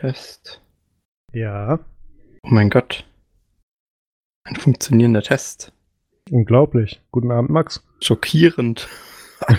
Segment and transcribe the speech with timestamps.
[0.00, 0.60] Test.
[1.32, 1.78] Ja,
[2.42, 3.04] Oh mein Gott.
[4.44, 5.72] Ein funktionierender Test.
[6.30, 7.00] unglaublich.
[7.10, 7.82] Guten Abend, Max.
[8.02, 8.88] Schockierend.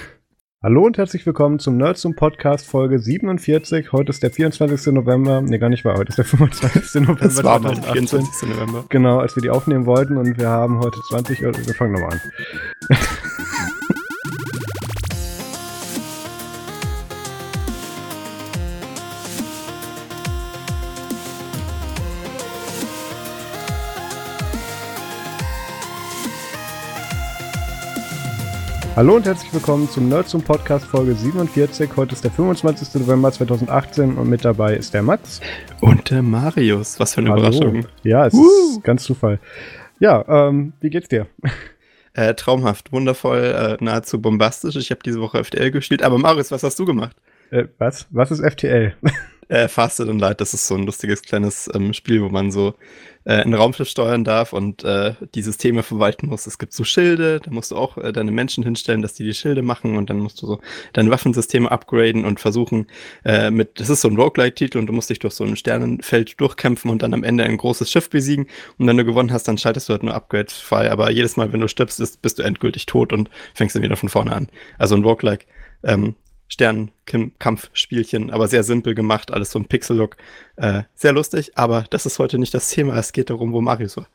[0.63, 3.91] Hallo und herzlich willkommen zum Nerds zum Podcast Folge 47.
[3.91, 4.93] Heute ist der 24.
[4.93, 5.41] November.
[5.41, 5.97] Ne, gar nicht wahr.
[5.97, 7.01] Heute ist der 25.
[7.01, 7.21] November.
[7.23, 8.07] Das war mal der 2018.
[8.07, 8.49] 24.
[8.49, 8.85] November.
[8.89, 11.57] Genau, als wir die aufnehmen wollten und wir haben heute 20 Uhr.
[11.57, 12.11] Wir fangen nochmal
[12.89, 12.97] an.
[28.97, 31.87] Hallo und herzlich willkommen zum Nerds zum Podcast Folge 47.
[31.97, 32.95] Heute ist der 25.
[32.95, 35.39] November 2018 und mit dabei ist der Max.
[35.81, 36.99] Und der Marius.
[36.99, 37.41] Was für eine Hallo.
[37.41, 37.85] Überraschung.
[38.01, 38.47] Ja, es Woo.
[38.71, 39.39] ist ganz Zufall.
[39.99, 41.27] Ja, ähm, wie geht's dir?
[42.13, 44.75] Äh, traumhaft, wundervoll, äh, nahezu bombastisch.
[44.77, 46.01] Ich habe diese Woche FTL gespielt.
[46.01, 47.15] Aber Marius, was hast du gemacht?
[47.51, 48.07] Äh, was?
[48.09, 48.95] Was ist FTL?
[49.49, 52.73] Äh, Fasted and Light, das ist so ein lustiges kleines ähm, Spiel, wo man so
[53.27, 56.47] äh, ein Raumschiff steuern darf und äh, die Systeme verwalten muss.
[56.47, 59.33] Es gibt so Schilde, da musst du auch äh, deine Menschen hinstellen, dass die die
[59.33, 60.59] Schilde machen und dann musst du so
[60.93, 62.87] deine Waffensysteme upgraden und versuchen
[63.25, 66.39] äh, mit, das ist so ein Roguelike-Titel und du musst dich durch so ein Sternenfeld
[66.39, 69.57] durchkämpfen und dann am Ende ein großes Schiff besiegen und wenn du gewonnen hast, dann
[69.57, 72.43] schaltest du halt nur Upgrades frei, aber jedes Mal, wenn du stirbst, ist, bist du
[72.43, 74.47] endgültig tot und fängst dann wieder von vorne an.
[74.77, 75.45] Also ein Roguelike,
[75.83, 76.15] ähm,
[76.47, 80.17] Sternenkampfspielchen, aber sehr simpel gemacht, alles so ein Pixel-Look.
[80.55, 82.97] Äh, sehr lustig, aber das ist heute nicht das Thema.
[82.97, 84.07] Es geht darum, wo Marius war.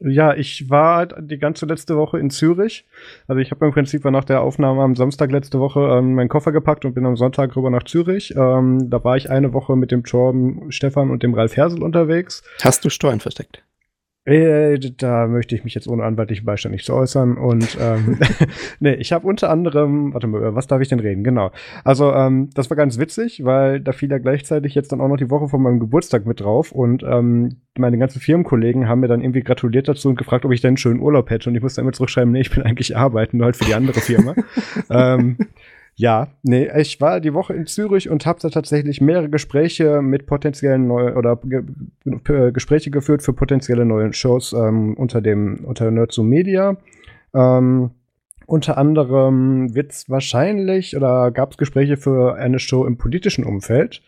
[0.00, 2.86] Ja, ich war halt die ganze letzte Woche in Zürich.
[3.26, 6.52] Also ich habe im Prinzip nach der Aufnahme am Samstag letzte Woche ähm, meinen Koffer
[6.52, 8.32] gepackt und bin am Sonntag rüber nach Zürich.
[8.36, 12.44] Ähm, da war ich eine Woche mit dem Torben Stefan und dem Ralf Hersel unterwegs.
[12.62, 13.64] Hast du Steuern versteckt?
[14.28, 17.38] Äh, da möchte ich mich jetzt ohne anwaltlichen Beistand nicht zu äußern.
[17.38, 18.18] Und ähm,
[18.80, 21.24] nee, ich habe unter anderem, warte mal, über was darf ich denn reden?
[21.24, 21.50] Genau.
[21.82, 25.16] Also, ähm, das war ganz witzig, weil da fiel ja gleichzeitig jetzt dann auch noch
[25.16, 26.72] die Woche von meinem Geburtstag mit drauf.
[26.72, 30.60] Und ähm, meine ganzen Firmenkollegen haben mir dann irgendwie gratuliert dazu und gefragt, ob ich
[30.60, 31.48] denn einen schönen Urlaub hätte.
[31.48, 34.00] Und ich musste immer zurückschreiben, nee, ich bin eigentlich arbeiten, nur halt für die andere
[34.00, 34.34] Firma.
[34.90, 35.38] ähm,
[35.98, 40.26] ja, nee, ich war die Woche in Zürich und habe da tatsächlich mehrere Gespräche mit
[40.26, 41.64] potenziellen neuen oder ge
[42.04, 46.76] ge Gespräche geführt für potenzielle neue Shows ähm, unter dem unter Nerdzoom Media.
[47.34, 47.90] Ähm,
[48.46, 54.00] unter anderem wird's wahrscheinlich oder gab es Gespräche für eine Show im politischen Umfeld.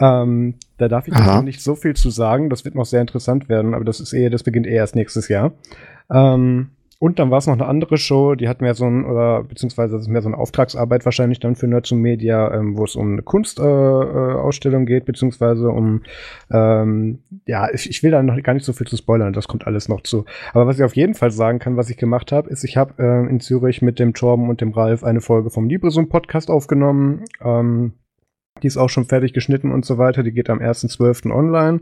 [0.00, 2.50] Ähm, da darf ich noch nicht so viel zu sagen.
[2.50, 5.28] Das wird noch sehr interessant werden, aber das ist eher, das beginnt eher erst nächstes
[5.28, 5.52] Jahr.
[6.12, 9.42] Ähm, und dann war es noch eine andere Show, die hat mehr so ein, oder
[9.42, 12.84] beziehungsweise das ist mehr so eine Auftragsarbeit wahrscheinlich dann für Nerds und Media, ähm, wo
[12.84, 16.02] es um eine Kunstausstellung äh, Ausstellung geht, beziehungsweise um,
[16.52, 19.66] ähm, ja, ich, ich will da noch gar nicht so viel zu spoilern, das kommt
[19.66, 20.26] alles noch zu.
[20.52, 23.02] Aber was ich auf jeden Fall sagen kann, was ich gemacht habe, ist, ich habe
[23.02, 27.24] ähm, in Zürich mit dem Torben und dem Ralf eine Folge vom Libresum Podcast aufgenommen.
[27.42, 27.94] Ähm,
[28.62, 30.22] die ist auch schon fertig geschnitten und so weiter.
[30.22, 31.32] Die geht am 1.12.
[31.32, 31.80] online.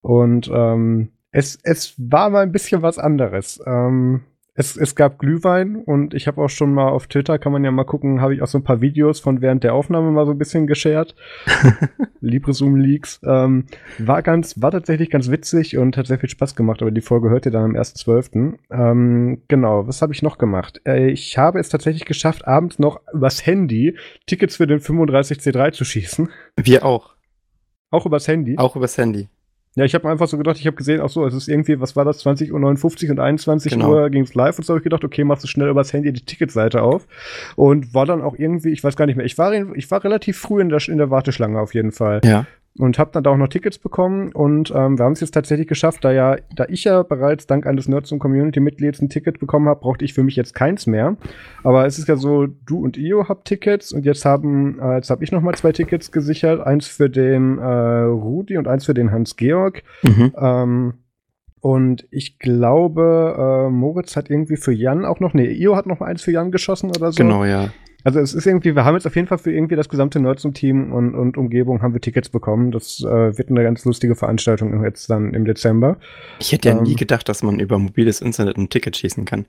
[0.00, 3.62] Und ähm, es, es war mal ein bisschen was anderes.
[3.66, 4.22] Ähm,
[4.56, 7.70] es, es gab Glühwein und ich habe auch schon mal auf Twitter, kann man ja
[7.70, 10.32] mal gucken, habe ich auch so ein paar Videos von während der Aufnahme mal so
[10.32, 11.14] ein bisschen geshared.
[12.20, 13.20] LibreZoom Leaks.
[13.24, 13.66] Ähm,
[13.98, 17.28] war ganz, war tatsächlich ganz witzig und hat sehr viel Spaß gemacht, aber die Folge
[17.28, 18.54] hört ihr dann am 1.12.
[18.70, 20.80] Ähm, genau, was habe ich noch gemacht?
[20.86, 23.96] Äh, ich habe es tatsächlich geschafft, abends noch übers Handy
[24.26, 26.30] Tickets für den 35C3 zu schießen.
[26.56, 27.14] Wir auch.
[27.90, 28.56] Auch übers Handy.
[28.58, 29.28] Auch übers Handy.
[29.76, 31.94] Ja, ich habe einfach so gedacht, ich habe gesehen, ach so, es ist irgendwie, was
[31.96, 33.90] war das, 20.59 Uhr und 21 Genau.
[33.90, 36.24] Uhr ging's live und so habe ich gedacht, okay, machst du schnell übers Handy die
[36.24, 37.06] Ticketseite auf
[37.56, 40.38] und war dann auch irgendwie, ich weiß gar nicht mehr, ich war, ich war relativ
[40.38, 42.46] früh in der, in der Warteschlange auf jeden Fall Ja.
[42.78, 45.66] Und habe dann da auch noch Tickets bekommen und ähm, wir haben es jetzt tatsächlich
[45.66, 49.38] geschafft, da ja, da ich ja bereits dank eines Nerds und Community Mitglieds ein Ticket
[49.38, 51.16] bekommen habe, brauchte ich für mich jetzt keins mehr.
[51.62, 55.10] Aber es ist ja so, du und Io habt Tickets und jetzt haben, äh, jetzt
[55.10, 58.94] habe ich noch mal zwei Tickets gesichert, eins für den äh, Rudi und eins für
[58.94, 59.82] den Hans Georg.
[60.02, 60.32] Mhm.
[60.38, 60.94] Ähm,
[61.60, 66.00] und ich glaube, äh, Moritz hat irgendwie für Jan auch noch, nee, Io hat noch
[66.00, 67.16] eins für Jan geschossen oder so.
[67.16, 67.70] Genau, ja.
[68.06, 70.92] Also es ist irgendwie, wir haben jetzt auf jeden Fall für irgendwie das gesamte Nerdsum-Team
[70.92, 72.70] und, und Umgebung haben wir Tickets bekommen.
[72.70, 75.96] Das äh, wird eine ganz lustige Veranstaltung jetzt dann im Dezember.
[76.38, 76.84] Ich hätte ja Ähm.
[76.84, 79.46] nie gedacht, dass man über mobiles Internet ein Ticket schießen kann.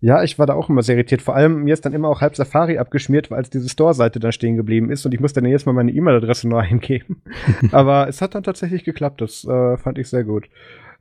[0.00, 1.22] Ja, ich war da auch immer sehr irritiert.
[1.22, 4.32] Vor allem, mir ist dann immer auch halb Safari abgeschmiert, weil als diese Store-Seite da
[4.32, 7.22] stehen geblieben ist und ich musste dann jetzt mal meine E-Mail-Adresse neu eingeben.
[7.70, 9.20] Aber es hat dann tatsächlich geklappt.
[9.20, 10.48] Das äh, fand ich sehr gut.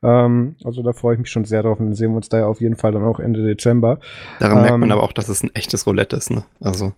[0.03, 2.39] Ähm, also da freue ich mich schon sehr drauf und dann sehen wir uns da
[2.39, 3.99] ja auf jeden Fall dann auch Ende Dezember.
[4.39, 4.91] Daran merkt man Ähm.
[4.93, 6.43] aber auch, dass es ein echtes Roulette ist, ne?
[6.59, 6.93] Also,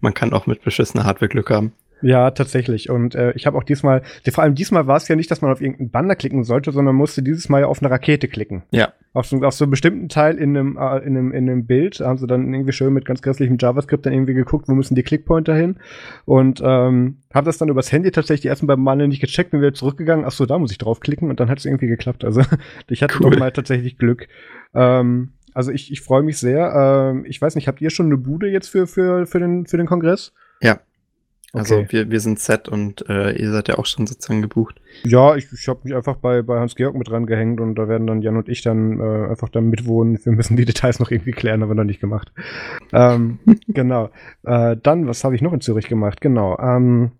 [0.00, 1.72] man kann auch mit beschissener Hardware Glück haben.
[2.02, 2.90] Ja, tatsächlich.
[2.90, 5.50] Und äh, ich habe auch diesmal, vor allem diesmal war es ja nicht, dass man
[5.50, 8.64] auf irgendeinen Banner klicken sollte, sondern musste dieses Mal ja auf eine Rakete klicken.
[8.70, 8.92] Ja.
[9.14, 12.00] Auf so, auf so einen bestimmten Teil in einem, äh, in, einem, in einem Bild
[12.00, 15.02] haben sie dann irgendwie schön mit ganz grässlichem JavaScript dann irgendwie geguckt, wo müssen die
[15.02, 15.76] Clickpointer hin.
[16.26, 19.74] Und ähm, habe das dann übers Handy tatsächlich erstmal beim Banner nicht gecheckt, bin wieder
[19.74, 20.26] zurückgegangen.
[20.26, 22.24] Ach so, da muss ich draufklicken und dann hat es irgendwie geklappt.
[22.24, 22.42] Also
[22.88, 23.30] ich hatte cool.
[23.30, 24.28] doch mal tatsächlich Glück.
[24.74, 27.12] Ähm, also ich, ich freue mich sehr.
[27.14, 29.78] Ähm, ich weiß nicht, habt ihr schon eine Bude jetzt für, für, für, den, für
[29.78, 30.34] den Kongress?
[30.60, 30.80] Ja,
[31.56, 31.86] also okay.
[31.90, 34.80] wir, wir sind set und äh, ihr seid ja auch schon sozusagen gebucht.
[35.04, 38.06] Ja, ich, ich habe mich einfach bei, bei Hans-Georg mit dran gehängt und da werden
[38.06, 40.18] dann Jan und ich dann äh, einfach dann mitwohnen.
[40.24, 42.32] Wir müssen die Details noch irgendwie klären, aber noch nicht gemacht.
[42.92, 43.38] ähm,
[43.68, 44.10] genau.
[44.44, 46.20] Äh, dann, was habe ich noch in Zürich gemacht?
[46.20, 46.58] Genau.
[46.58, 47.12] Ähm,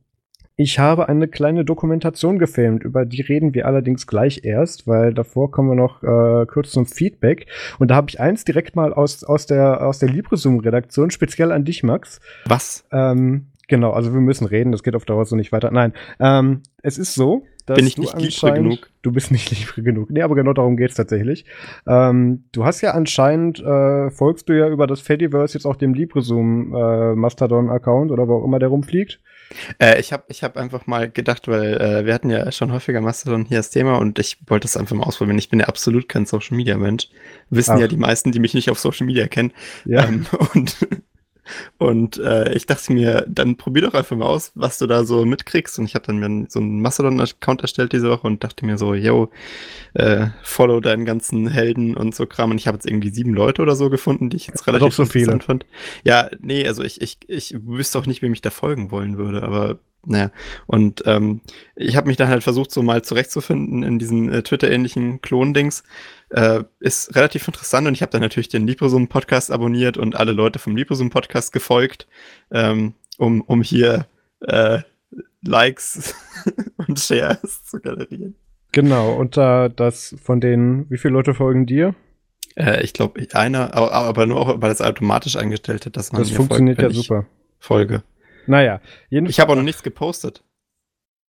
[0.59, 5.51] ich habe eine kleine Dokumentation gefilmt, über die reden wir allerdings gleich erst, weil davor
[5.51, 7.47] kommen wir noch äh, kurz zum Feedback.
[7.79, 11.67] Und da habe ich eins direkt mal aus, aus der, aus der LibreZoom-Redaktion, speziell an
[11.67, 12.21] dich, Max.
[12.47, 12.87] Was?
[12.91, 15.71] Ähm, Genau, also wir müssen reden, das geht auf Dauer so nicht weiter.
[15.71, 18.91] Nein, ähm, es ist so, dass Bin ich nicht libre genug?
[19.03, 20.11] Du bist nicht libre genug.
[20.11, 21.45] Nee, aber genau darum geht's tatsächlich.
[21.87, 25.93] Ähm, du hast ja anscheinend, äh, folgst du ja über das Fediverse jetzt auch dem
[25.93, 29.21] LibreZoom äh, Mastodon-Account oder wo auch immer der rumfliegt.
[29.81, 33.01] Äh, ich habe ich hab einfach mal gedacht, weil äh, wir hatten ja schon häufiger
[33.01, 35.39] Mastodon hier als Thema und ich wollte es einfach mal ausprobieren.
[35.39, 37.09] Ich bin ja absolut kein Social Media Mensch.
[37.51, 37.81] Wissen Ach.
[37.81, 39.53] ja die meisten, die mich nicht auf Social Media kennen.
[39.85, 40.05] Ja.
[40.05, 40.25] Ähm,
[40.55, 40.77] und
[41.79, 45.25] und äh, ich dachte mir, dann probier doch einfach mal aus, was du da so
[45.25, 45.79] mitkriegst.
[45.79, 48.95] Und ich habe dann mir so einen Mastodon-Account erstellt diese Woche und dachte mir so,
[48.95, 49.31] yo,
[49.95, 52.51] äh, follow deinen ganzen Helden und so Kram.
[52.51, 55.03] Und ich habe jetzt irgendwie sieben Leute oder so gefunden, die ich jetzt relativ so
[55.03, 55.67] interessant fand.
[56.05, 59.43] Ja, nee, also ich, ich, ich wüsste auch nicht, wem ich da folgen wollen würde,
[59.43, 60.31] aber naja,
[60.67, 61.41] und ähm,
[61.75, 65.83] ich habe mich dann halt versucht, so mal zurechtzufinden in diesen äh, Twitter-ähnlichen Klon-Dings.
[66.31, 70.59] Äh, ist relativ interessant und ich habe dann natürlich den LibreSum-Podcast abonniert und alle Leute
[70.59, 72.07] vom LibreSum-Podcast gefolgt,
[72.51, 74.07] ähm, um, um hier
[74.41, 74.81] äh,
[75.43, 76.15] Likes
[76.77, 78.35] und Shares zu generieren.
[78.73, 81.95] Genau, und da das von denen, wie viele Leute folgen dir?
[82.57, 86.31] Äh, ich glaube, einer, aber nur auch, weil es automatisch eingestellt hat, dass man Das
[86.31, 87.27] funktioniert folgt, ja super.
[87.59, 88.03] Folge.
[88.47, 89.35] Naja, jedenfalls.
[89.37, 90.43] Ich habe auch noch nichts gepostet.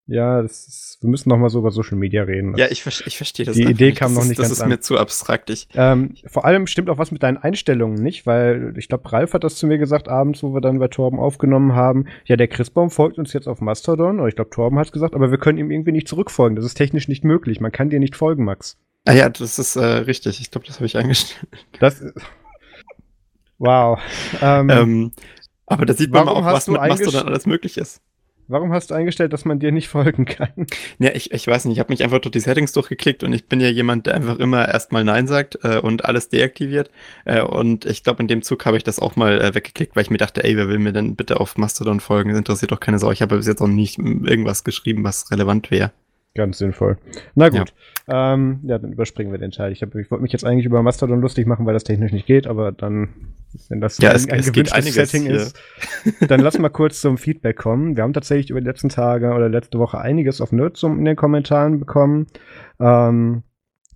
[0.10, 2.56] Ja, das ist, wir müssen noch mal so über Social Media reden.
[2.56, 3.58] Ja, ich, ich verstehe das.
[3.58, 4.70] Die Idee kam noch nicht das ganz Das ist an.
[4.70, 5.50] mir zu abstrakt.
[5.50, 9.34] Ich, ähm, vor allem stimmt auch was mit deinen Einstellungen nicht, weil ich glaube, Ralf
[9.34, 12.06] hat das zu mir gesagt abends, wo wir dann bei Torben aufgenommen haben.
[12.24, 15.14] Ja, der Christbaum folgt uns jetzt auf Mastodon, oder ich glaube, Torben hat es gesagt,
[15.14, 16.56] aber wir können ihm irgendwie nicht zurückfolgen.
[16.56, 17.60] Das ist technisch nicht möglich.
[17.60, 18.78] Man kann dir nicht folgen, Max.
[19.04, 20.40] Ah ja, das ist äh, richtig.
[20.40, 21.48] Ich glaube, das habe ich eingestellt.
[21.82, 22.02] Das
[23.60, 24.00] Wow.
[24.42, 25.12] Ähm, ähm,
[25.68, 28.02] aber da sieht man mal auch, was mit Mastodon alles möglich ist.
[28.50, 30.68] Warum hast du eingestellt, dass man dir nicht folgen kann?
[31.00, 33.48] Ja, ich, ich weiß nicht, ich habe mich einfach durch die Settings durchgeklickt und ich
[33.48, 36.90] bin ja jemand, der einfach immer erstmal Nein sagt äh, und alles deaktiviert.
[37.26, 40.04] Äh, und ich glaube, in dem Zug habe ich das auch mal äh, weggeklickt, weil
[40.04, 42.30] ich mir dachte, ey, wer will mir denn bitte auf Mastodon folgen?
[42.30, 43.12] Das interessiert doch keine Sau.
[43.12, 45.92] Ich habe bis jetzt auch nicht irgendwas geschrieben, was relevant wäre.
[46.38, 46.98] Ganz sinnvoll.
[47.34, 47.74] Na gut.
[48.08, 49.72] Ja, ähm, ja dann überspringen wir den Teil.
[49.72, 52.46] Ich, ich wollte mich jetzt eigentlich über Mastodon lustig machen, weil das technisch nicht geht,
[52.46, 53.10] aber dann,
[53.70, 55.38] wenn das ja, ein, es, ein es gewünschtes Setting hier.
[55.38, 55.60] ist,
[56.28, 57.96] dann lass mal kurz zum Feedback kommen.
[57.98, 61.16] Wir haben tatsächlich über die letzten Tage oder letzte Woche einiges auf Nerdsum in den
[61.16, 62.28] Kommentaren bekommen.
[62.80, 63.42] Ähm,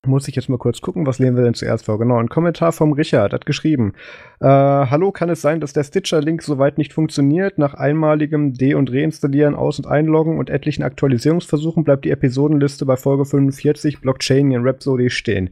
[0.08, 2.00] muss ich jetzt mal kurz gucken, was lesen wir denn zuerst vor?
[2.00, 3.94] Genau, ein Kommentar vom Richard hat geschrieben.
[4.40, 7.60] Äh, Hallo, kann es sein, dass der Stitcher-Link soweit nicht funktioniert?
[7.60, 12.96] Nach einmaligem De- und Reinstallieren, Aus- und Einloggen und etlichen Aktualisierungsversuchen bleibt die Episodenliste bei
[12.96, 15.52] Folge 45 Blockchain in Rhapsody stehen.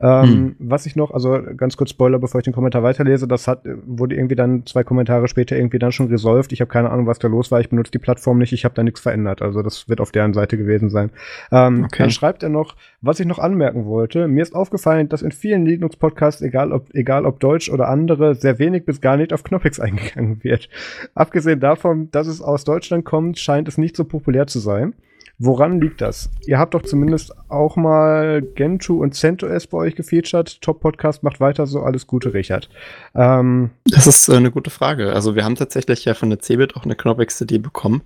[0.00, 0.56] Ähm, hm.
[0.60, 4.14] Was ich noch, also ganz kurz Spoiler, bevor ich den Kommentar weiterlese, das hat, wurde
[4.14, 6.52] irgendwie dann zwei Kommentare später irgendwie dann schon resolved.
[6.52, 7.58] Ich habe keine Ahnung, was da los war.
[7.58, 9.42] Ich benutze die Plattform nicht, ich habe da nichts verändert.
[9.42, 11.10] Also das wird auf deren Seite gewesen sein.
[11.50, 12.04] Ähm, okay.
[12.04, 13.87] Dann schreibt er noch, was ich noch anmerken wollte.
[14.28, 18.58] Mir ist aufgefallen, dass in vielen Linux-Podcasts, egal ob, egal ob Deutsch oder andere, sehr
[18.58, 20.68] wenig bis gar nicht auf Knoppix eingegangen wird.
[21.14, 24.94] Abgesehen davon, dass es aus Deutschland kommt, scheint es nicht so populär zu sein.
[25.40, 26.30] Woran liegt das?
[26.46, 30.60] Ihr habt doch zumindest auch mal Gentoo und CentOS bei euch gefeatured.
[30.60, 31.82] Top Podcast macht weiter so.
[31.82, 32.68] Alles Gute, Richard.
[33.14, 35.12] Ähm, das ist äh, eine gute Frage.
[35.12, 38.02] Also wir haben tatsächlich ja von der CeBIT auch eine Knoppix-CD bekommen.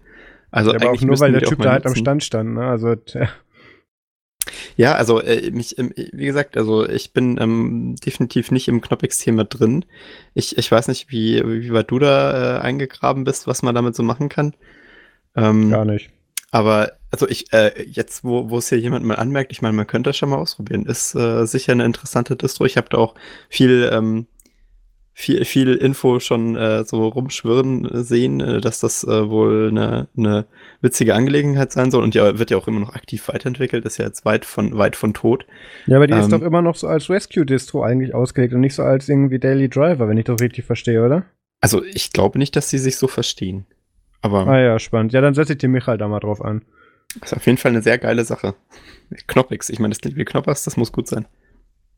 [0.50, 2.52] Also ja, aber auch nur, weil der Typ da halt am Stand stand.
[2.52, 2.66] Ne?
[2.66, 3.28] Also ja,
[4.94, 9.84] also äh, mich, ähm, wie gesagt, also ich bin ähm, definitiv nicht im Knoppix-Thema drin.
[10.34, 13.94] Ich, ich weiß nicht, wie, wie weit du da äh, eingegraben bist, was man damit
[13.94, 14.54] so machen kann.
[15.37, 16.11] Ähm, Gar nicht.
[16.50, 19.87] Aber also ich, äh, jetzt, wo, wo es hier jemand mal anmerkt, ich meine, man
[19.87, 20.87] könnte das schon mal ausprobieren.
[20.87, 22.66] Ist äh, sicher eine interessante Distro.
[22.66, 23.14] Ich habe da auch
[23.49, 24.26] viel ähm,
[25.14, 30.09] viel, viel Info schon äh, so rumschwirren äh, sehen, äh, dass das äh, wohl eine,
[30.16, 30.47] eine
[30.81, 34.07] witzige Angelegenheit sein soll und ja, wird ja auch immer noch aktiv weiterentwickelt, ist ja
[34.07, 35.47] jetzt weit von, weit von tot.
[35.87, 38.75] Ja, aber die ähm, ist doch immer noch so als Rescue-Distro eigentlich ausgelegt und nicht
[38.75, 41.25] so als irgendwie Daily Driver, wenn ich das richtig verstehe, oder?
[41.61, 43.66] Also ich glaube nicht, dass sie sich so verstehen.
[44.23, 45.12] Aber Ah ja, spannend.
[45.12, 46.62] Ja, dann setze ich den Michael da mal drauf an.
[47.21, 48.54] ist auf jeden Fall eine sehr geile Sache.
[49.26, 51.26] Knoppix, ich meine, das klingt wie Knoppers, das muss gut sein.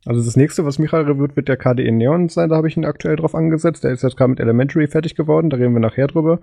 [0.07, 2.49] Also das nächste, was Michael wird der KDE Neon sein.
[2.49, 3.85] Da habe ich ihn aktuell drauf angesetzt.
[3.85, 5.51] Der ist jetzt gerade mit Elementary fertig geworden.
[5.51, 6.41] Da reden wir nachher drüber.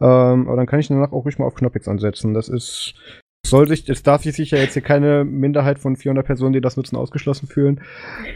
[0.00, 2.34] Ähm, aber dann kann ich danach auch ruhig mal auf Knoppix ansetzen.
[2.34, 2.94] Das ist
[3.46, 6.76] soll sich, es darf sich ja jetzt hier keine Minderheit von 400 Personen, die das
[6.76, 7.80] nutzen, ausgeschlossen fühlen.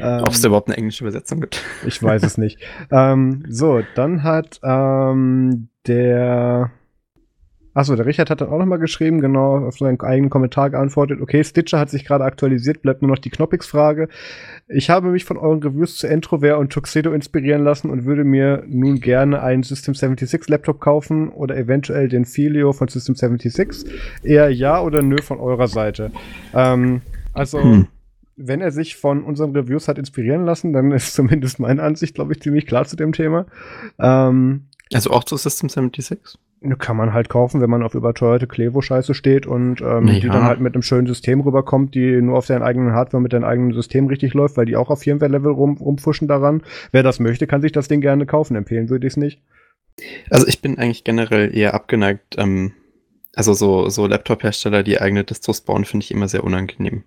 [0.00, 1.62] Ähm, Ob es da überhaupt eine englische Übersetzung gibt.
[1.86, 2.58] Ich weiß es nicht.
[2.90, 6.72] ähm, so, dann hat ähm, der
[7.74, 11.20] Achso, der Richard hat dann auch nochmal geschrieben, genau, auf seinen eigenen Kommentar geantwortet.
[11.20, 14.08] Okay, Stitcher hat sich gerade aktualisiert, bleibt nur noch die Knoppix-Frage.
[14.68, 18.62] Ich habe mich von euren Reviews zu Entrovert und Tuxedo inspirieren lassen und würde mir
[18.68, 23.90] nun gerne einen System 76 Laptop kaufen oder eventuell den Filio von System 76.
[24.22, 26.12] Eher ja oder nö von eurer Seite.
[26.54, 27.00] Ähm,
[27.32, 27.88] also, Hm.
[28.36, 32.32] wenn er sich von unseren Reviews hat inspirieren lassen, dann ist zumindest meine Ansicht, glaube
[32.34, 33.46] ich, ziemlich klar zu dem Thema.
[33.98, 36.38] Ähm, Also auch zu System 76?
[36.66, 40.14] Ne, Kann man halt kaufen, wenn man auf überteuerte Klevo-Scheiße steht und ähm, Ja.
[40.14, 43.34] die dann halt mit einem schönen System rüberkommt, die nur auf deinen eigenen Hardware mit
[43.34, 46.62] deinem eigenen System richtig läuft, weil die auch auf Firmware-Level rum, rumfuschen daran.
[46.90, 48.56] Wer das möchte, kann sich das Ding gerne kaufen.
[48.56, 49.42] Empfehlen würde ich es nicht.
[50.30, 52.72] Also ich bin eigentlich generell eher abgeneigt, ähm,
[53.36, 57.04] also so, so Laptop-Hersteller, die eigene Distros bauen, finde ich immer sehr unangenehm.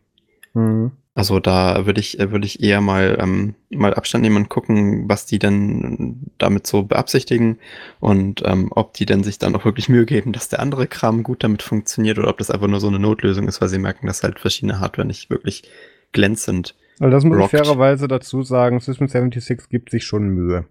[0.53, 0.91] Mhm.
[1.17, 5.09] Also da würde ich, äh, würde ich eher mal, ähm, mal Abstand nehmen und gucken,
[5.09, 7.57] was die denn damit so beabsichtigen
[7.99, 11.23] und ähm, ob die denn sich dann auch wirklich Mühe geben, dass der andere Kram
[11.23, 14.05] gut damit funktioniert oder ob das einfach nur so eine Notlösung ist, weil sie merken,
[14.05, 15.63] dass halt verschiedene Hardware nicht wirklich
[16.11, 16.75] glänzend.
[16.99, 17.53] Also das muss Rockt.
[17.53, 20.65] ich fairerweise dazu sagen, System 76 gibt sich schon Mühe.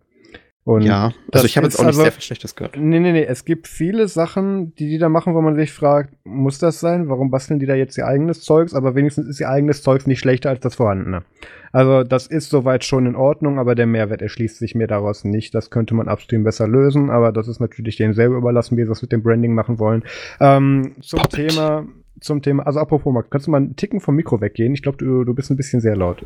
[0.67, 2.77] Und ja, also ich habe jetzt auch nicht also- sehr viel Schlechtes gehört.
[2.77, 3.23] Nee, nee, nee.
[3.23, 7.09] Es gibt viele Sachen, die die da machen, wo man sich fragt, muss das sein?
[7.09, 8.75] Warum basteln die da jetzt ihr eigenes Zeugs?
[8.75, 11.23] Aber wenigstens ist ihr eigenes Zeugs nicht schlechter als das vorhandene.
[11.71, 15.55] Also, das ist soweit schon in Ordnung, aber der Mehrwert erschließt sich mir daraus nicht.
[15.55, 18.89] Das könnte man upstream besser lösen, aber das ist natürlich denen selber überlassen, wie sie
[18.89, 20.03] das mit dem Branding machen wollen.
[20.41, 21.51] Ähm, zum Puppet.
[21.51, 21.87] Thema,
[22.21, 24.75] zum Thema, also apropos, Max, kannst du mal einen Ticken vom Mikro weggehen?
[24.75, 26.25] Ich glaube, du, du bist ein bisschen sehr laut.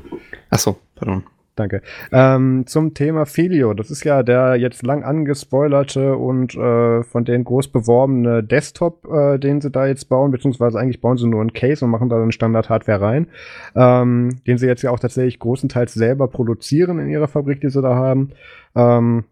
[0.49, 1.25] Ach so, pardon.
[1.57, 1.83] Danke.
[2.13, 3.75] Ähm, zum Thema Filio.
[3.75, 9.39] Das ist ja der jetzt lang angespoilerte und äh, von denen groß beworbene Desktop, äh,
[9.39, 12.19] den sie da jetzt bauen, beziehungsweise eigentlich bauen sie nur einen Case und machen da
[12.19, 13.27] dann Standard-Hardware rein,
[13.75, 17.83] ähm, den sie jetzt ja auch tatsächlich großenteils selber produzieren in ihrer Fabrik, die sie
[17.83, 18.31] da haben.
[18.75, 19.25] Ähm,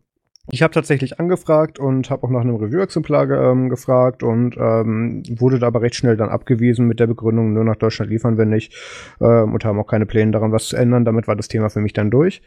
[0.50, 5.58] ich habe tatsächlich angefragt und habe auch nach einem Review-Exemplar ähm, gefragt und ähm, wurde
[5.58, 8.74] da aber recht schnell dann abgewiesen mit der Begründung, nur nach Deutschland liefern wir nicht
[9.20, 11.04] ähm, und haben auch keine Pläne daran, was zu ändern.
[11.04, 12.42] Damit war das Thema für mich dann durch.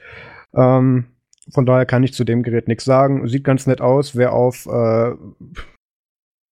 [0.55, 1.05] Ähm,
[1.49, 3.27] von daher kann ich zu dem Gerät nichts sagen.
[3.27, 4.15] Sieht ganz nett aus.
[4.15, 5.11] Wer auf äh,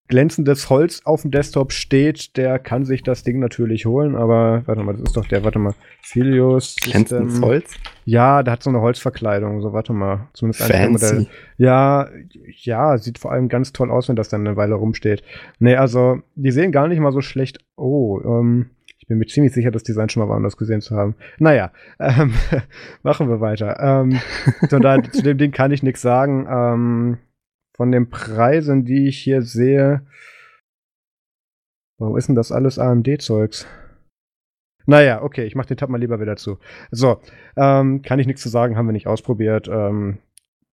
[0.10, 4.16] glänzendes Holz auf dem Desktop steht, der kann sich das Ding natürlich holen.
[4.16, 6.76] Aber warte mal, das ist doch der, warte mal, Philios.
[6.82, 7.76] Glänzendes System- Holz?
[8.06, 9.62] Ja, der hat so eine Holzverkleidung.
[9.62, 10.28] So, warte mal.
[10.34, 10.86] Zumindest Modelle.
[10.88, 11.28] Fancy.
[11.58, 12.10] Ja,
[12.64, 15.24] ja, sieht vor allem ganz toll aus, wenn das dann eine Weile rumsteht.
[15.60, 17.60] Nee, also, die sehen gar nicht mal so schlecht.
[17.78, 21.16] Oh, ähm, ich bin mir ziemlich sicher, das Design schon mal woanders gesehen zu haben.
[21.38, 22.34] Naja, ähm,
[23.04, 23.80] machen wir weiter.
[23.80, 24.20] Ähm,
[24.68, 26.48] zu dem Ding kann ich nichts sagen.
[26.52, 27.18] Ähm,
[27.80, 30.06] von den Preisen, die ich hier sehe.
[31.98, 33.66] Warum ist denn das alles AMD-Zeugs?
[34.86, 36.60] Naja, okay, ich mach den Tab mal lieber wieder zu.
[36.92, 37.22] So,
[37.56, 39.70] ähm, kann ich nichts zu sagen, haben wir nicht ausprobiert.
[39.70, 40.18] Ähm,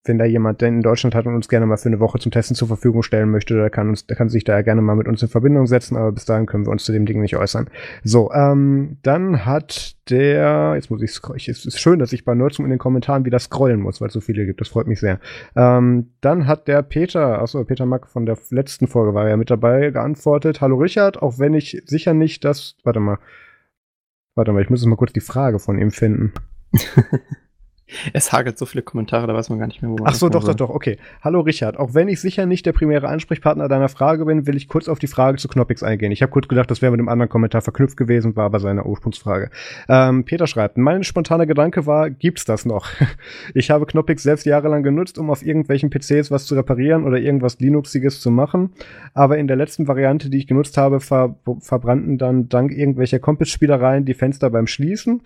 [0.06, 2.32] wenn da jemand denn in Deutschland hat und uns gerne mal für eine Woche zum
[2.32, 5.08] Testen zur Verfügung stellen möchte, der kann, uns, der kann sich da gerne mal mit
[5.08, 7.70] uns in Verbindung setzen, aber bis dahin können wir uns zu dem Ding nicht äußern.
[8.04, 12.36] So, ähm, dann hat der, jetzt muss ich scrollen, es ist schön, dass ich bei
[12.36, 15.00] Nerdsum in den Kommentaren wieder scrollen muss, weil es so viele gibt, das freut mich
[15.00, 15.20] sehr.
[15.56, 19.50] Ähm, dann hat der Peter, achso, Peter Mack von der letzten Folge war ja mit
[19.50, 23.18] dabei, geantwortet, hallo Richard, auch wenn ich sicher nicht das, warte mal,
[24.36, 26.32] warte mal, ich muss jetzt mal kurz die Frage von ihm finden.
[28.14, 30.28] Es hagelt so viele Kommentare, da weiß man gar nicht mehr, wo man Ach so,
[30.28, 30.98] doch, doch, doch, okay.
[31.22, 34.68] Hallo Richard, auch wenn ich sicher nicht der primäre Ansprechpartner deiner Frage bin, will ich
[34.68, 36.12] kurz auf die Frage zu Knoppix eingehen.
[36.12, 38.86] Ich habe kurz gedacht, das wäre mit dem anderen Kommentar verknüpft gewesen, war aber seine
[38.86, 39.52] Ursprungsfrage.
[39.88, 42.88] Ähm, Peter schreibt, mein spontaner Gedanke war, gibt's das noch?
[43.54, 47.60] ich habe Knoppix selbst jahrelang genutzt, um auf irgendwelchen PCs was zu reparieren oder irgendwas
[47.60, 48.72] Linuxiges zu machen,
[49.14, 54.06] aber in der letzten Variante, die ich genutzt habe, ver verbrannten dann dank irgendwelcher Compass-Spielereien
[54.06, 55.22] die Fenster beim Schließen.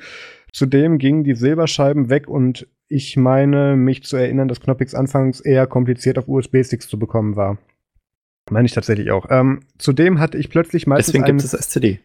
[0.53, 5.68] Zudem gingen die Silberscheiben weg und ich meine, mich zu erinnern, dass Knoppix anfangs eher
[5.68, 7.60] kompliziert auf USB-Sticks zu bekommen war.
[8.50, 9.27] Meine ich tatsächlich auch.
[9.29, 12.00] Ähm, zudem hatte ich plötzlich meistens Deswegen einen, gibt es das SCD.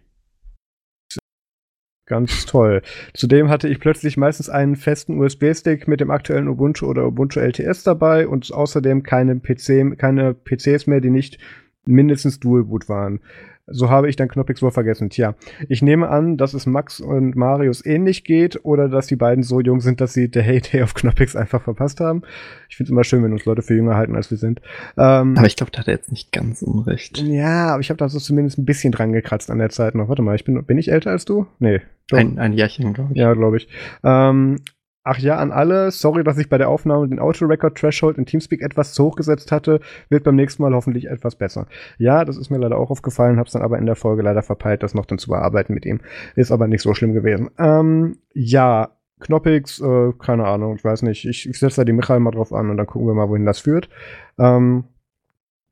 [2.07, 2.83] ganz toll.
[3.15, 7.83] Zudem hatte ich plötzlich meistens einen festen USB-Stick mit dem aktuellen Ubuntu oder Ubuntu LTS
[7.83, 11.39] dabei und außerdem keine PC, keine PCs mehr, die nicht
[11.87, 13.21] mindestens Dual Boot waren.
[13.67, 15.09] So habe ich dann Knoppix wohl vergessen.
[15.09, 15.35] Tja,
[15.69, 19.61] ich nehme an, dass es Max und Marius ähnlich geht oder dass die beiden so
[19.61, 22.23] jung sind, dass sie The Heyday auf Knoppix einfach verpasst haben.
[22.69, 24.61] Ich finde es immer schön, wenn uns Leute für jünger halten, als wir sind.
[24.99, 27.19] Ähm, aber ich glaube, da hat er jetzt nicht ganz unrecht.
[27.19, 30.09] Ja, aber ich habe da so zumindest ein bisschen dran gekratzt an der Zeit noch.
[30.09, 31.47] Warte mal, ich bin, bin ich älter als du?
[31.59, 31.81] Nee.
[32.13, 33.19] Ein, ein Jährchen, glaube ich.
[33.19, 33.69] Ja, glaube ich.
[34.03, 34.61] Ähm,
[35.07, 38.95] Ach ja, an alle, sorry, dass ich bei der Aufnahme den Auto-Record-Threshold in Teamspeak etwas
[38.95, 41.67] zu hoch gesetzt hatte, wird beim nächsten Mal hoffentlich etwas besser.
[41.99, 44.83] Ja, das ist mir leider auch aufgefallen, hab's dann aber in der Folge leider verpeilt,
[44.83, 46.01] das noch dann zu bearbeiten mit ihm.
[46.37, 47.51] Ist aber nicht so schlimm gewesen.
[47.59, 52.21] Ähm, ja, Knoppix, äh, keine Ahnung, ich weiß nicht, ich, ich setze da die Michael
[52.21, 53.91] mal drauf an und dann gucken wir mal, wohin das führt.
[54.39, 54.85] Ähm,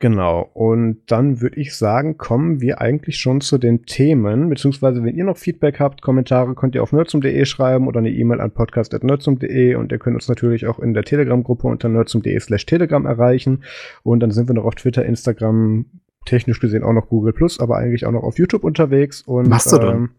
[0.03, 0.51] Genau.
[0.53, 5.23] Und dann würde ich sagen, kommen wir eigentlich schon zu den Themen, beziehungsweise wenn ihr
[5.23, 9.93] noch Feedback habt, Kommentare könnt ihr auf nerdsum.de schreiben oder eine E-Mail an podcast.nerdsum.de und
[9.93, 13.63] ihr könnt uns natürlich auch in der Telegram-Gruppe unter nerdsum.de slash Telegram erreichen.
[14.03, 15.87] Und dann sind wir noch auf Twitter, Instagram,
[16.27, 19.23] technisch gesehen auch noch Google Plus, aber eigentlich auch noch auf YouTube unterwegs.
[19.23, 19.95] Und Mastodon.
[19.95, 20.11] Ähm,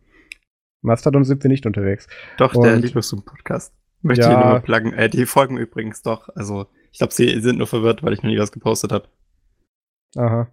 [0.82, 2.08] Mastodon sind wir nicht unterwegs.
[2.38, 3.74] Doch, und, der Linux-Podcast.
[4.02, 4.94] Möchte ja, ich nur pluggen.
[4.94, 6.30] Äh, die folgen übrigens doch.
[6.36, 9.10] Also, ich glaube, sie sind nur verwirrt, weil ich noch nie was gepostet habe.
[10.15, 10.48] Aha.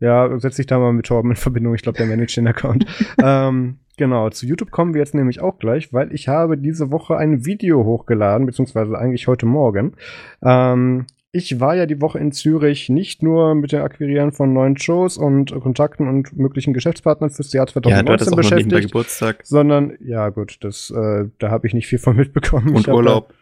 [0.00, 1.74] Ja, setz dich da mal mit Torben in Verbindung.
[1.74, 2.86] Ich glaube, der managt den Account.
[3.22, 7.16] ähm, genau, zu YouTube kommen wir jetzt nämlich auch gleich, weil ich habe diese Woche
[7.16, 9.94] ein Video hochgeladen, beziehungsweise eigentlich heute Morgen.
[10.42, 14.76] Ähm, ich war ja die Woche in Zürich nicht nur mit dem Akquirieren von neuen
[14.76, 19.40] Shows und Kontakten und möglichen Geschäftspartnern fürs Jahr 2019 ja, beschäftigt, Geburtstag.
[19.44, 22.74] sondern ja gut, das äh, da habe ich nicht viel von mitbekommen.
[22.74, 23.32] Und Urlaub.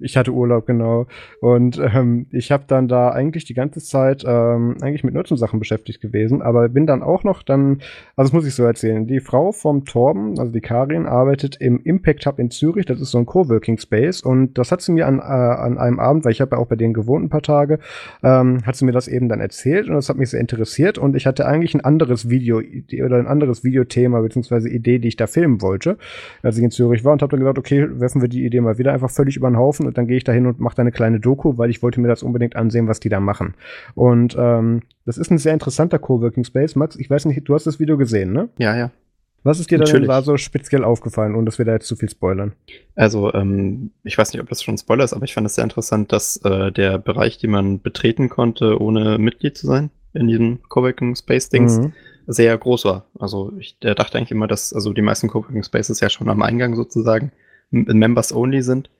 [0.00, 1.08] Ich hatte Urlaub, genau.
[1.40, 6.00] Und ähm, ich habe dann da eigentlich die ganze Zeit ähm, eigentlich mit Nutzungssachen beschäftigt
[6.00, 7.80] gewesen, aber bin dann auch noch dann,
[8.14, 11.80] also das muss ich so erzählen, die Frau vom Torben, also die Karin, arbeitet im
[11.82, 15.08] Impact Hub in Zürich, das ist so ein Coworking Space und das hat sie mir
[15.08, 17.42] an, äh, an einem Abend, weil ich habe ja auch bei denen gewohnt ein paar
[17.42, 17.80] Tage,
[18.22, 21.16] ähm, hat sie mir das eben dann erzählt und das hat mich sehr interessiert und
[21.16, 22.58] ich hatte eigentlich ein anderes Video
[23.04, 25.98] oder ein anderes Videothema beziehungsweise Idee, die ich da filmen wollte,
[26.44, 28.78] als ich in Zürich war und habe dann gesagt, okay, werfen wir die Idee mal
[28.78, 30.82] wieder einfach völlig über den Haufen und dann gehe ich da hin und mache da
[30.82, 33.54] eine kleine Doku, weil ich wollte mir das unbedingt ansehen, was die da machen.
[33.94, 36.76] Und ähm, das ist ein sehr interessanter Coworking Space.
[36.76, 38.48] Max, ich weiß nicht, du hast das Video gesehen, ne?
[38.58, 38.90] Ja, ja.
[39.44, 42.10] Was ist dir denn da so speziell aufgefallen, ohne dass wir da jetzt zu viel
[42.10, 42.52] spoilern?
[42.96, 45.54] Also, ähm, ich weiß nicht, ob das schon ein Spoiler ist, aber ich fand es
[45.54, 50.26] sehr interessant, dass äh, der Bereich, den man betreten konnte, ohne Mitglied zu sein, in
[50.26, 51.92] diesem Coworking Space Dings, mhm.
[52.26, 53.06] sehr groß war.
[53.18, 56.42] Also, ich der dachte eigentlich immer, dass also die meisten Coworking Spaces ja schon am
[56.42, 57.30] Eingang sozusagen
[57.70, 58.90] Members Only sind.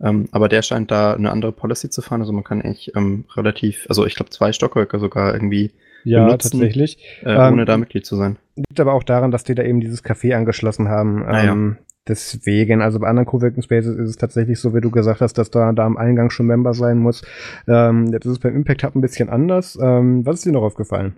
[0.00, 2.20] Ähm, aber der scheint da eine andere Policy zu fahren.
[2.20, 5.72] Also man kann echt ähm, relativ, also ich glaube zwei Stockwerke sogar irgendwie
[6.04, 6.98] ja, benutzen, tatsächlich.
[7.22, 8.36] Äh, ohne ähm, da Mitglied zu sein.
[8.56, 11.24] Liegt aber auch daran, dass die da eben dieses Café angeschlossen haben.
[11.24, 11.52] Ah, ja.
[11.52, 15.34] Ähm, deswegen, also bei anderen Coworking Spaces ist es tatsächlich so, wie du gesagt hast,
[15.34, 17.22] dass da, da am Eingang schon Member sein muss.
[17.66, 19.78] Ähm, jetzt ist es beim Impact Hub ein bisschen anders.
[19.80, 21.16] Ähm, was ist dir noch aufgefallen?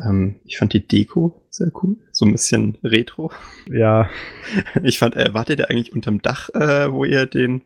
[0.00, 1.96] Ähm, ich fand die Deko sehr cool.
[2.12, 3.30] So ein bisschen retro.
[3.70, 4.08] Ja.
[4.82, 7.62] Ich fand, äh, wartet ihr eigentlich unterm Dach, äh, wo ihr den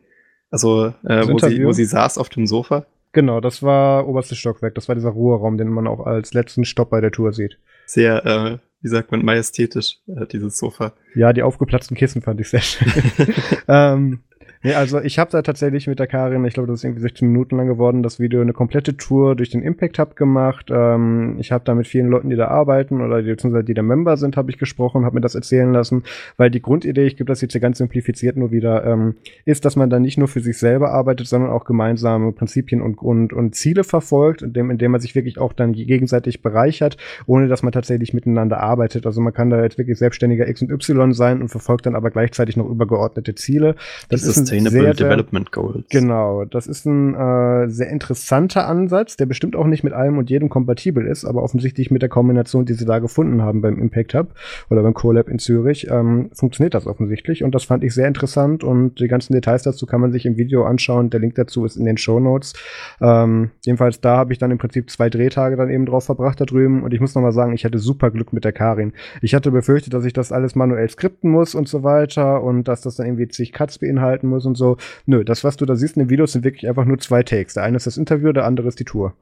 [0.49, 2.85] also, äh, wo, sie, wo sie saß auf dem Sofa.
[3.11, 4.75] Genau, das war oberstes Stockwerk.
[4.75, 7.57] Das war dieser Ruheraum, den man auch als letzten Stopp bei der Tour sieht.
[7.85, 10.93] Sehr, äh, wie sagt man, majestätisch, äh, dieses Sofa.
[11.15, 12.91] Ja, die aufgeplatzten Kissen fand ich sehr schön.
[13.67, 14.19] ähm,
[14.63, 17.27] Nee, also ich habe da tatsächlich mit der Karin, ich glaube, das ist irgendwie 16
[17.27, 20.69] Minuten lang geworden, das Video eine komplette Tour durch den Impact Hub gemacht.
[20.69, 23.81] Ähm, ich habe da mit vielen Leuten, die da arbeiten oder die, beziehungsweise die da
[23.81, 26.03] Member sind, habe ich gesprochen, habe mir das erzählen lassen,
[26.37, 29.75] weil die Grundidee, ich gebe das jetzt hier ganz simplifiziert nur wieder, ähm, ist, dass
[29.75, 33.55] man da nicht nur für sich selber arbeitet, sondern auch gemeinsame Prinzipien und, und, und
[33.55, 38.13] Ziele verfolgt, indem, indem man sich wirklich auch dann gegenseitig bereichert, ohne dass man tatsächlich
[38.13, 39.05] miteinander arbeitet.
[39.05, 42.11] Also man kann da jetzt wirklich selbstständiger X und Y sein und verfolgt dann aber
[42.11, 43.75] gleichzeitig noch übergeordnete Ziele.
[44.09, 45.85] Das, das ist Sustainable Development Goals.
[45.89, 50.29] Genau, das ist ein äh, sehr interessanter Ansatz, der bestimmt auch nicht mit allem und
[50.29, 54.13] jedem kompatibel ist, aber offensichtlich mit der Kombination, die sie da gefunden haben beim Impact
[54.13, 54.33] Hub
[54.69, 58.63] oder beim CoLab in Zürich, ähm, funktioniert das offensichtlich und das fand ich sehr interessant
[58.63, 61.09] und die ganzen Details dazu kann man sich im Video anschauen.
[61.09, 62.53] Der Link dazu ist in den Show Notes.
[63.01, 66.45] Ähm, jedenfalls da habe ich dann im Prinzip zwei Drehtage dann eben drauf verbracht da
[66.45, 68.93] drüben und ich muss nochmal sagen, ich hatte super Glück mit der Karin.
[69.21, 72.81] Ich hatte befürchtet, dass ich das alles manuell skripten muss und so weiter und dass
[72.81, 74.77] das dann irgendwie zig Cuts beinhalten muss und so.
[75.05, 77.55] Nö, das, was du da siehst in den Videos, sind wirklich einfach nur zwei Takes.
[77.55, 79.13] Der eine ist das Interview, der andere ist die Tour.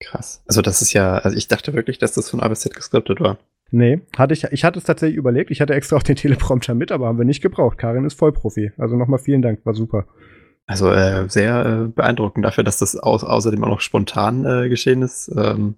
[0.00, 0.42] Krass.
[0.46, 3.20] Also das ist ja, also ich dachte wirklich, dass das von A bis Z geskriptet
[3.20, 3.38] war.
[3.70, 5.50] Nee, hatte ich, ich hatte es tatsächlich überlegt.
[5.50, 7.78] Ich hatte extra auch den Teleprompter mit, aber haben wir nicht gebraucht.
[7.78, 8.72] Karin ist Vollprofi.
[8.78, 10.06] Also nochmal vielen Dank, war super.
[10.66, 15.02] Also äh, sehr äh, beeindruckend dafür, dass das au außerdem auch noch spontan äh, geschehen
[15.02, 15.30] ist.
[15.36, 15.74] Ähm,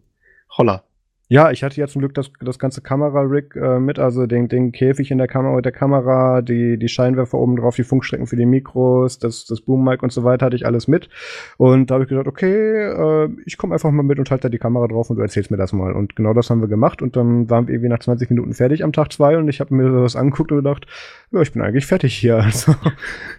[0.56, 0.84] Holla.
[1.28, 4.70] Ja, ich hatte ja zum Glück das, das ganze Kamera-Rig äh, mit, also den, den
[4.70, 8.44] Käfig in der Kamera, der Kamera, die, die Scheinwerfer oben drauf, die Funkstrecken für die
[8.44, 11.08] Mikros, das, das Boom-Mic und so weiter hatte ich alles mit.
[11.56, 14.48] Und da habe ich gedacht, okay, äh, ich komme einfach mal mit und halte da
[14.50, 15.92] die Kamera drauf und du erzählst mir das mal.
[15.94, 18.84] Und genau das haben wir gemacht und dann waren wir irgendwie nach 20 Minuten fertig
[18.84, 20.86] am Tag zwei und ich habe mir das angeguckt und gedacht,
[21.30, 22.44] ja, ich bin eigentlich fertig hier.
[22.52, 22.74] Also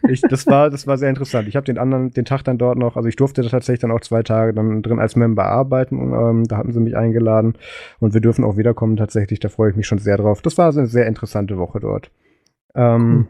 [0.10, 1.48] ich, das war, das war sehr interessant.
[1.48, 4.02] Ich habe den anderen, den Tag dann dort noch, also ich durfte tatsächlich dann auch
[4.02, 7.54] zwei Tage dann drin als Member arbeiten und ähm, da hatten sie mich eingeladen
[8.00, 9.40] und wir dürfen auch wiederkommen tatsächlich.
[9.40, 10.42] Da freue ich mich schon sehr drauf.
[10.42, 12.12] Das war eine sehr interessante Woche dort.
[12.76, 13.28] Ähm.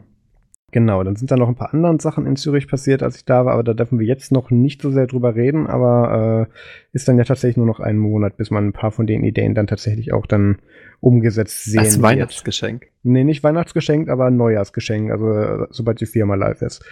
[0.74, 3.44] Genau, dann sind da noch ein paar andere Sachen in Zürich passiert, als ich da
[3.44, 6.54] war, aber da dürfen wir jetzt noch nicht so sehr drüber reden, aber äh,
[6.90, 9.54] ist dann ja tatsächlich nur noch ein Monat, bis man ein paar von den Ideen
[9.54, 10.58] dann tatsächlich auch dann
[10.98, 12.88] umgesetzt sehen Als Weihnachtsgeschenk?
[13.04, 16.84] Nee, nicht Weihnachtsgeschenk, aber Neujahrsgeschenk, also äh, sobald die Firma live ist.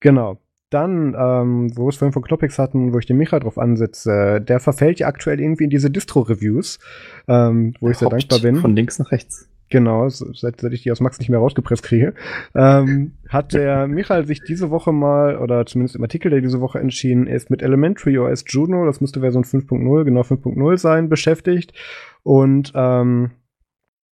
[0.00, 0.40] Genau.
[0.70, 4.40] Dann, ähm, wo wir es vorhin von Knoppix hatten, wo ich den Micha drauf ansitze,
[4.40, 6.78] der verfällt ja aktuell irgendwie in diese Distro-Reviews,
[7.26, 8.56] ähm, wo ich sehr dankbar bin.
[8.56, 9.48] Von links nach rechts.
[9.70, 12.14] Genau, seit, seit ich die aus Max nicht mehr rausgepresst kriege,
[12.54, 16.78] ähm, hat der Michael sich diese Woche mal, oder zumindest im Artikel, der diese Woche
[16.78, 21.74] entschieden ist, mit Elementary OS Juno, das müsste Version 5.0, genau 5.0 sein, beschäftigt.
[22.22, 23.32] Und ähm,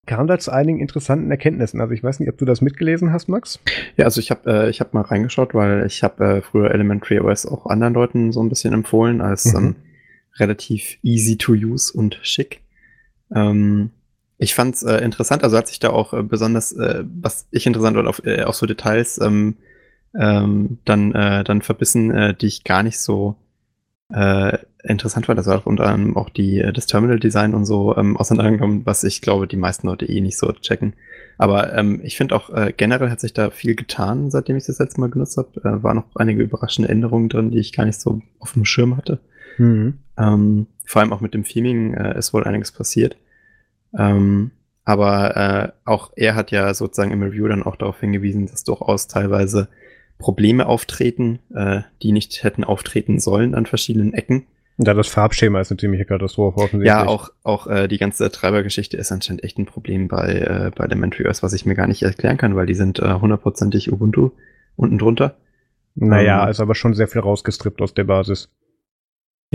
[0.05, 1.81] kam da zu einigen interessanten Erkenntnissen.
[1.81, 3.59] Also ich weiß nicht, ob du das mitgelesen hast, Max?
[3.97, 7.19] Ja, also ich habe äh, ich hab mal reingeschaut, weil ich habe äh, früher Elementary
[7.19, 9.57] OS auch anderen Leuten so ein bisschen empfohlen als mhm.
[9.57, 9.75] ähm,
[10.37, 12.61] relativ easy to use und schick.
[13.33, 13.91] Ähm,
[14.37, 17.65] ich fand es äh, interessant, also hat sich da auch äh, besonders, äh, was ich
[17.65, 19.55] interessant oder auf, äh, auch so Details ähm,
[20.17, 23.35] ähm, dann, äh, dann verbissen, äh, die ich gar nicht so
[24.13, 25.35] äh, interessant war.
[25.35, 29.03] Das war auch unter anderem auch die, äh, das Terminal-Design und so ähm, auseinandergenommen, was
[29.03, 30.93] ich glaube, die meisten Leute eh nicht so checken.
[31.37, 34.79] Aber ähm, ich finde auch äh, generell hat sich da viel getan, seitdem ich das
[34.79, 35.59] letzte Mal genutzt habe.
[35.61, 38.95] Äh, waren noch einige überraschende Änderungen drin, die ich gar nicht so auf dem Schirm
[38.95, 39.19] hatte.
[39.57, 39.99] Mhm.
[40.17, 43.17] Ähm, vor allem auch mit dem Theming äh, ist wohl einiges passiert.
[43.97, 44.51] Ähm,
[44.85, 49.07] aber äh, auch er hat ja sozusagen im Review dann auch darauf hingewiesen, dass durchaus
[49.07, 49.67] teilweise
[50.19, 54.45] Probleme auftreten, äh, die nicht hätten auftreten sollen an verschiedenen Ecken.
[54.77, 56.87] Ja, das Farbschema ist eine ziemliche Katastrophe offensichtlich.
[56.87, 60.83] Ja, auch, auch äh, die ganze Treibergeschichte ist anscheinend echt ein Problem bei, äh, bei
[60.83, 64.31] Elementary OS, was ich mir gar nicht erklären kann, weil die sind äh, hundertprozentig Ubuntu
[64.75, 65.37] unten drunter.
[65.95, 68.49] Naja, ähm, ist aber schon sehr viel rausgestrippt aus der Basis.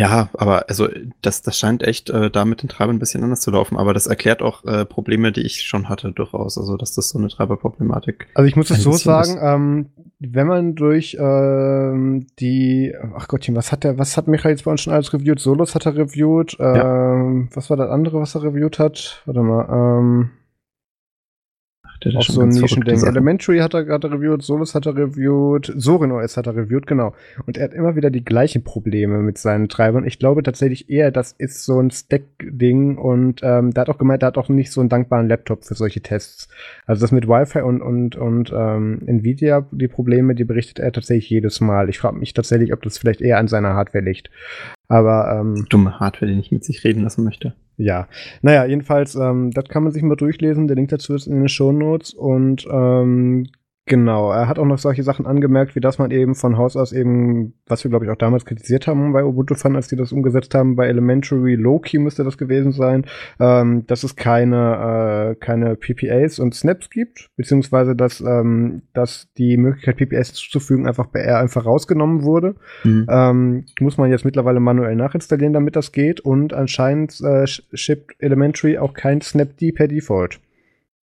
[0.00, 0.88] Ja, aber also
[1.20, 3.92] das, das scheint echt äh, da mit den Treibern ein bisschen anders zu laufen, aber
[3.92, 7.28] das erklärt auch äh, Probleme, die ich schon hatte durchaus, also dass das so eine
[7.28, 8.28] Treiberproblematik.
[8.32, 13.72] Also ich muss es so sagen, ähm, wenn man durch ähm, die, ach Gottchen, was
[13.72, 15.38] hat der, was hat Michael jetzt bei uns schon alles reviewt?
[15.38, 17.56] Solos hat er reviewt, ähm, ja.
[17.56, 19.20] was war das andere, was er reviewt hat?
[19.26, 20.30] Warte mal, ähm,
[22.04, 23.04] der auch so ein Nischending.
[23.04, 27.14] Elementary hat er gerade reviewt, Solus hat er reviewt, Sorin OS hat er reviewt, genau.
[27.46, 30.06] Und er hat immer wieder die gleichen Probleme mit seinen Treibern.
[30.06, 34.22] Ich glaube tatsächlich eher, das ist so ein Stack-Ding und ähm, da hat auch gemeint,
[34.22, 36.48] er hat auch nicht so einen dankbaren Laptop für solche Tests.
[36.86, 41.30] Also das mit Wi-Fi und, und, und ähm, Nvidia, die Probleme, die berichtet er tatsächlich
[41.30, 41.88] jedes Mal.
[41.88, 44.30] Ich frage mich tatsächlich, ob das vielleicht eher an seiner Hardware liegt.
[44.90, 47.54] Aber ähm, dumme Hardware, die nicht mit sich reden lassen möchte.
[47.76, 48.08] Ja,
[48.42, 50.66] naja, jedenfalls, ähm, das kann man sich mal durchlesen.
[50.66, 53.46] Der Link dazu ist in den Show Notes und ähm,
[53.90, 56.92] Genau, er hat auch noch solche Sachen angemerkt, wie dass man eben von Haus aus
[56.92, 60.12] eben, was wir glaube ich auch damals kritisiert haben bei Ubuntu Fun, als die das
[60.12, 63.04] umgesetzt haben, bei Elementary Loki müsste das gewesen sein,
[63.40, 69.56] ähm, dass es keine, äh, keine PPAs und Snaps gibt, beziehungsweise dass, ähm, dass die
[69.56, 72.54] Möglichkeit PPAs zuzufügen einfach bei R einfach rausgenommen wurde.
[72.84, 73.06] Mhm.
[73.10, 78.78] Ähm, muss man jetzt mittlerweile manuell nachinstallieren, damit das geht und anscheinend äh, shippt Elementary
[78.78, 80.38] auch kein Snapd per Default.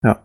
[0.02, 0.22] Ja.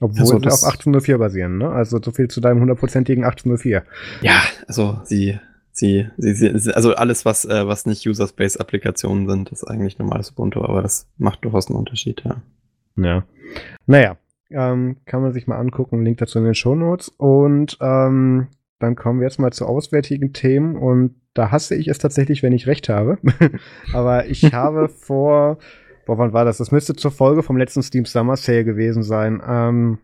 [0.00, 1.70] Obwohl also sie auf 1804 basieren, ne?
[1.70, 3.84] Also so viel zu deinem hundertprozentigen 1804.
[4.22, 5.38] Ja, also sie,
[5.70, 10.62] sie, sie, sie also alles, was, äh, was nicht User-Space-Applikationen sind, ist eigentlich normales Ubuntu,
[10.62, 12.42] aber das macht durchaus einen Unterschied, ja.
[12.96, 13.24] Ja.
[13.86, 14.16] Naja,
[14.50, 17.08] ähm, kann man sich mal angucken, Link dazu in den Show Notes.
[17.08, 21.98] Und ähm, dann kommen wir jetzt mal zu auswärtigen Themen und da hasse ich es
[21.98, 23.18] tatsächlich, wenn ich recht habe.
[23.92, 25.58] aber ich habe vor
[26.06, 26.58] Boah, wann war das?
[26.58, 29.42] Das müsste zur Folge vom letzten Steam Summer Sale gewesen sein.
[29.46, 29.98] Ähm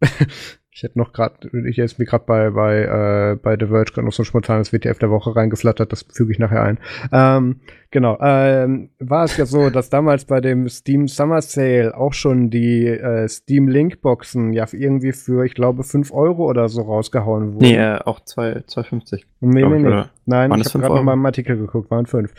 [0.76, 4.04] Ich hätte noch gerade, ich ist mir gerade bei, bei, äh, bei The Verge gerade
[4.04, 6.78] noch so ein spontanes WTF der Woche reingeflattert, das füge ich nachher ein.
[7.12, 7.60] Ähm,
[7.90, 12.50] genau, ähm, war es ja so, dass damals bei dem Steam Summer Sale auch schon
[12.50, 17.54] die äh, Steam Link Boxen ja irgendwie für, ich glaube, 5 Euro oder so rausgehauen
[17.54, 17.64] wurden.
[17.64, 19.22] Nee, äh, auch 2,50.
[19.40, 20.02] Nee, nee, nee.
[20.26, 22.34] Nein, waren ich habe gerade noch mal im Artikel geguckt, waren 5.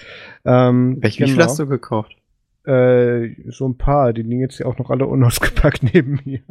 [0.45, 1.30] Ähm, Welche, genau.
[1.30, 2.15] Wie viel hast du gekauft?
[2.67, 6.41] Äh, so ein paar, die liegen jetzt hier auch noch alle unausgepackt neben mir.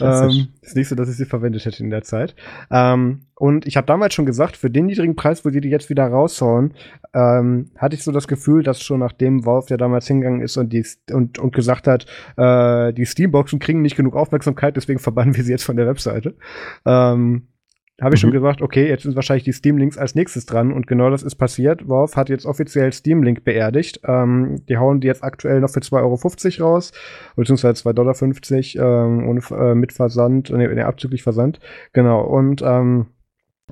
[0.00, 2.34] Ähm, ist nicht so, dass ich sie verwendet hätte in der Zeit.
[2.72, 5.90] Ähm, und ich habe damals schon gesagt, für den niedrigen Preis, wo die die jetzt
[5.90, 6.74] wieder raushauen,
[7.14, 10.72] ähm, hatte ich so das Gefühl, dass schon nachdem Valve ja damals hingegangen ist und,
[10.72, 15.44] die, und, und gesagt hat, äh, die Steamboxen kriegen nicht genug Aufmerksamkeit, deswegen verbannen wir
[15.44, 16.34] sie jetzt von der Webseite.
[16.84, 17.46] Ähm,
[18.00, 18.28] habe ich mhm.
[18.28, 21.36] schon gesagt, okay, jetzt sind wahrscheinlich die Steam-Links als nächstes dran und genau das ist
[21.36, 21.88] passiert.
[21.88, 24.00] Valve hat jetzt offiziell Steam-Link beerdigt.
[24.04, 26.92] Ähm, die hauen die jetzt aktuell noch für 2,50 Euro raus,
[27.36, 27.92] beziehungsweise 2,50
[28.76, 31.60] Dollar ähm, und, äh, mit Versand, nee, nee, abzüglich Versand.
[31.92, 33.06] Genau, und ähm,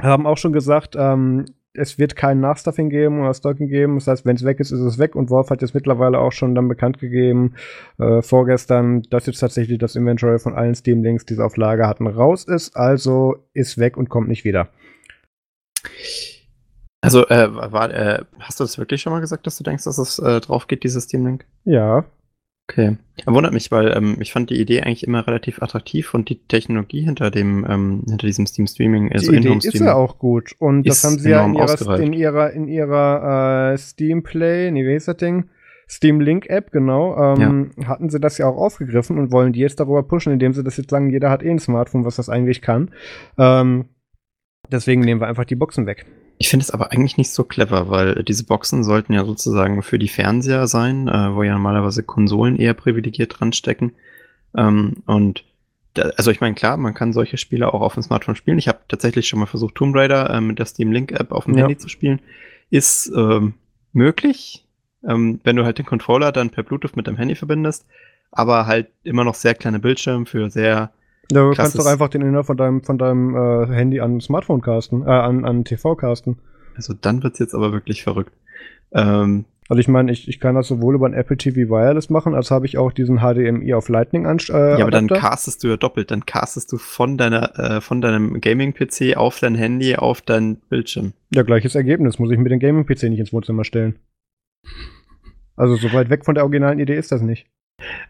[0.00, 3.94] haben auch schon gesagt, ähm, es wird kein Nachstuffing geben oder Stocking geben.
[3.96, 5.14] Das heißt, wenn es weg ist, ist es weg.
[5.14, 7.54] Und Wolf hat jetzt mittlerweile auch schon dann bekannt gegeben,
[7.98, 12.06] äh, vorgestern, dass jetzt tatsächlich das Inventory von allen Steam-Links, die sie auf Lager hatten,
[12.06, 12.76] raus ist.
[12.76, 14.68] Also ist weg und kommt nicht wieder.
[17.00, 19.98] Also, äh, war, äh, hast du das wirklich schon mal gesagt, dass du denkst, dass
[19.98, 21.44] es äh, drauf geht, dieses Steam-Link?
[21.64, 22.04] Ja.
[22.68, 22.96] Okay.
[23.26, 27.02] Wundert mich, weil ähm, ich fand die Idee eigentlich immer relativ attraktiv und die Technologie
[27.02, 30.54] hinter dem, ähm, hinter diesem Steam Streaming, also die Idee ist ja auch gut.
[30.58, 34.86] Und das haben sie ja in ihrer, in ihrer, in ihrer äh, Steam Play, nee,
[34.86, 35.50] wie ist das Ding?
[35.88, 37.88] Steam Link App, genau, ähm, ja.
[37.88, 40.78] hatten sie das ja auch aufgegriffen und wollen die jetzt darüber pushen, indem sie das
[40.78, 42.90] jetzt sagen, jeder hat eh ein Smartphone, was das eigentlich kann.
[43.36, 43.86] Ähm,
[44.70, 46.06] deswegen nehmen wir einfach die Boxen weg.
[46.42, 49.96] Ich finde es aber eigentlich nicht so clever, weil diese Boxen sollten ja sozusagen für
[49.96, 53.92] die Fernseher sein, äh, wo ja normalerweise Konsolen eher privilegiert dran stecken.
[54.56, 55.44] Ähm, und
[55.94, 58.58] da, also ich meine, klar, man kann solche Spiele auch auf dem Smartphone spielen.
[58.58, 61.44] Ich habe tatsächlich schon mal versucht, Tomb Raider äh, mit der Steam Link App auf
[61.44, 61.60] dem ja.
[61.60, 62.20] Handy zu spielen.
[62.70, 63.54] Ist ähm,
[63.92, 64.66] möglich,
[65.06, 67.86] ähm, wenn du halt den Controller dann per Bluetooth mit dem Handy verbindest,
[68.32, 70.90] aber halt immer noch sehr kleine Bildschirme für sehr
[71.34, 74.60] ja, du kannst doch einfach den Inhalt von deinem, von deinem äh, Handy an Smartphone
[74.60, 76.38] casten, äh, an, an TV casten.
[76.74, 78.32] Also dann wird's jetzt aber wirklich verrückt.
[78.92, 82.34] Ähm, also ich meine, ich, ich kann das sowohl über ein Apple TV Wireless machen,
[82.34, 84.38] als habe ich auch diesen HDMI auf Lightning an.
[84.48, 86.10] Äh, ja, aber dann castest du ja doppelt.
[86.10, 91.12] Dann castest du von deiner, äh, von deinem Gaming-PC auf dein Handy auf dein Bildschirm.
[91.32, 92.18] Ja, gleiches Ergebnis.
[92.18, 93.98] Muss ich mir den Gaming-PC nicht ins Wohnzimmer stellen.
[95.56, 97.46] Also so weit weg von der originalen Idee ist das nicht.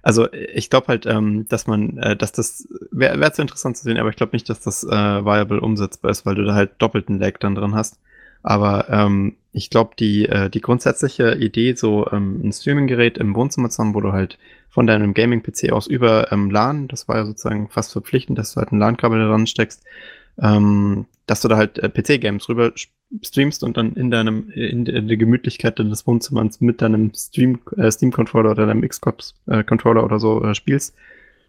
[0.03, 3.85] Also ich glaube halt, ähm, dass man, äh, dass das wäre wär zu interessant zu
[3.85, 4.89] sehen, aber ich glaube nicht, dass das äh,
[5.25, 7.99] viable umsetzbar ist, weil du da halt doppelten Lag dann drin hast.
[8.43, 13.71] Aber ähm, ich glaube, die, äh, die grundsätzliche Idee, so ähm, ein Streaming-Gerät im Wohnzimmer
[13.71, 17.27] zu haben, wo du halt von deinem Gaming-PC aus über ähm, LAN, das war ja
[17.27, 19.85] sozusagen fast verpflichtend, dass du halt ein LAN-Kabel dran steckst,
[20.41, 22.73] ähm, dass du da halt äh, PC-Games rüber
[23.21, 28.53] streamst und dann in deinem, in, der Gemütlichkeit deines Wohnzimmers mit deinem Stream, äh, Steam-Controller
[28.53, 30.95] oder deinem Xbox-Controller äh, oder so äh, spielst.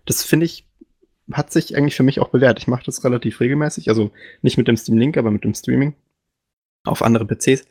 [0.06, 0.68] Das finde ich,
[1.32, 2.60] hat sich eigentlich für mich auch bewährt.
[2.60, 5.94] Ich mache das relativ regelmäßig, also nicht mit dem Steam Link, aber mit dem Streaming
[6.84, 7.66] auf andere PCs.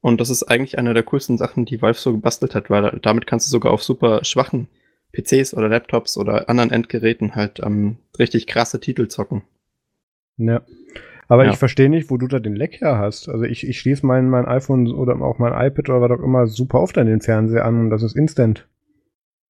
[0.00, 3.26] Und das ist eigentlich eine der coolsten Sachen, die Valve so gebastelt hat, weil damit
[3.26, 4.68] kannst du sogar auf super schwachen
[5.12, 9.42] PCs oder Laptops oder anderen Endgeräten halt ähm, richtig krasse Titel zocken.
[10.36, 10.62] Ja.
[11.28, 11.50] Aber ja.
[11.50, 13.28] ich verstehe nicht, wo du da den Leck her hast.
[13.28, 16.46] Also ich, ich schließe mein, mein iPhone oder auch mein iPad oder was auch immer
[16.46, 18.66] super oft an den Fernseher an und das ist instant.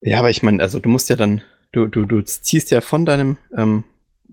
[0.01, 3.05] Ja, aber ich meine, also du musst ja dann, du, du, du ziehst ja von
[3.05, 3.85] deinem ähm,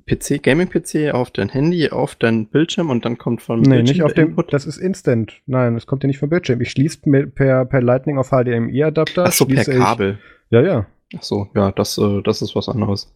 [0.05, 4.13] PC, Gaming-PC auf dein Handy, auf dein Bildschirm und dann kommt von Nee, nicht auf
[4.13, 4.53] dem, Input.
[4.53, 5.41] das ist instant.
[5.45, 6.61] Nein, das kommt ja nicht vom Bildschirm.
[6.61, 9.25] Ich schließe per, per Lightning auf HDMI-Adapter.
[9.27, 10.17] Ach so, per Kabel.
[10.19, 10.85] Ich, ja, ja.
[11.17, 13.13] Ach so, ja, das, äh, das ist was anderes.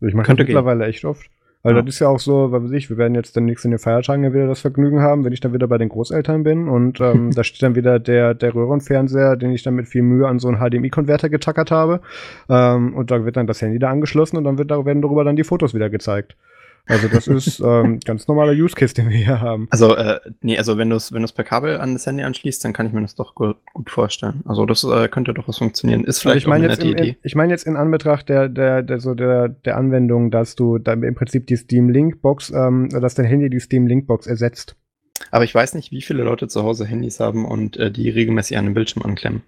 [0.00, 1.30] Ich mache das mittlerweile echt oft.
[1.66, 1.82] Weil ja.
[1.82, 4.22] das ist ja auch so, was weiß ich, wir werden jetzt demnächst in den Feiertagen
[4.22, 7.30] ja wieder das Vergnügen haben, wenn ich dann wieder bei den Großeltern bin und ähm,
[7.34, 10.46] da steht dann wieder der, der Röhrenfernseher, den ich dann mit viel Mühe an so
[10.46, 12.02] einen HDMI-Konverter getackert habe.
[12.48, 15.24] Ähm, und da wird dann das Handy da angeschlossen und dann wird, da werden darüber
[15.24, 16.36] dann die Fotos wieder gezeigt.
[16.88, 19.66] Also das ist ähm, ganz normaler Use Case, den wir hier haben.
[19.70, 22.64] Also äh, nee, also wenn du es wenn du's per Kabel an das Handy anschließt,
[22.64, 24.42] dann kann ich mir das doch gut, gut vorstellen.
[24.44, 26.04] Also das äh, könnte doch was funktionieren.
[26.04, 27.08] Ist vielleicht ich mein auch eine nette Idee.
[27.10, 30.78] In, ich meine jetzt in Anbetracht der der der so der der Anwendung, dass du
[30.78, 34.26] dann im Prinzip die Steam Link Box, ähm, dass dein Handy die Steam Link Box
[34.26, 34.76] ersetzt.
[35.30, 38.58] Aber ich weiß nicht, wie viele Leute zu Hause Handys haben und äh, die regelmäßig
[38.58, 39.42] an den Bildschirm anklemmen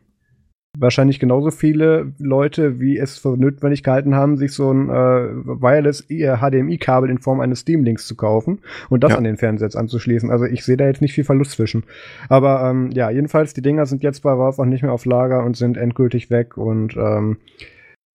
[0.76, 6.06] wahrscheinlich genauso viele Leute, wie es für notwendig gehalten haben, sich so ein äh, Wireless
[6.08, 9.18] HDMI-Kabel in Form eines Steam-Links zu kaufen und das ja.
[9.18, 10.30] an den Fernseher anzuschließen.
[10.30, 11.84] Also ich sehe da jetzt nicht viel Verlust zwischen.
[12.28, 15.44] Aber ähm, ja, jedenfalls, die Dinger sind jetzt bei Valve auch nicht mehr auf Lager
[15.44, 17.38] und sind endgültig weg und ähm,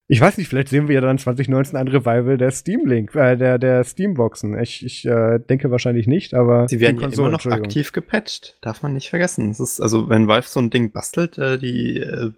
[0.07, 3.37] ich weiß nicht, vielleicht sehen wir ja dann 2019 ein Revival der Steam Link, äh,
[3.37, 4.59] der, der Steam-Boxen.
[4.59, 6.67] Ich, ich äh, denke wahrscheinlich nicht, aber.
[6.67, 8.57] Sie werden ja immer noch aktiv gepatcht.
[8.61, 9.49] Darf man nicht vergessen.
[9.49, 12.31] Es ist, also, wenn Valve so ein Ding bastelt, äh, die äh,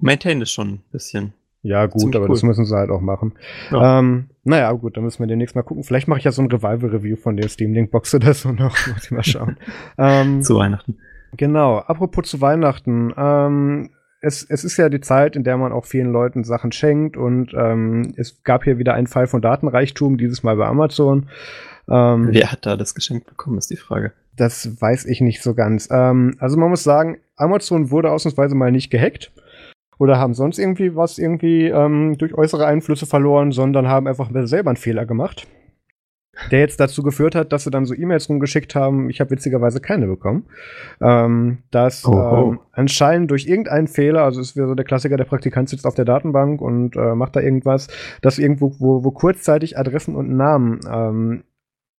[0.00, 1.32] maintain es schon ein bisschen.
[1.62, 2.34] Ja, gut, Ziemlich aber cool.
[2.34, 3.32] das müssen sie halt auch machen.
[3.70, 3.98] Ja.
[3.98, 5.82] Ähm, naja, gut, dann müssen wir demnächst mal gucken.
[5.82, 8.76] Vielleicht mache ich ja so ein Revival-Review von der Steam Link Box oder so noch.
[8.86, 9.56] Muss ich mal schauen.
[9.96, 10.98] ähm, zu Weihnachten.
[11.38, 11.78] Genau.
[11.78, 13.14] Apropos zu Weihnachten.
[13.16, 17.16] Ähm, es, es ist ja die Zeit, in der man auch vielen Leuten Sachen schenkt
[17.16, 21.28] und ähm, es gab hier wieder einen Fall von Datenreichtum, dieses Mal bei Amazon.
[21.90, 24.12] Ähm, Wer hat da das geschenkt bekommen, ist die Frage.
[24.36, 25.88] Das weiß ich nicht so ganz.
[25.90, 29.32] Ähm, also man muss sagen, Amazon wurde ausnahmsweise mal nicht gehackt
[29.98, 34.70] oder haben sonst irgendwie was irgendwie ähm, durch äußere Einflüsse verloren, sondern haben einfach selber
[34.70, 35.46] einen Fehler gemacht
[36.50, 39.10] der jetzt dazu geführt hat, dass sie dann so E-Mails rumgeschickt haben.
[39.10, 40.46] Ich habe witzigerweise keine bekommen.
[41.00, 42.50] Ähm, dass oh, oh.
[42.52, 45.94] Ähm, anscheinend durch irgendeinen Fehler, also es wäre so der Klassiker, der Praktikant sitzt auf
[45.94, 47.88] der Datenbank und äh, macht da irgendwas,
[48.22, 51.44] dass irgendwo, wo, wo kurzzeitig Adressen und Namen ähm,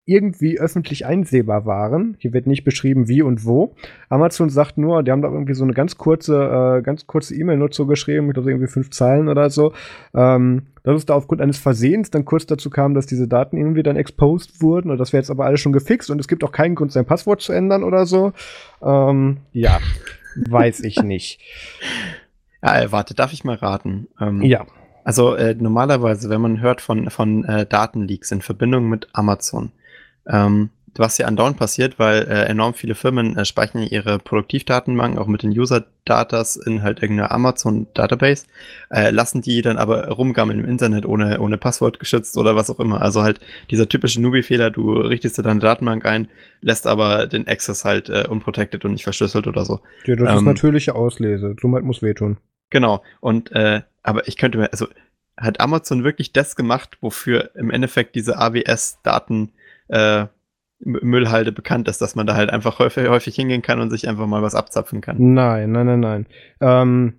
[0.05, 2.15] irgendwie öffentlich einsehbar waren.
[2.19, 3.75] Hier wird nicht beschrieben, wie und wo.
[4.07, 7.87] Amazon sagt nur, die haben da irgendwie so eine ganz kurze, äh, ganz kurze E-Mail-Nutzung
[7.87, 9.73] geschrieben, ich glaube irgendwie fünf Zeilen oder so.
[10.13, 13.81] Ähm, dass es da aufgrund eines Versehens dann kurz dazu kam, dass diese Daten irgendwie
[13.81, 16.51] dann exposed wurden und das wäre jetzt aber alles schon gefixt und es gibt auch
[16.51, 18.33] keinen Grund, sein Passwort zu ändern oder so.
[18.83, 19.79] Ähm, ja,
[20.47, 21.41] weiß ich nicht.
[22.61, 24.07] Ja, warte, darf ich mal raten?
[24.21, 24.65] Ähm, ja.
[25.03, 29.71] Also äh, normalerweise, wenn man hört von, von äh, Datenleaks in Verbindung mit Amazon,
[30.27, 35.27] ähm, was ja andauernd passiert, weil äh, enorm viele Firmen äh, speichern ihre Produktivdatenbanken auch
[35.27, 38.45] mit den User-Datas in halt irgendeiner Amazon-Database,
[38.89, 42.79] äh, lassen die dann aber rumgammeln im Internet ohne, ohne Passwort geschützt oder was auch
[42.79, 43.01] immer.
[43.01, 43.39] Also halt
[43.71, 46.29] dieser typische Newbie-Fehler, du richtest dir deine Datenbank ein,
[46.61, 49.81] lässt aber den Access halt äh, unprotected und nicht verschlüsselt oder so.
[50.05, 51.55] Ja, das ähm, ist natürliche Auslese.
[51.59, 52.37] Somit muss wehtun.
[52.69, 53.03] Genau.
[53.19, 54.87] Und äh, aber ich könnte mir, also
[55.37, 59.51] hat Amazon wirklich das gemacht, wofür im Endeffekt diese AWS-Daten
[59.87, 60.25] äh,
[60.79, 64.27] Müllhalde bekannt ist, dass man da halt einfach häufig, häufig hingehen kann und sich einfach
[64.27, 65.33] mal was abzapfen kann.
[65.33, 66.25] Nein, nein, nein, nein.
[66.59, 67.13] Ähm,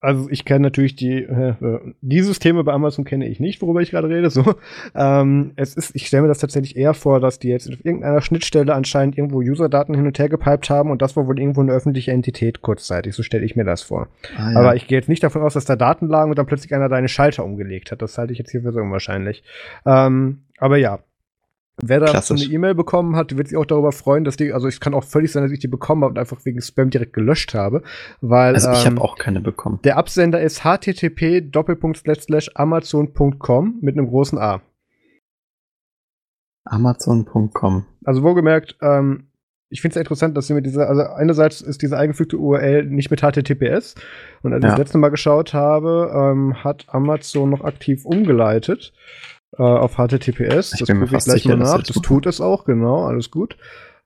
[0.00, 1.54] also ich kenne natürlich die, äh,
[2.00, 4.30] die Systeme bei Amazon kenne ich nicht, worüber ich gerade rede.
[4.30, 4.54] So,
[4.94, 8.20] ähm, es ist, ich stelle mir das tatsächlich eher vor, dass die jetzt auf irgendeiner
[8.20, 11.72] Schnittstelle anscheinend irgendwo Userdaten hin und her gepiped haben und das war wohl irgendwo eine
[11.72, 13.14] öffentliche Entität kurzzeitig.
[13.14, 14.08] So stelle ich mir das vor.
[14.36, 14.58] Ah, ja.
[14.58, 16.88] Aber ich gehe jetzt nicht davon aus, dass da Daten lagen und dann plötzlich einer
[16.88, 18.02] deine Schalter umgelegt hat.
[18.02, 19.42] Das halte ich jetzt hier für so unwahrscheinlich.
[19.86, 21.00] Ähm, aber ja,
[21.82, 24.66] Wer da so eine E-Mail bekommen hat, wird sich auch darüber freuen, dass die, also
[24.66, 27.12] es kann auch völlig sein, dass ich die bekommen habe und einfach wegen Spam direkt
[27.12, 27.82] gelöscht habe,
[28.22, 29.80] weil also ich ähm, habe auch keine bekommen.
[29.84, 31.50] Der Absender ist http
[32.54, 34.62] amazon.com mit einem großen A.
[36.64, 37.84] Amazon.com.
[38.04, 39.28] Also wohlgemerkt, ähm,
[39.68, 43.10] ich finde es interessant, dass sie mit dieser, also einerseits ist diese eingefügte URL nicht
[43.10, 43.96] mit HTTPS
[44.42, 44.70] und als ja.
[44.70, 48.94] ich das letzte Mal geschaut habe, ähm, hat Amazon noch aktiv umgeleitet
[49.52, 50.74] äh, auf HTTPS.
[50.74, 51.82] Ich das mir fast gleich sicher, mal nach.
[51.82, 53.56] Das, tut es auch, genau, alles gut.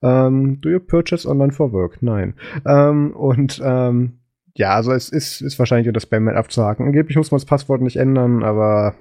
[0.02, 2.02] Ähm, do you purchase online for work?
[2.02, 2.34] Nein.
[2.66, 4.20] Ähm, und ähm,
[4.54, 6.86] ja, also es ist, ist wahrscheinlich unter Spam-Mail abzuhaken.
[6.86, 8.94] Angeblich muss man das Passwort nicht ändern, aber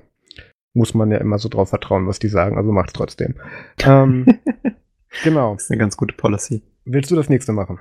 [0.73, 3.35] muss man ja immer so drauf vertrauen, was die sagen, also macht's trotzdem.
[3.83, 4.25] ähm,
[5.23, 5.53] genau.
[5.53, 6.61] Das ist eine ganz gute Policy.
[6.85, 7.79] Willst du das nächste machen?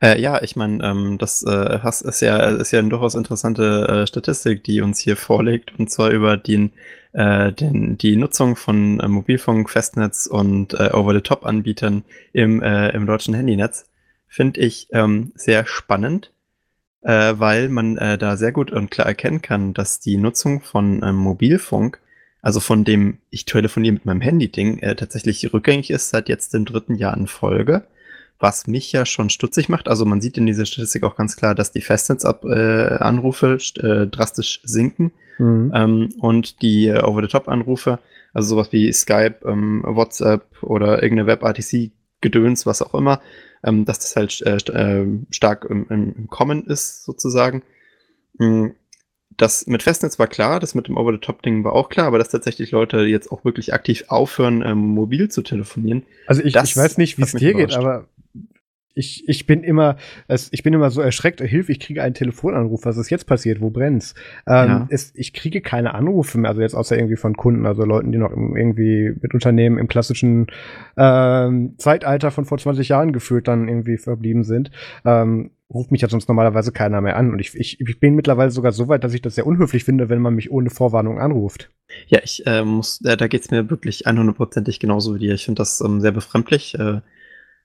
[0.00, 4.06] Äh, ja, ich meine, ähm, das äh, ist, ja, ist ja eine durchaus interessante äh,
[4.06, 6.72] Statistik, die uns hier vorlegt, und zwar über den
[7.12, 13.34] äh, den, die Nutzung von äh, Mobilfunk, Festnetz und äh, Over-the-Top-Anbietern im, äh, im deutschen
[13.34, 13.86] Handynetz
[14.28, 16.32] finde ich ähm, sehr spannend,
[17.02, 21.02] äh, weil man äh, da sehr gut und klar erkennen kann, dass die Nutzung von
[21.04, 22.00] ähm, Mobilfunk,
[22.40, 26.64] also von dem ich telefoniere mit meinem Handy-Ding, äh, tatsächlich rückgängig ist seit jetzt dem
[26.64, 27.84] dritten Jahr in Folge
[28.42, 29.88] was mich ja schon stutzig macht.
[29.88, 35.12] Also man sieht in dieser Statistik auch ganz klar, dass die Festnetzanrufe äh, drastisch sinken
[35.38, 35.72] mhm.
[35.74, 38.00] ähm, und die äh, Over-the-Top-Anrufe,
[38.34, 43.20] also sowas wie Skype, ähm, WhatsApp oder irgendeine Web-RTC-Gedöns, was auch immer,
[43.62, 47.62] ähm, dass das halt äh, äh, stark im, im, Kommen ist, sozusagen.
[48.38, 48.74] Mhm.
[49.38, 52.70] Das mit Festnetz war klar, das mit dem Over-the-Top-Ding war auch klar, aber dass tatsächlich
[52.70, 56.02] Leute jetzt auch wirklich aktiv aufhören, ähm, mobil zu telefonieren.
[56.26, 58.08] Also ich, ich weiß nicht, wie es dir geht, aber
[58.94, 59.96] ich, ich bin immer,
[60.50, 63.70] ich bin immer so erschreckt, Hilfe, ich kriege einen Telefonanruf, was ist jetzt passiert, wo
[63.70, 64.14] brennt's?
[64.46, 64.86] Ähm, ja.
[64.90, 68.18] es, ich kriege keine Anrufe mehr, also jetzt außer irgendwie von Kunden, also Leuten, die
[68.18, 70.46] noch irgendwie mit Unternehmen im klassischen
[70.96, 74.70] ähm, Zeitalter von vor 20 Jahren gefühlt dann irgendwie verblieben sind.
[75.04, 77.32] Ähm, ruft mich ja sonst normalerweise keiner mehr an.
[77.32, 80.08] Und ich, ich, ich bin mittlerweile sogar so weit, dass ich das sehr unhöflich finde,
[80.08, 81.70] wenn man mich ohne Vorwarnung anruft.
[82.08, 85.34] Ja, ich äh, muss, äh, da geht's mir wirklich 100%ig genauso wie dir.
[85.34, 86.74] Ich finde das ähm, sehr befremdlich.
[86.74, 87.00] Äh,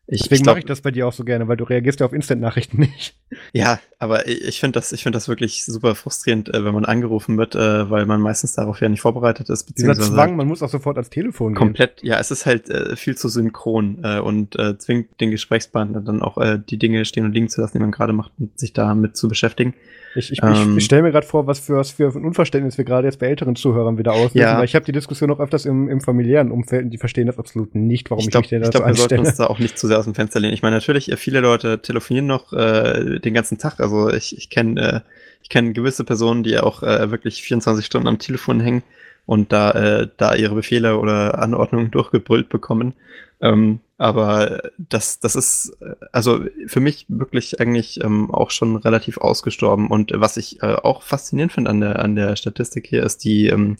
[0.09, 2.13] ich, Deswegen mache ich das bei dir auch so gerne, weil du reagierst ja auf
[2.13, 3.15] Instant-Nachrichten nicht.
[3.51, 7.37] Ja, aber ich finde das, ich finde das wirklich super frustrierend, äh, wenn man angerufen
[7.37, 9.77] wird, äh, weil man meistens darauf ja nicht vorbereitet ist.
[9.77, 11.57] Dieser Zwang, man muss auch sofort ans Telefon gehen.
[11.57, 16.37] Komplett, ja, es ist halt äh, viel zu synchron und zwingt den Gesprächspartner dann auch
[16.57, 19.27] die Dinge stehen und liegen zu lassen, die man gerade macht und sich damit zu
[19.27, 19.73] beschäftigen.
[20.17, 22.85] Ich, ich, ähm, ich stelle mir gerade vor, was für, was für ein Unverständnis wir
[22.85, 24.39] gerade jetzt bei älteren Zuhörern wieder auslösen.
[24.39, 24.57] Ja.
[24.57, 27.37] Weil ich habe die Diskussion auch öfters im, im familiären Umfeld und die verstehen das
[27.37, 29.47] absolut nicht, warum ich, glaub, ich mich denn das Ich glaube, wir sollten uns da
[29.47, 30.53] auch nicht zu sehr aus dem Fenster lehnen.
[30.53, 33.79] Ich meine, natürlich, äh, viele Leute telefonieren noch äh, den ganzen Tag.
[33.79, 34.99] Also ich, ich kenne äh,
[35.47, 38.83] ich kenne gewisse Personen, die auch äh, wirklich 24 Stunden am Telefon hängen
[39.25, 42.93] und da, äh, da ihre Befehle oder Anordnungen durchgebrüllt bekommen.
[43.39, 49.19] Ähm, aber das, das ist äh, also für mich wirklich eigentlich ähm, auch schon relativ
[49.19, 49.87] ausgestorben.
[49.87, 53.47] Und was ich äh, auch faszinierend finde an der, an der Statistik hier, ist die,
[53.47, 53.77] ähm,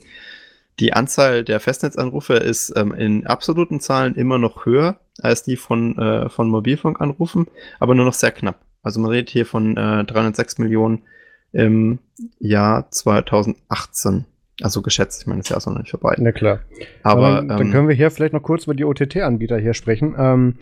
[0.79, 5.97] die Anzahl der Festnetzanrufe ist ähm, in absoluten Zahlen immer noch höher als die von,
[5.97, 7.47] äh, von Mobilfunkanrufen,
[7.79, 8.59] aber nur noch sehr knapp.
[8.83, 11.03] Also man redet hier von äh, 306 Millionen
[11.51, 11.99] im
[12.39, 14.25] Jahr 2018.
[14.61, 16.15] Also geschätzt, ich meine, das Jahr ist noch nicht vorbei.
[16.17, 16.61] Na klar.
[17.03, 20.15] Aber dann, dann ähm, können wir hier vielleicht noch kurz über die OTT-Anbieter hier sprechen.
[20.17, 20.55] Ähm,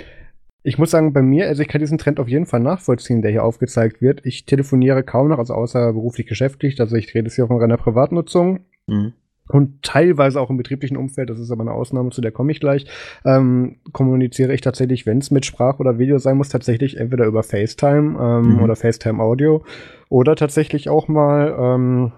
[0.64, 3.32] ich muss sagen, bei mir, also ich kann diesen Trend auf jeden Fall nachvollziehen, der
[3.32, 4.26] hier aufgezeigt wird.
[4.26, 6.80] Ich telefoniere kaum noch, also außer beruflich geschäftlich.
[6.82, 8.62] Also ich rede jetzt hier von reiner Privatnutzung.
[8.88, 9.14] mh.
[9.50, 12.60] Und teilweise auch im betrieblichen Umfeld, das ist aber eine Ausnahme, zu der komme ich
[12.60, 12.88] gleich,
[13.26, 17.44] ähm, kommuniziere ich tatsächlich, wenn es mit Sprach oder Video sein muss, tatsächlich entweder über
[17.44, 18.64] FaceTime ähm, Mhm.
[18.64, 19.64] oder FaceTime Audio
[20.10, 22.12] oder tatsächlich auch mal, ähm,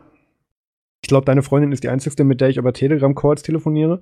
[1.03, 4.01] ich glaube, deine Freundin ist die einzigste, mit der ich über Telegram-Calls telefoniere.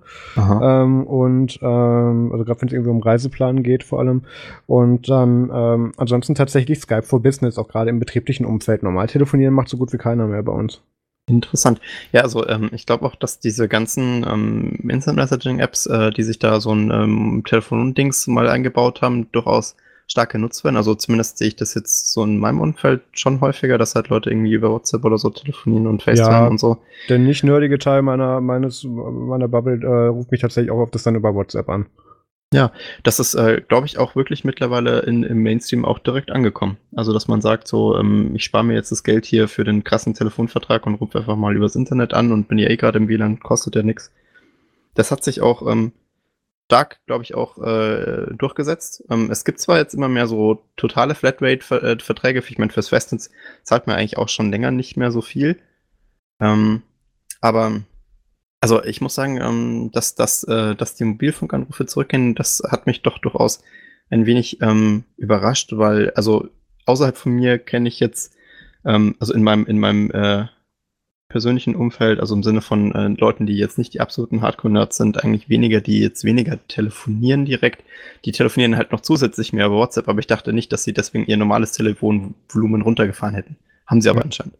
[0.63, 4.21] Ähm, und ähm, also gerade wenn es irgendwie um Reiseplan geht vor allem.
[4.65, 8.81] Und dann ähm, ansonsten tatsächlich Skype for Business, auch gerade im betrieblichen Umfeld.
[8.81, 10.81] Normal telefonieren macht so gut wie keiner mehr bei uns.
[11.27, 11.81] Interessant.
[12.11, 16.21] Ja, also ähm, ich glaube auch, dass diese ganzen ähm, Instant Messaging Apps, äh, die
[16.23, 19.75] sich da so ein ähm, Telefon-Dings mal eingebaut haben, durchaus
[20.07, 20.77] stark genutzt werden.
[20.77, 24.29] Also zumindest sehe ich das jetzt so in meinem Umfeld schon häufiger, dass halt Leute
[24.29, 26.47] irgendwie über WhatsApp oder so telefonieren und FaceTime Ja.
[26.47, 26.77] und so.
[27.09, 31.01] Der nicht nerdige Teil meiner, meines, meiner Bubble äh, ruft mich tatsächlich auch auf das
[31.01, 31.87] dann über WhatsApp an.
[33.03, 36.77] Das ist, äh, glaube ich, auch wirklich mittlerweile in, im Mainstream auch direkt angekommen.
[36.95, 39.83] Also, dass man sagt, so, ähm, ich spare mir jetzt das Geld hier für den
[39.83, 43.07] krassen Telefonvertrag und rufe einfach mal übers Internet an und bin ja eh gerade im
[43.07, 44.11] WLAN, kostet ja nichts.
[44.93, 45.91] Das hat sich auch ähm,
[46.65, 49.03] stark, glaube ich, auch äh, durchgesetzt.
[49.09, 53.29] Ähm, es gibt zwar jetzt immer mehr so totale Flatrate-Verträge, ich meine, fürs Festnetz
[53.63, 55.59] zahlt man eigentlich auch schon länger nicht mehr so viel.
[56.39, 56.81] Ähm,
[57.41, 57.81] aber
[58.61, 63.01] also ich muss sagen, ähm, dass, dass, äh, dass die Mobilfunkanrufe zurückgehen, das hat mich
[63.01, 63.61] doch durchaus
[64.09, 66.47] ein wenig ähm, überrascht, weil, also
[66.85, 68.33] außerhalb von mir kenne ich jetzt,
[68.85, 70.45] ähm, also in meinem, in meinem äh,
[71.27, 75.23] persönlichen Umfeld, also im Sinne von äh, Leuten, die jetzt nicht die absoluten Hardcore-Nerds sind,
[75.23, 77.83] eigentlich weniger, die jetzt weniger telefonieren direkt.
[78.25, 81.25] Die telefonieren halt noch zusätzlich mehr über WhatsApp, aber ich dachte nicht, dass sie deswegen
[81.25, 83.57] ihr normales Telefonvolumen runtergefahren hätten.
[83.87, 84.25] Haben sie aber Ja.
[84.25, 84.55] anscheinend.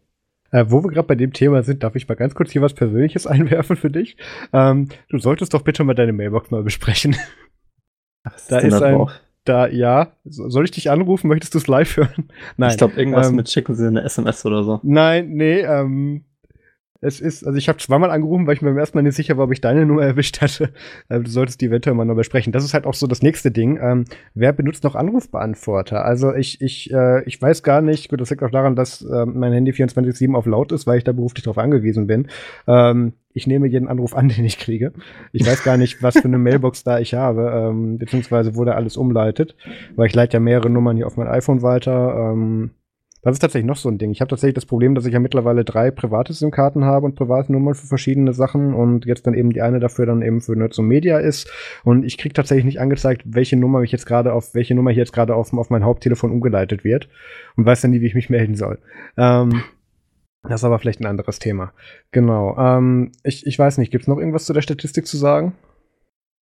[0.51, 2.73] Äh, wo wir gerade bei dem Thema sind, darf ich mal ganz kurz hier was
[2.73, 4.15] Persönliches einwerfen für dich.
[4.53, 7.15] Ähm, du solltest doch bitte mal deine Mailbox mal besprechen.
[8.49, 9.11] Da denn ist da ein- drauf?
[9.43, 10.13] Da, ja.
[10.23, 11.27] So- Soll ich dich anrufen?
[11.27, 12.29] Möchtest du es live hören?
[12.57, 12.71] Nein.
[12.71, 14.79] Ich glaube, irgendwas ähm, mit schicken sie eine SMS oder so.
[14.81, 16.25] Nein, nee, ähm,
[17.05, 19.37] es ist, also ich habe zweimal angerufen, weil ich mir beim ersten Mal nicht sicher
[19.37, 20.71] war, ob ich deine Nummer erwischt hatte.
[21.09, 22.51] Äh, du solltest die eventuell mal noch besprechen.
[22.51, 23.79] Das ist halt auch so das nächste Ding.
[23.81, 26.03] Ähm, wer benutzt noch Anrufbeantworter?
[26.03, 29.33] Also ich, ich, äh, ich weiß gar nicht, gut, das liegt auch daran, dass ähm,
[29.35, 32.27] mein Handy 24-7 auf laut ist, weil ich da beruflich darauf angewiesen bin.
[32.67, 34.93] Ähm, ich nehme jeden Anruf an, den ich kriege.
[35.31, 38.73] Ich weiß gar nicht, was für eine Mailbox da ich habe, ähm, beziehungsweise wo da
[38.73, 39.55] alles umleitet,
[39.95, 42.31] weil ich leite ja mehrere Nummern hier auf mein iPhone weiter.
[42.31, 42.71] Ähm,
[43.25, 44.11] das ist tatsächlich noch so ein Ding.
[44.11, 47.51] Ich habe tatsächlich das Problem, dass ich ja mittlerweile drei private SIM-Karten habe und private
[47.51, 50.77] Nummern für verschiedene Sachen und jetzt dann eben die eine dafür dann eben für Nerds
[50.77, 51.51] und Media ist.
[51.83, 55.01] Und ich kriege tatsächlich nicht angezeigt, welche Nummer mich jetzt gerade auf, welche Nummer hier
[55.01, 57.09] jetzt gerade auf, auf mein Haupttelefon umgeleitet wird
[57.55, 58.77] und weiß dann nie, wie ich mich melden soll.
[59.17, 59.63] Ähm,
[60.43, 61.73] das ist aber vielleicht ein anderes Thema.
[62.11, 62.55] Genau.
[62.59, 65.53] Ähm, ich, ich weiß nicht, gibt es noch irgendwas zu der Statistik zu sagen?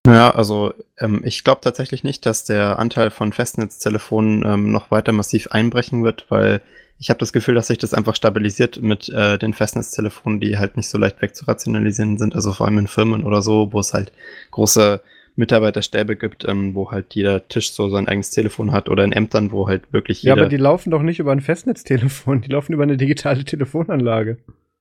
[0.07, 5.11] Ja, also ähm, ich glaube tatsächlich nicht, dass der Anteil von Festnetztelefonen ähm, noch weiter
[5.11, 6.61] massiv einbrechen wird, weil
[6.97, 10.77] ich habe das Gefühl, dass sich das einfach stabilisiert mit äh, den Festnetztelefonen, die halt
[10.77, 14.11] nicht so leicht wegzurationalisieren sind, also vor allem in Firmen oder so, wo es halt
[14.51, 15.01] große
[15.35, 19.51] Mitarbeiterstäbe gibt, ähm, wo halt jeder Tisch so sein eigenes Telefon hat oder in Ämtern,
[19.51, 20.43] wo halt wirklich Ja, jeder...
[20.43, 24.37] aber die laufen doch nicht über ein Festnetztelefon, die laufen über eine digitale Telefonanlage.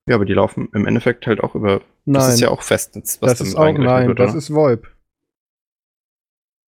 [0.07, 1.81] ja, aber die laufen im Endeffekt halt auch über...
[2.05, 4.89] Nein, Das ist ja auch Festnetz, was das ist auch, nein, wird, das ist VoIP.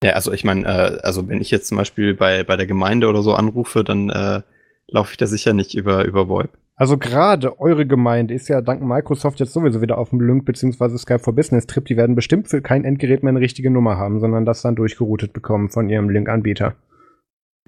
[0.02, 3.08] Ja, also ich meine, äh, also wenn ich jetzt zum Beispiel bei, bei der Gemeinde
[3.08, 4.42] oder so anrufe, dann äh,
[4.88, 6.50] laufe ich da sicher nicht über, über VoIP.
[6.74, 10.98] Also gerade eure Gemeinde ist ja dank Microsoft jetzt sowieso wieder auf dem Lync bzw.
[10.98, 11.84] Skype for Business Trip.
[11.84, 15.32] Die werden bestimmt für kein Endgerät mehr eine richtige Nummer haben, sondern das dann durchgeroutet
[15.32, 16.74] bekommen von ihrem Link-Anbieter.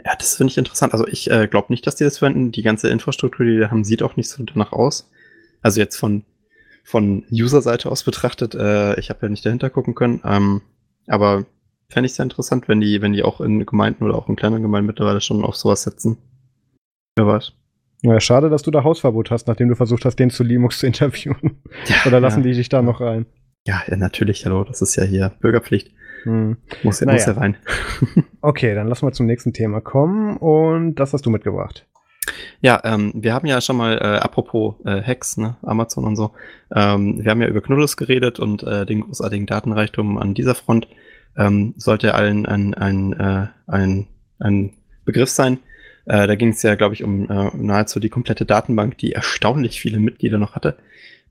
[0.05, 0.93] Ja, das finde ich interessant.
[0.93, 2.51] Also ich äh, glaube nicht, dass die das verwenden.
[2.51, 5.09] Die ganze Infrastruktur, die die haben, sieht auch nicht so danach aus.
[5.63, 6.25] Also jetzt von,
[6.83, 10.21] von User-Seite aus betrachtet, äh, ich habe ja nicht dahinter gucken können.
[10.25, 10.63] Ähm,
[11.07, 11.45] aber
[11.89, 14.63] fände ich sehr interessant, wenn die, wenn die auch in Gemeinden oder auch in kleinen
[14.63, 16.19] Gemeinden mittlerweile schon auf sowas setzen.
[17.17, 17.53] Wer weiß.
[18.03, 20.87] Ja, schade, dass du da Hausverbot hast, nachdem du versucht hast, den zu Linux zu
[20.87, 21.63] interviewen.
[21.87, 22.51] Ja, Oder lassen ja.
[22.51, 23.27] die dich da noch rein?
[23.67, 25.91] Ja, ja, natürlich, hallo, das ist ja hier Bürgerpflicht.
[26.25, 26.59] Hm.
[26.83, 27.19] Muss, ja Naja.
[27.19, 27.57] muss ja rein.
[28.43, 31.87] Okay, dann lassen wir zum nächsten Thema kommen und das hast du mitgebracht.
[32.61, 36.33] Ja, ähm, wir haben ja schon mal, äh, apropos äh, Hacks, ne, Amazon und so,
[36.75, 40.89] ähm, wir haben ja über Knuddels geredet und äh, den großartigen Datenreichtum an dieser Front.
[41.37, 44.07] Ähm, sollte allen ein, ein, äh, ein,
[44.39, 44.73] ein
[45.05, 45.59] Begriff sein.
[46.07, 49.81] Äh, da ging es ja, glaube ich, um äh, nahezu die komplette Datenbank, die erstaunlich
[49.81, 50.77] viele Mitglieder noch hatte.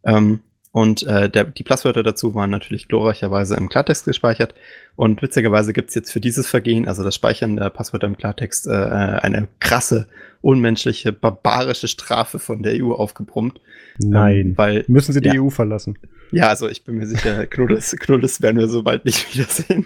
[0.03, 0.41] Ähm,
[0.73, 4.55] und äh, der, die Passwörter dazu waren natürlich glorreicherweise im Klartext gespeichert.
[4.95, 8.71] Und witzigerweise gibt's jetzt für dieses Vergehen, also das Speichern der Passwörter im Klartext, äh,
[8.71, 10.07] eine krasse,
[10.41, 13.61] unmenschliche, barbarische Strafe von der EU aufgebrummt.
[13.99, 14.35] Nein.
[14.35, 15.99] Ähm, weil, Müssen sie die ja, EU verlassen?
[16.31, 19.85] Ja, also ich bin mir sicher, Knuddes, Knuddes werden wir so bald nicht wiedersehen.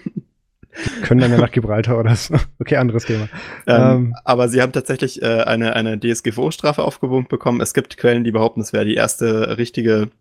[1.03, 2.35] Können dann ja nach Gibraltar oder so.
[2.59, 3.27] Okay, anderes Thema.
[3.65, 7.59] Ähm, ähm, aber sie haben tatsächlich äh, eine, eine DSGVO-Strafe aufgewogen bekommen.
[7.59, 10.11] Es gibt Quellen, die behaupten, es wäre die erste richtige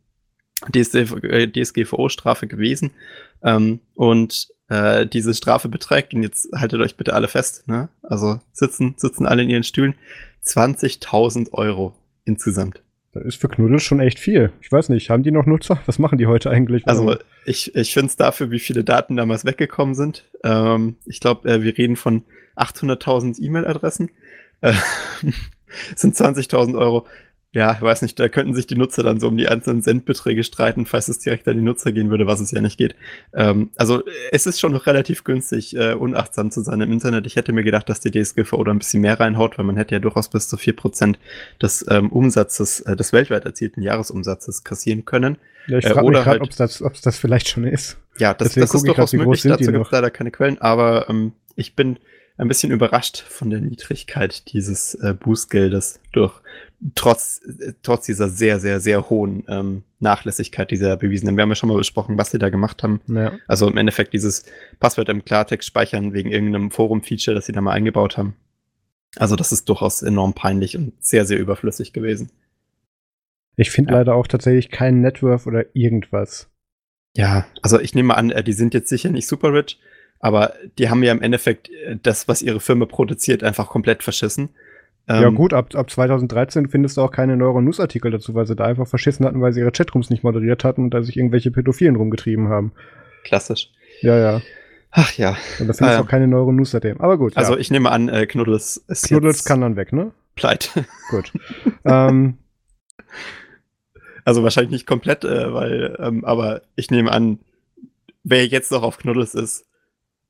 [0.72, 2.90] DSGVO-Strafe gewesen.
[3.42, 7.88] Ähm, und äh, diese Strafe beträgt, und jetzt haltet euch bitte alle fest, ne?
[8.02, 9.94] also sitzen, sitzen alle in ihren Stühlen,
[10.44, 11.94] 20.000 Euro
[12.24, 12.82] insgesamt.
[13.12, 14.52] Das ist für Knuddel schon echt viel.
[14.60, 15.80] Ich weiß nicht, haben die noch Nutzer?
[15.86, 16.86] Was machen die heute eigentlich?
[16.86, 20.24] Also ich, ich finde es dafür, wie viele Daten damals weggekommen sind.
[20.44, 22.24] Ähm, ich glaube, äh, wir reden von
[22.56, 24.10] 800.000 E-Mail-Adressen.
[24.60, 24.74] Äh,
[25.96, 27.06] sind 20.000 Euro
[27.56, 30.44] ja, ich weiß nicht, da könnten sich die Nutzer dann so um die einzelnen Centbeträge
[30.44, 32.94] streiten, falls es direkt an die Nutzer gehen würde, was es ja nicht geht.
[33.32, 37.24] Ähm, also es ist schon noch relativ günstig, äh, unachtsam zu sein im Internet.
[37.24, 39.94] Ich hätte mir gedacht, dass die DSGVO da ein bisschen mehr reinhaut, weil man hätte
[39.94, 41.18] ja durchaus bis zu vier Prozent
[41.62, 45.38] des ähm, Umsatzes, äh, des weltweit erzielten Jahresumsatzes kassieren können.
[45.66, 47.96] Ja, ich äh, frage mich gerade, halt, ob das, ob's das vielleicht schon ist.
[48.18, 51.74] Ja, das, das ist durchaus möglich, dazu gibt es leider keine Quellen, aber ähm, ich
[51.74, 51.98] bin
[52.38, 56.34] ein bisschen überrascht von der Niedrigkeit dieses äh, Bußgeldes durch
[56.94, 57.40] trotz
[57.82, 61.36] trotz dieser sehr sehr sehr hohen ähm, Nachlässigkeit dieser bewiesenen.
[61.36, 63.00] Wir haben ja schon mal besprochen, was sie da gemacht haben.
[63.06, 63.32] Ja.
[63.46, 64.44] Also im Endeffekt dieses
[64.78, 68.36] Passwort im Klartext speichern wegen irgendeinem Forum-Feature, das sie da mal eingebaut haben.
[69.16, 72.30] Also das ist durchaus enorm peinlich und sehr sehr überflüssig gewesen.
[73.56, 73.98] Ich finde ja.
[73.98, 76.50] leider auch tatsächlich keinen Network oder irgendwas.
[77.16, 79.80] Ja, also ich nehme an, äh, die sind jetzt sicher nicht super rich,
[80.20, 84.50] aber die haben ja im Endeffekt äh, das, was ihre Firma produziert, einfach komplett verschissen.
[85.08, 88.64] Ähm, ja gut, ab, ab 2013 findest du auch keine Neuro-News-Artikel dazu, weil sie da
[88.64, 91.96] einfach verschissen hatten, weil sie ihre Chatrooms nicht moderiert hatten und da sich irgendwelche Pädophilen
[91.96, 92.72] rumgetrieben haben.
[93.22, 93.70] Klassisch.
[94.00, 94.42] Ja, ja.
[94.90, 95.36] Ach ja.
[95.58, 97.00] Und da findest du auch keine Neuro-News seitdem.
[97.00, 97.36] Aber gut.
[97.36, 97.58] Also ja.
[97.58, 100.12] ich nehme an, äh, Knuddels ist Knuddels kann dann weg, ne?
[100.34, 100.86] Pleite.
[101.10, 101.32] Gut.
[101.84, 102.38] ähm,
[104.24, 107.38] also wahrscheinlich nicht komplett, äh, weil, ähm, aber ich nehme an,
[108.24, 109.66] wer jetzt noch auf Knuddels ist,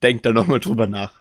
[0.02, 1.12] denkt da nochmal drüber nach.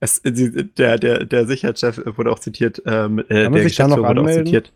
[0.00, 4.72] Es, der, der, der Sicherheitschef wurde auch zitiert, ähm, äh, der Geschäftsführer wurde auch zitiert.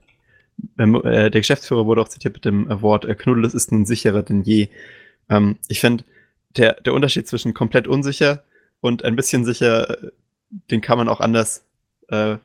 [0.79, 4.23] Ähm, äh, der Geschäftsführer wurde auch zitiert mit dem Wort, äh, Knuddel ist nun sicherer
[4.23, 4.69] denn je.
[5.29, 6.05] Ähm, ich finde,
[6.57, 8.43] der, der Unterschied zwischen komplett unsicher
[8.81, 9.97] und ein bisschen sicher,
[10.71, 11.65] den kann man auch anders
[12.09, 12.37] äh,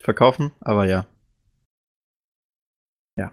[0.00, 1.06] verkaufen, aber ja.
[3.16, 3.30] Ja.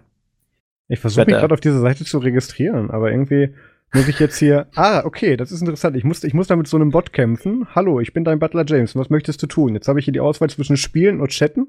[0.88, 3.54] Ich versuche mich gerade auf dieser Seite zu registrieren, aber irgendwie
[3.92, 4.68] muss ich jetzt hier.
[4.74, 5.96] Ah, okay, das ist interessant.
[5.96, 7.66] Ich muss, ich muss da mit so einem Bot kämpfen.
[7.74, 8.94] Hallo, ich bin dein Butler James.
[8.96, 9.74] Was möchtest du tun?
[9.74, 11.68] Jetzt habe ich hier die Auswahl zwischen Spielen und Chatten.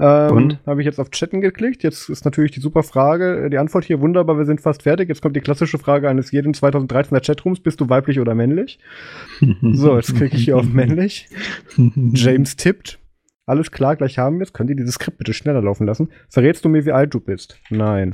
[0.00, 0.58] Ähm, und?
[0.66, 1.82] Habe ich jetzt auf Chatten geklickt.
[1.82, 3.48] Jetzt ist natürlich die super Frage.
[3.50, 5.08] Die Antwort hier wunderbar, wir sind fast fertig.
[5.08, 7.60] Jetzt kommt die klassische Frage eines jeden 2013er Chatrooms.
[7.60, 8.80] Bist du weiblich oder männlich?
[9.62, 11.28] so, jetzt klicke ich hier auf männlich.
[11.76, 12.98] James tippt.
[13.46, 14.52] Alles klar, gleich haben wir es.
[14.52, 16.08] Könnt ihr dieses Skript bitte schneller laufen lassen?
[16.28, 17.60] Verrätst du mir, wie alt du bist?
[17.70, 18.12] Nein.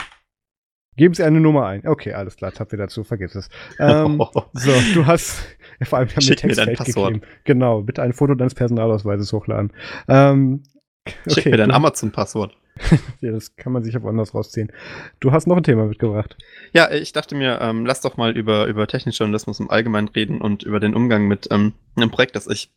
[1.00, 1.86] Geben Sie eine Nummer ein.
[1.86, 3.48] Okay, alles klar, habt ihr dazu, vergiss es.
[3.78, 4.22] Ähm,
[4.52, 5.42] so, du hast,
[5.84, 7.14] vor allem, wir haben Schick mir dein Passwort.
[7.14, 7.32] Gegeben.
[7.44, 9.72] Genau, bitte ein Foto deines Personalausweises hochladen.
[10.08, 10.62] Ähm,
[11.06, 12.54] okay, Schick mir dein Amazon-Passwort.
[13.22, 14.72] ja, das kann man sich auch anders rausziehen.
[15.20, 16.36] Du hast noch ein Thema mitgebracht.
[16.74, 20.64] Ja, ich dachte mir, ähm, lass doch mal über, über Technikjournalismus im Allgemeinen reden und
[20.64, 22.70] über den Umgang mit ähm, einem Projekt, das ich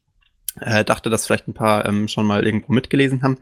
[0.61, 3.37] äh, dachte, dass vielleicht ein paar ähm, schon mal irgendwo mitgelesen haben.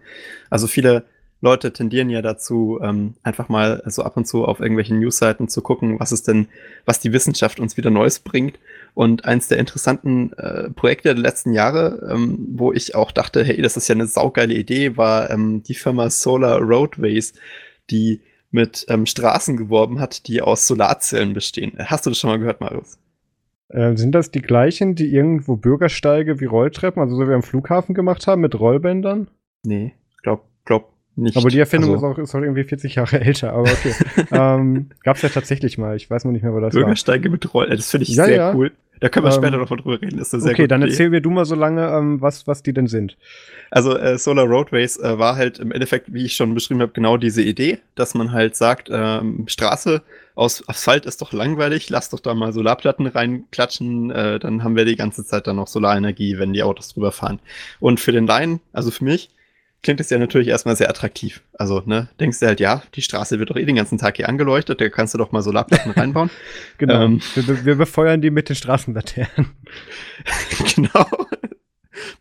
[0.49, 1.05] Also viele
[1.41, 5.61] Leute tendieren ja dazu, ähm, einfach mal so ab und zu auf irgendwelchen Newsseiten zu
[5.61, 6.47] gucken, was es denn,
[6.85, 8.59] was die Wissenschaft uns wieder Neues bringt.
[8.93, 13.61] Und eins der interessanten äh, Projekte der letzten Jahre, ähm, wo ich auch dachte, hey,
[13.61, 17.33] das ist ja eine saugeile Idee, war ähm, die Firma Solar Roadways,
[17.89, 18.21] die
[18.51, 21.73] mit ähm, Straßen geworben hat, die aus Solarzellen bestehen.
[21.79, 22.99] Hast du das schon mal gehört, Marius?
[23.69, 27.95] Äh, sind das die gleichen, die irgendwo Bürgersteige wie Rolltreppen, also so wie am Flughafen
[27.95, 29.29] gemacht haben, mit Rollbändern?
[29.63, 31.37] Nee, glaub, glaub nicht.
[31.37, 33.93] Aber die Erfindung also, ist, auch, ist auch irgendwie 40 Jahre älter, aber okay.
[34.31, 37.31] ähm, Gab es ja tatsächlich mal, ich weiß noch nicht mehr, wo das Bürgersteige war.
[37.31, 38.53] mit Rollen, das finde ich ja, sehr ja.
[38.53, 38.71] cool.
[39.01, 40.19] Da können wir ähm, später noch mal drüber reden.
[40.19, 42.71] Das ist sehr okay, dann erzähl mir du mal so lange, ähm, was, was die
[42.71, 43.17] denn sind.
[43.71, 47.17] Also äh, Solar Roadways äh, war halt im Endeffekt, wie ich schon beschrieben habe, genau
[47.17, 50.03] diese Idee, dass man halt sagt, ähm, Straße
[50.35, 54.85] aus Asphalt ist doch langweilig, lass doch da mal Solarplatten reinklatschen, äh, dann haben wir
[54.85, 57.39] die ganze Zeit dann noch Solarenergie, wenn die Autos drüber fahren.
[57.79, 59.31] Und für den Laien, also für mich,
[59.83, 61.41] klingt es ja natürlich erstmal sehr attraktiv.
[61.53, 64.29] Also, ne, denkst du halt, ja, die Straße wird doch eh den ganzen Tag hier
[64.29, 66.29] angeleuchtet, da kannst du doch mal Solarplatten reinbauen.
[66.77, 67.03] Genau.
[67.03, 69.51] Ähm, wir, wir, befeuern die mit den Straßenlaternen.
[70.75, 71.05] genau.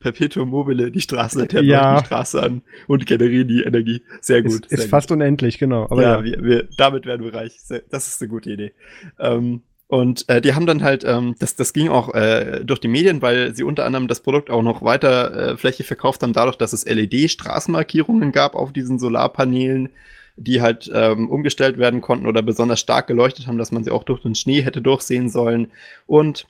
[0.01, 2.01] Perpetuum mobile, die Straßenlaternen ja.
[2.01, 4.03] die Straße an und generieren die Energie.
[4.21, 4.67] Sehr gut.
[4.67, 5.17] Ist, ist sehr fast gut.
[5.17, 5.85] unendlich, genau.
[5.85, 6.25] Aber ja, ja.
[6.25, 7.57] Wir, wir, damit werden wir reich.
[7.91, 8.73] Das ist eine gute Idee.
[9.19, 12.87] Ähm, und äh, die haben dann halt, ähm, das, das ging auch äh, durch die
[12.87, 16.55] Medien, weil sie unter anderem das Produkt auch noch weiter äh, Fläche verkauft haben, dadurch,
[16.55, 19.89] dass es LED-Straßenmarkierungen gab auf diesen Solarpanelen,
[20.37, 24.05] die halt ähm, umgestellt werden konnten oder besonders stark geleuchtet haben, dass man sie auch
[24.05, 25.73] durch den Schnee hätte durchsehen sollen.
[26.07, 26.47] Und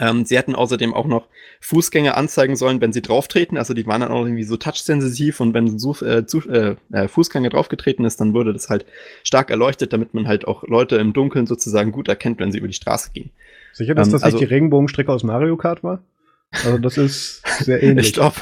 [0.00, 1.28] ähm, sie hätten außerdem auch noch
[1.60, 3.56] Fußgänger anzeigen sollen, wenn sie drauftreten.
[3.56, 7.08] Also die waren dann auch irgendwie so touchsensitiv und wenn so, äh, zu, äh, äh,
[7.08, 8.84] Fußgänger draufgetreten ist, dann wurde das halt
[9.22, 12.68] stark erleuchtet, damit man halt auch Leute im Dunkeln sozusagen gut erkennt, wenn sie über
[12.68, 13.30] die Straße gehen.
[13.72, 16.02] Sicher, dass ähm, das also, nicht die Regenbogenstrecke aus Mario Kart war?
[16.50, 18.08] Also das ist sehr ähnlich.
[18.08, 18.36] ich glaube,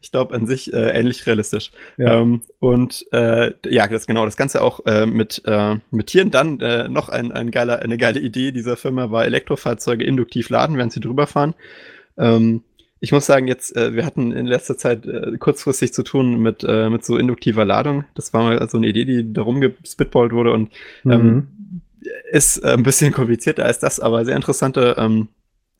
[0.00, 1.70] ich glaube an sich äh, ähnlich realistisch.
[1.96, 2.20] Ja.
[2.20, 6.30] Ähm, und äh, ja, das genau, das Ganze auch äh, mit, äh, mit Tieren.
[6.30, 10.76] Dann äh, noch ein, ein geiler, eine geile Idee dieser Firma war Elektrofahrzeuge induktiv laden,
[10.76, 11.54] während sie drüber fahren.
[12.18, 12.62] Ähm,
[13.00, 16.64] ich muss sagen, jetzt, äh, wir hatten in letzter Zeit äh, kurzfristig zu tun mit,
[16.66, 18.04] äh, mit so induktiver Ladung.
[18.14, 20.72] Das war mal so eine Idee, die darum gespitballt wurde und
[21.04, 21.80] ähm, mhm.
[22.32, 25.28] ist äh, ein bisschen komplizierter als das, aber sehr interessante ähm,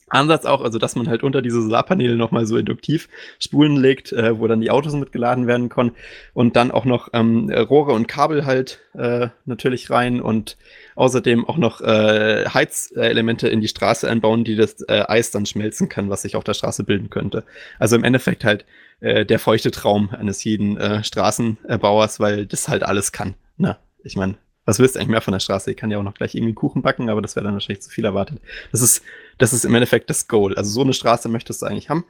[0.08, 3.08] Ansatz auch, also dass man halt unter diese Solarpaneele nochmal so induktiv
[3.40, 5.92] Spulen legt, äh, wo dann die Autos mitgeladen werden können
[6.32, 10.56] und dann auch noch ähm, Rohre und Kabel halt äh, natürlich rein und
[10.94, 15.88] außerdem auch noch äh, Heizelemente in die Straße einbauen, die das äh, Eis dann schmelzen
[15.88, 17.42] kann, was sich auf der Straße bilden könnte.
[17.78, 18.64] Also im Endeffekt halt
[19.00, 23.34] äh, der feuchte Traum eines jeden äh, Straßenbauers, weil das halt alles kann.
[23.56, 23.76] Ne?
[24.04, 24.36] Ich meine,
[24.66, 25.70] was willst du eigentlich mehr von der Straße?
[25.70, 27.90] Ich kann ja auch noch gleich irgendwie Kuchen backen, aber das wäre dann wahrscheinlich zu
[27.90, 28.40] viel erwartet.
[28.72, 29.02] Das ist,
[29.38, 30.54] das ist im Endeffekt das Goal.
[30.54, 32.04] Also so eine Straße möchtest du eigentlich haben.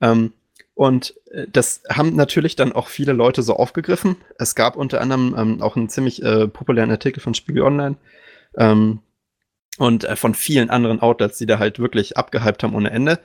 [0.00, 0.32] Ähm,
[0.74, 4.16] und äh, das haben natürlich dann auch viele Leute so aufgegriffen.
[4.38, 7.96] Es gab unter anderem ähm, auch einen ziemlich äh, populären Artikel von Spiegel Online
[8.56, 9.00] ähm,
[9.78, 13.18] und äh, von vielen anderen Outlets, die da halt wirklich abgehypt haben ohne Ende.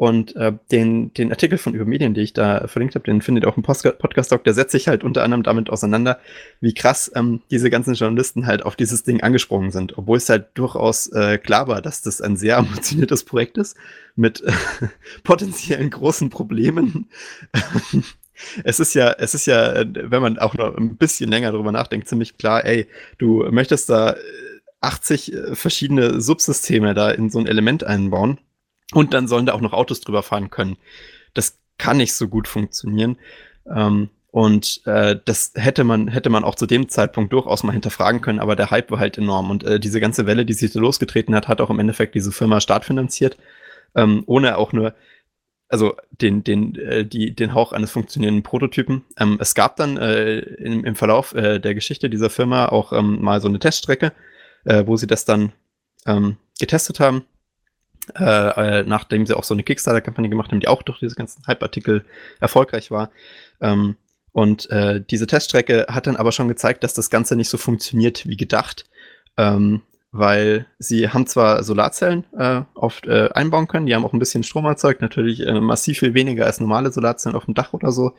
[0.00, 3.48] Und äh, den, den Artikel von Übermedien, den ich da verlinkt habe, den findet ihr
[3.48, 6.18] auch im Podcast-Doc, der setzt sich halt unter anderem damit auseinander,
[6.58, 9.98] wie krass ähm, diese ganzen Journalisten halt auf dieses Ding angesprungen sind.
[9.98, 13.76] Obwohl es halt durchaus äh, klar war, dass das ein sehr ambitioniertes Projekt ist,
[14.16, 14.52] mit äh,
[15.22, 17.10] potenziellen großen Problemen.
[18.64, 21.72] es ist ja, es ist ja, äh, wenn man auch noch ein bisschen länger drüber
[21.72, 22.86] nachdenkt, ziemlich klar, ey,
[23.18, 24.16] du möchtest da
[24.80, 28.38] 80 äh, verschiedene Subsysteme da in so ein Element einbauen
[28.92, 30.76] und dann sollen da auch noch Autos drüber fahren können.
[31.34, 33.16] Das kann nicht so gut funktionieren.
[33.68, 38.20] Ähm, und äh, das hätte man, hätte man auch zu dem Zeitpunkt durchaus mal hinterfragen
[38.20, 39.50] können, aber der Hype war halt enorm.
[39.50, 42.30] Und äh, diese ganze Welle, die sich da losgetreten hat, hat auch im Endeffekt diese
[42.30, 43.36] Firma startfinanziert,
[43.96, 44.94] ähm, ohne auch nur,
[45.68, 49.04] also den, den, äh, die, den Hauch eines funktionierenden Prototypen.
[49.18, 53.20] Ähm, es gab dann äh, im, im Verlauf äh, der Geschichte dieser Firma auch ähm,
[53.20, 54.12] mal so eine Teststrecke,
[54.64, 55.52] äh, wo sie das dann
[56.06, 57.24] ähm, getestet haben
[58.18, 61.46] äh, äh, nachdem sie auch so eine Kickstarter-Kampagne gemacht haben, die auch durch diese ganzen
[61.46, 62.04] Hype-Artikel
[62.40, 63.10] erfolgreich war.
[63.60, 63.96] Ähm,
[64.32, 68.26] und äh, diese Teststrecke hat dann aber schon gezeigt, dass das Ganze nicht so funktioniert
[68.26, 68.84] wie gedacht.
[69.36, 69.82] Ähm,
[70.12, 74.42] weil sie haben zwar Solarzellen äh, oft äh, einbauen können, die haben auch ein bisschen
[74.42, 78.14] Strom erzeugt, natürlich äh, massiv viel weniger als normale Solarzellen auf dem Dach oder so.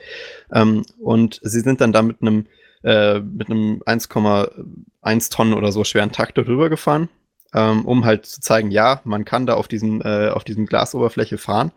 [0.54, 2.48] Ähm, und sie sind dann da mit einem
[2.84, 7.10] äh, mit einem 1,1 Tonnen oder so schweren Traktor drüber gefahren
[7.54, 11.38] ähm, um halt zu zeigen, ja, man kann da auf diesem, äh, auf diesem Glasoberfläche
[11.38, 11.72] fahren.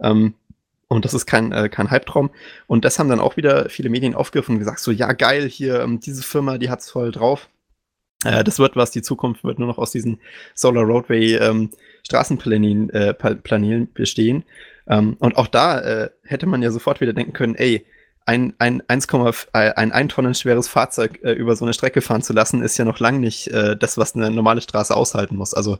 [0.00, 0.34] Ähm,
[0.88, 2.30] und das ist kein, äh, kein Halbtraum.
[2.66, 5.80] Und das haben dann auch wieder viele Medien aufgegriffen und gesagt, so, ja, geil, hier,
[5.80, 7.48] ähm, diese Firma, die hat's voll drauf.
[8.24, 10.20] Äh, das wird was, die Zukunft wird nur noch aus diesen
[10.54, 11.70] Solar Roadway ähm,
[12.06, 14.44] Straßenplanelen äh, bestehen.
[14.86, 17.86] Ähm, und auch da äh, hätte man ja sofort wieder denken können, ey,
[18.26, 19.06] ein, ein 1,
[19.52, 22.78] äh, ein 1 Tonnen schweres Fahrzeug äh, über so eine Strecke fahren zu lassen, ist
[22.78, 25.54] ja noch lang nicht äh, das, was eine normale Straße aushalten muss.
[25.54, 25.78] Also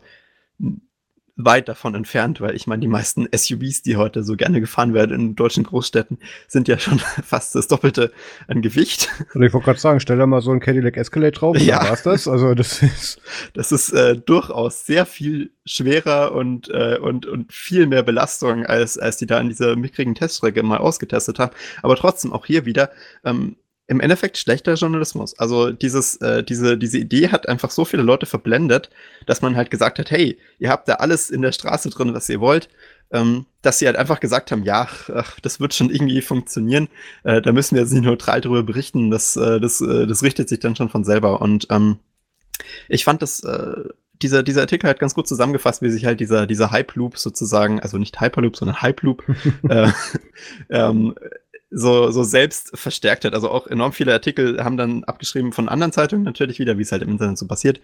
[1.36, 5.18] weit davon entfernt, weil ich meine, die meisten SUVs, die heute so gerne gefahren werden
[5.18, 8.12] in deutschen Großstädten, sind ja schon fast das Doppelte
[8.46, 9.08] an Gewicht.
[9.34, 11.82] Und ich wollte gerade sagen, stell da mal so ein Cadillac Escalade drauf, ja.
[11.82, 12.28] war's das.
[12.28, 13.20] Also das ist.
[13.54, 18.98] Das ist äh, durchaus sehr viel schwerer und, äh, und, und viel mehr Belastung, als,
[18.98, 21.54] als die da in dieser mickrigen Teststrecke mal ausgetestet haben.
[21.82, 22.90] Aber trotzdem auch hier wieder,
[23.24, 23.56] ähm,
[23.86, 25.38] im Endeffekt schlechter Journalismus.
[25.38, 28.90] Also dieses, äh, diese, diese Idee hat einfach so viele Leute verblendet,
[29.26, 32.28] dass man halt gesagt hat, hey, ihr habt da alles in der Straße drin, was
[32.28, 32.68] ihr wollt.
[33.12, 36.88] Ähm, dass sie halt einfach gesagt haben, ja, ach, das wird schon irgendwie funktionieren.
[37.22, 39.10] Äh, da müssen wir jetzt nicht neutral drüber berichten.
[39.10, 41.40] Das, äh, das, äh, das richtet sich dann schon von selber.
[41.42, 41.98] Und ähm,
[42.88, 43.84] ich fand das, äh,
[44.22, 47.98] dieser, dieser Artikel hat ganz gut zusammengefasst, wie sich halt dieser, dieser Hype-Loop sozusagen, also
[47.98, 49.22] nicht Hyperloop, sondern Hype-Loop,
[49.68, 49.90] äh,
[50.70, 51.14] ähm,
[51.74, 53.34] so, so selbst verstärkt hat.
[53.34, 56.92] Also auch enorm viele Artikel haben dann abgeschrieben von anderen Zeitungen natürlich wieder, wie es
[56.92, 57.80] halt im Internet so passiert.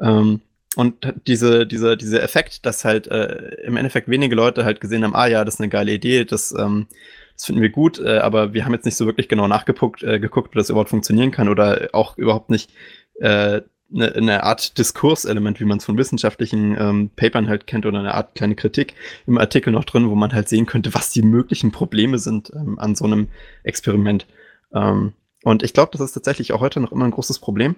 [0.00, 0.40] Ähm,
[0.76, 5.14] und diese, diese, dieser Effekt, dass halt äh, im Endeffekt wenige Leute halt gesehen haben,
[5.14, 6.86] ah ja, das ist eine geile Idee, das, ähm,
[7.34, 10.18] das finden wir gut, äh, aber wir haben jetzt nicht so wirklich genau nachgeguckt, äh,
[10.18, 12.72] geguckt, ob das überhaupt funktionieren kann oder auch überhaupt nicht
[13.20, 13.60] äh,
[13.92, 18.14] eine, eine Art Diskurselement, wie man es von wissenschaftlichen ähm, Papern halt kennt, oder eine
[18.14, 18.94] Art kleine Kritik
[19.26, 22.78] im Artikel noch drin, wo man halt sehen könnte, was die möglichen Probleme sind ähm,
[22.78, 23.28] an so einem
[23.62, 24.26] Experiment.
[24.72, 25.12] Ähm,
[25.42, 27.76] und ich glaube, das ist tatsächlich auch heute noch immer ein großes Problem.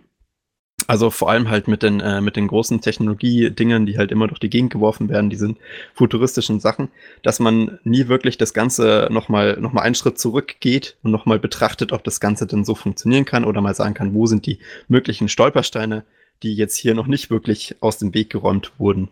[0.88, 4.38] Also vor allem halt mit den, äh, mit den großen Technologiedingen, die halt immer durch
[4.38, 5.56] die Gegend geworfen werden, diesen
[5.94, 6.90] futuristischen Sachen,
[7.22, 11.92] dass man nie wirklich das Ganze nochmal noch mal einen Schritt zurückgeht und nochmal betrachtet,
[11.92, 15.28] ob das Ganze denn so funktionieren kann oder mal sagen kann, wo sind die möglichen
[15.28, 16.04] Stolpersteine,
[16.42, 19.08] die jetzt hier noch nicht wirklich aus dem Weg geräumt wurden.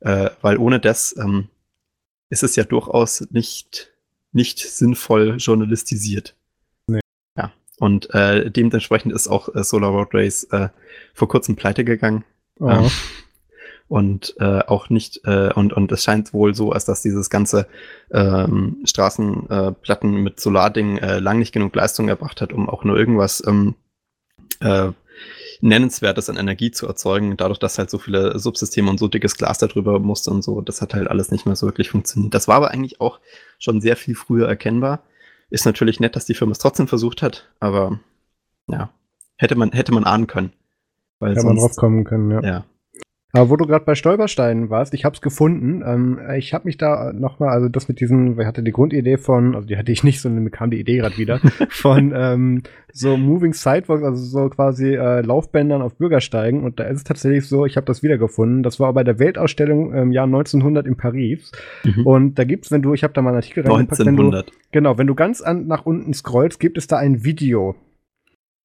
[0.00, 1.48] Äh, weil ohne das ähm,
[2.30, 3.92] ist es ja durchaus nicht,
[4.32, 6.34] nicht sinnvoll journalistisiert.
[7.82, 10.68] Und äh, dementsprechend ist auch äh, Solar Road Race äh,
[11.14, 12.22] vor kurzem pleite gegangen.
[12.60, 12.70] Oh.
[12.70, 12.90] Ähm,
[13.88, 17.66] und äh, auch nicht, äh, und, und es scheint wohl so, als dass dieses ganze
[18.12, 22.96] ähm, Straßenplatten äh, mit Solarding äh, lang nicht genug Leistung erbracht hat, um auch nur
[22.96, 23.74] irgendwas ähm,
[24.60, 24.92] äh,
[25.60, 27.36] Nennenswertes an Energie zu erzeugen.
[27.36, 30.82] Dadurch, dass halt so viele Subsysteme und so dickes Glas darüber musste und so, das
[30.82, 32.32] hat halt alles nicht mehr so wirklich funktioniert.
[32.32, 33.18] Das war aber eigentlich auch
[33.58, 35.02] schon sehr viel früher erkennbar.
[35.52, 38.00] Ist natürlich nett, dass die Firma es trotzdem versucht hat, aber
[38.68, 38.88] ja,
[39.36, 40.54] hätte man, hätte man ahnen können.
[41.18, 42.40] Weil Hätte man drauf kommen können, ja.
[42.42, 42.64] ja.
[43.34, 45.82] Aber wo du gerade bei Stolpersteinen warst, ich habe es gefunden.
[45.86, 49.54] Ähm, ich habe mich da nochmal, also das mit diesen, ich hatte die Grundidee von,
[49.54, 52.62] also die hatte ich nicht, sondern mir kam die Idee gerade wieder, von ähm,
[52.92, 56.62] so Moving Sidewalks, also so quasi äh, Laufbändern auf Bürgersteigen.
[56.62, 58.62] Und da ist es tatsächlich so, ich habe das wiedergefunden.
[58.62, 61.52] Das war bei der Weltausstellung im Jahr 1900 in Paris.
[61.84, 62.06] Mhm.
[62.06, 64.46] Und da gibt's, wenn du, ich habe da mal einen Artikel reingepackt, 1900.
[64.46, 67.76] Wenn du, genau, wenn du ganz an, nach unten scrollst, gibt es da ein Video.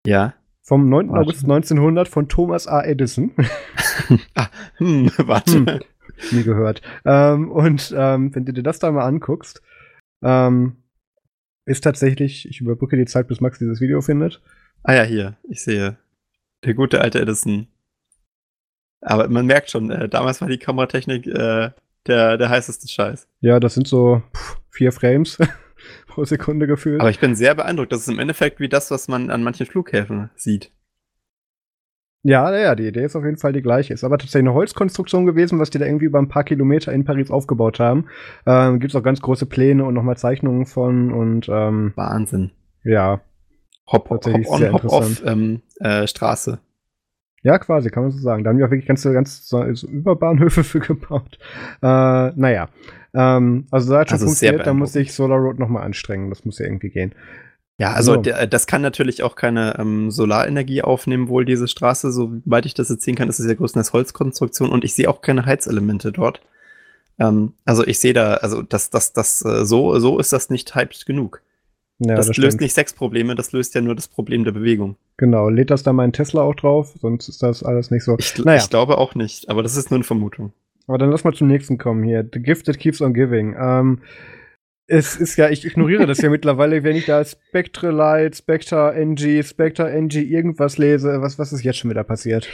[0.05, 0.33] Ja.
[0.67, 1.07] Vom 9.
[1.07, 1.21] Warte.
[1.21, 2.83] August 1900 von Thomas A.
[2.83, 3.31] Edison.
[4.35, 5.53] ah, hm, warte.
[5.53, 5.79] Hm,
[6.31, 6.81] nie gehört.
[7.05, 9.61] Ähm, und ähm, wenn du dir das da mal anguckst,
[10.21, 10.75] ähm,
[11.65, 14.41] ist tatsächlich, ich überbrücke die Zeit, bis Max dieses Video findet.
[14.83, 15.97] Ah ja, hier, ich sehe.
[16.65, 17.67] Der gute alte Edison.
[18.99, 21.71] Aber man merkt schon, äh, damals war die Kameratechnik äh,
[22.07, 23.29] der, der heißeste Scheiß.
[23.39, 25.37] Ja, das sind so pff, vier Frames.
[26.07, 27.01] pro Sekunde gefühlt.
[27.01, 27.91] Aber ich bin sehr beeindruckt.
[27.91, 30.71] Das ist im Endeffekt wie das, was man an manchen Flughäfen sieht.
[32.23, 33.93] Ja, ja, die Idee ist auf jeden Fall die gleiche.
[33.93, 37.05] Ist aber tatsächlich eine Holzkonstruktion gewesen, was die da irgendwie über ein paar Kilometer in
[37.05, 38.07] Paris aufgebaut haben.
[38.45, 42.51] Ähm, Gibt es auch ganz große Pläne und nochmal Zeichnungen von und ähm, Wahnsinn.
[42.83, 43.21] Ja.
[43.89, 46.59] Hop, hop, hop on, hop off ähm, äh, Straße.
[47.43, 48.43] Ja, quasi, kann man so sagen.
[48.43, 51.37] Da haben die auch wirklich ganze, ganz so, Überbahnhöfe für gebaut.
[51.81, 52.69] Äh, naja.
[53.13, 56.29] Ähm, also da hat schon also funktioniert, da muss sich Solar Road nochmal anstrengen.
[56.29, 57.13] Das muss ja irgendwie gehen.
[57.79, 58.21] Ja, also so.
[58.21, 62.11] der, das kann natürlich auch keine ähm, Solarenergie aufnehmen, wohl diese Straße.
[62.11, 65.21] Soweit ich das jetzt sehen kann, ist es ja größtenteils Holzkonstruktion und ich sehe auch
[65.21, 66.41] keine Heizelemente dort.
[67.19, 70.73] Ähm, also ich sehe da, also das, das, das, äh, so, so ist das nicht
[70.73, 71.43] hyped genug.
[71.99, 72.61] Ja, das, das löst stimmt.
[72.61, 74.97] nicht sechs Probleme, das löst ja nur das Problem der Bewegung.
[75.17, 78.17] Genau, lädt das da mein Tesla auch drauf, sonst ist das alles nicht so.
[78.19, 78.61] Ich, naja.
[78.61, 80.53] ich glaube auch nicht, aber das ist nur eine Vermutung.
[80.87, 82.27] Aber dann lass mal zum nächsten kommen hier.
[82.31, 83.55] The Gift that keeps on giving.
[83.59, 84.01] Ähm,
[84.85, 89.91] es ist ja, ich ignoriere das ja mittlerweile, wenn ich da Spectralite, Spectre NG, Spectre
[89.91, 91.21] NG irgendwas lese.
[91.21, 92.47] Was, was ist jetzt schon wieder passiert?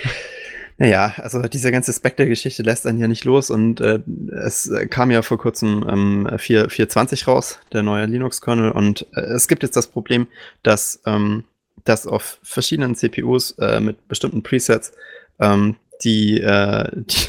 [0.78, 4.00] Naja, also diese ganze Spectre-Geschichte lässt einen ja nicht los und äh,
[4.32, 9.48] es kam ja vor kurzem ähm, 4, 4.20 raus, der neue Linux-Kernel und äh, es
[9.48, 10.28] gibt jetzt das Problem,
[10.64, 11.44] dass, ähm,
[11.84, 14.94] dass auf verschiedenen CPUs äh, mit bestimmten Presets
[15.40, 17.28] ähm, die, äh, die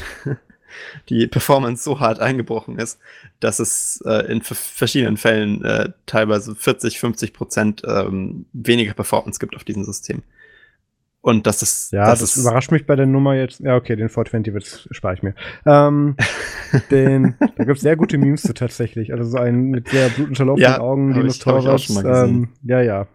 [1.09, 2.99] die Performance so hart eingebrochen ist,
[3.39, 9.55] dass es äh, in verschiedenen Fällen äh, teilweise 40, 50 Prozent ähm, weniger Performance gibt
[9.55, 10.23] auf diesem System.
[11.25, 11.91] Und das ist.
[11.91, 13.59] Ja, das, das ist überrascht mich bei der Nummer jetzt.
[13.59, 15.33] Ja, okay, den 420 spare ich mir.
[15.65, 16.15] Ähm,
[16.91, 19.11] den, da gibt es sehr gute Memes zu tatsächlich.
[19.11, 21.89] Also so ein mit sehr blutunterlaufenden ja, Augen, Dinosaurus.
[22.05, 23.07] Ähm, ja, ja.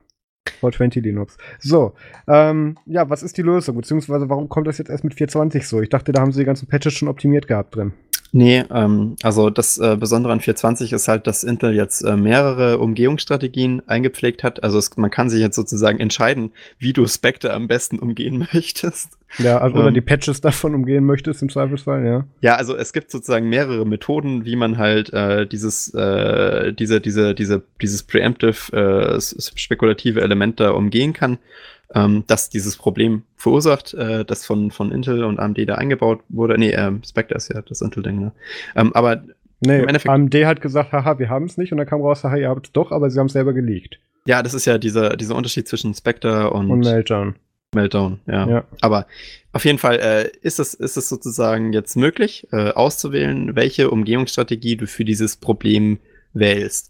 [0.58, 1.36] 420 Linux.
[1.60, 1.94] So,
[2.26, 3.76] ähm, ja, was ist die Lösung?
[3.76, 5.80] Beziehungsweise warum kommt das jetzt erst mit 420 so?
[5.80, 7.92] Ich dachte, da haben sie die ganzen Patches schon optimiert gehabt drin.
[8.32, 12.78] Nee, ähm, also das äh, Besondere an 420 ist halt, dass Intel jetzt äh, mehrere
[12.78, 14.62] Umgehungsstrategien eingepflegt hat.
[14.62, 19.18] Also es, man kann sich jetzt sozusagen entscheiden, wie du Spectre am besten umgehen möchtest.
[19.38, 22.24] Ja, also, oder ähm, die Patches davon umgehen möchtest im Zweifelsfall, ja.
[22.40, 27.34] Ja, also es gibt sozusagen mehrere Methoden, wie man halt äh, dieses, äh, diese, diese,
[27.34, 31.38] diese, dieses preemptive, äh, spekulative Element da umgehen kann
[31.94, 36.58] ähm, das dieses Problem verursacht, äh, das von, von Intel und AMD da eingebaut wurde.
[36.58, 38.32] Nee, ähm, Spectre ist ja das Intel-Ding, ne?
[38.76, 39.22] Ähm, aber
[39.60, 42.48] nee, AMD hat gesagt, haha, wir haben es nicht und dann kam raus, haha, ihr
[42.48, 43.98] habt es doch, aber sie haben es selber geleakt.
[44.26, 47.34] Ja, das ist ja dieser, dieser Unterschied zwischen Spectre und, Und Meltdown.
[47.74, 48.48] Meltdown, ja.
[48.48, 48.64] Ja.
[48.80, 49.06] Aber
[49.52, 54.76] auf jeden Fall äh, ist, es, ist es sozusagen jetzt möglich, äh, auszuwählen, welche Umgehungsstrategie
[54.76, 55.98] du für dieses Problem
[56.32, 56.89] wählst.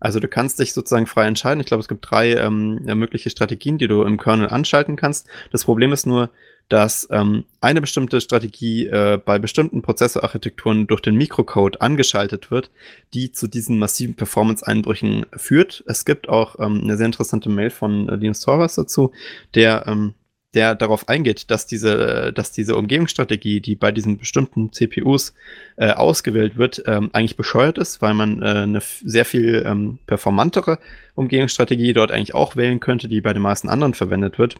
[0.00, 1.60] Also du kannst dich sozusagen frei entscheiden.
[1.60, 5.28] Ich glaube, es gibt drei ähm, mögliche Strategien, die du im Kernel anschalten kannst.
[5.52, 6.30] Das Problem ist nur,
[6.70, 12.70] dass ähm, eine bestimmte Strategie äh, bei bestimmten Prozessorarchitekturen durch den Mikrocode angeschaltet wird,
[13.12, 15.82] die zu diesen massiven Performance-Einbrüchen führt.
[15.86, 19.12] Es gibt auch ähm, eine sehr interessante Mail von äh, Linus Torvalds dazu,
[19.54, 20.14] der ähm,
[20.54, 25.34] der darauf eingeht, dass diese, dass diese Umgehungsstrategie, die bei diesen bestimmten CPUs
[25.76, 30.78] äh, ausgewählt wird, ähm, eigentlich bescheuert ist, weil man äh, eine sehr viel ähm, performantere
[31.14, 34.56] Umgehungsstrategie dort eigentlich auch wählen könnte, die bei den meisten anderen verwendet wird.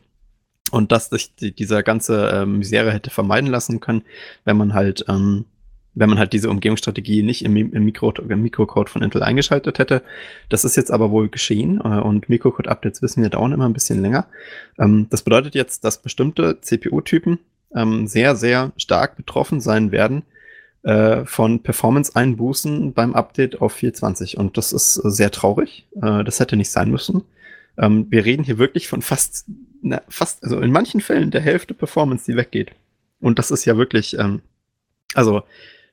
[0.70, 4.05] Und dass sich die, dieser ganze äh, Misere hätte vermeiden lassen können,
[4.45, 5.47] wenn man halt ähm,
[5.95, 10.03] wenn man halt diese Umgehungsstrategie nicht im, im, Mikro, im Mikrocode von Intel eingeschaltet hätte.
[10.49, 14.01] Das ist jetzt aber wohl geschehen äh, und Mikrocode-Updates wissen wir dauern immer ein bisschen
[14.01, 14.26] länger.
[14.78, 17.41] Ähm, das bedeutet jetzt, dass bestimmte CPU-Typen
[17.74, 20.22] ähm, sehr, sehr stark betroffen sein werden
[20.82, 25.86] äh, von Performance-Einbußen beim Update auf 420 und das ist sehr traurig.
[26.01, 27.24] Äh, das hätte nicht sein müssen.
[27.78, 29.47] Ähm, wir reden hier wirklich von fast,
[29.82, 32.72] na, fast, also in manchen Fällen der Hälfte Performance, die weggeht.
[33.20, 34.16] Und das ist ja wirklich,
[35.12, 35.43] also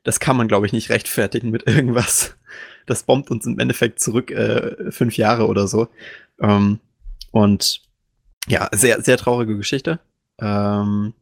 [0.07, 2.37] das kann man, glaube ich, nicht rechtfertigen mit irgendwas.
[2.85, 5.89] Das bombt uns im Endeffekt zurück äh, fünf Jahre oder so.
[6.39, 6.79] Ähm,
[7.31, 7.81] und
[8.47, 9.99] ja, sehr, sehr traurige Geschichte.
[10.39, 11.13] Ähm,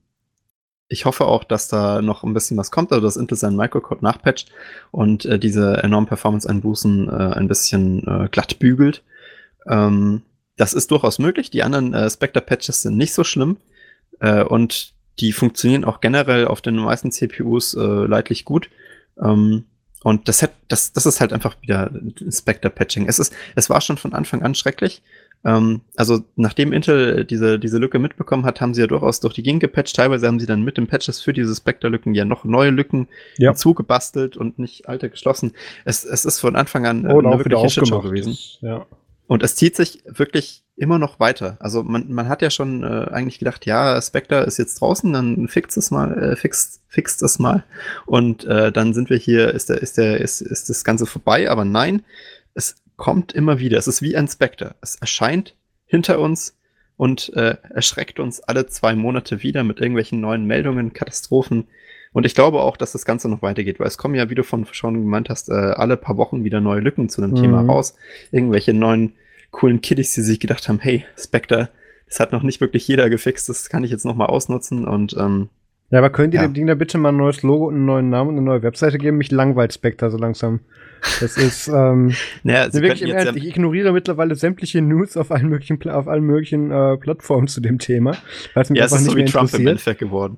[0.87, 4.03] ich hoffe auch, dass da noch ein bisschen was kommt, also dass Intel seinen Microcode
[4.03, 4.51] nachpatcht
[4.91, 9.01] und äh, diese enormen Performance-Einbußen äh, ein bisschen äh, glatt bügelt.
[9.67, 10.21] Ähm,
[10.57, 11.49] das ist durchaus möglich.
[11.49, 13.57] Die anderen äh, Spectre-Patches sind nicht so schlimm.
[14.19, 18.69] Äh, und die funktionieren auch generell auf den meisten CPUs äh, leidlich gut.
[19.21, 19.65] Ähm,
[20.03, 21.89] und das, hat, das, das ist halt einfach wieder
[22.29, 23.07] Spectre-Patching.
[23.07, 25.01] Es, ist, es war schon von Anfang an schrecklich.
[25.43, 29.43] Ähm, also nachdem Intel diese, diese Lücke mitbekommen hat, haben sie ja durchaus durch die
[29.43, 29.95] Gegend gepatcht.
[29.95, 33.07] Teilweise haben sie dann mit den Patches für diese Spectre-Lücken ja noch neue Lücken
[33.37, 33.51] Ja.
[33.51, 35.53] hinzugebastelt und nicht alte geschlossen.
[35.85, 38.37] Es, es ist von Anfang an äh, Oder eine wirkliche Shitshow gewesen.
[38.61, 38.85] Ja.
[39.27, 41.57] Und es zieht sich wirklich immer noch weiter.
[41.59, 45.47] Also man, man hat ja schon äh, eigentlich gedacht, ja, Spectre ist jetzt draußen, dann
[45.47, 47.63] fixt es mal, äh, fixt, fixt es mal.
[48.05, 51.49] Und äh, dann sind wir hier, ist der, ist der, ist, ist das Ganze vorbei,
[51.49, 52.03] aber nein,
[52.53, 53.77] es kommt immer wieder.
[53.77, 54.75] Es ist wie ein Spectre.
[54.81, 55.55] Es erscheint
[55.85, 56.57] hinter uns
[56.97, 61.67] und äh, erschreckt uns alle zwei Monate wieder mit irgendwelchen neuen Meldungen, Katastrophen.
[62.15, 64.43] Und ich glaube auch, dass das Ganze noch weitergeht, weil es kommen ja, wie du
[64.43, 67.35] von schon gemeint hast, äh, alle paar Wochen wieder neue Lücken zu dem Mhm.
[67.35, 67.95] Thema raus.
[68.31, 69.11] Irgendwelche neuen
[69.51, 71.67] coolen Kiddies, die sich gedacht haben, hey, Spectre,
[72.07, 75.13] das hat noch nicht wirklich jeder gefixt, das kann ich jetzt noch mal ausnutzen und
[75.19, 75.49] ähm,
[75.91, 76.47] Ja, aber könnt ihr Ja.
[76.47, 78.63] dem Ding da bitte mal ein neues Logo und einen neuen Namen und eine neue
[78.63, 79.17] Webseite geben?
[79.17, 80.61] Mich langweilt Spectre so langsam.
[81.19, 82.13] Das ist, ähm,
[82.43, 86.23] naja, sie wirklich jetzt Ernst, ich ignoriere mittlerweile sämtliche News auf allen möglichen, auf allen
[86.23, 88.15] möglichen äh, Plattformen zu dem Thema,
[88.53, 89.67] weil es mich ja, es ist nicht so wie Trump im.
[89.67, 90.37] Endeffekt geworden.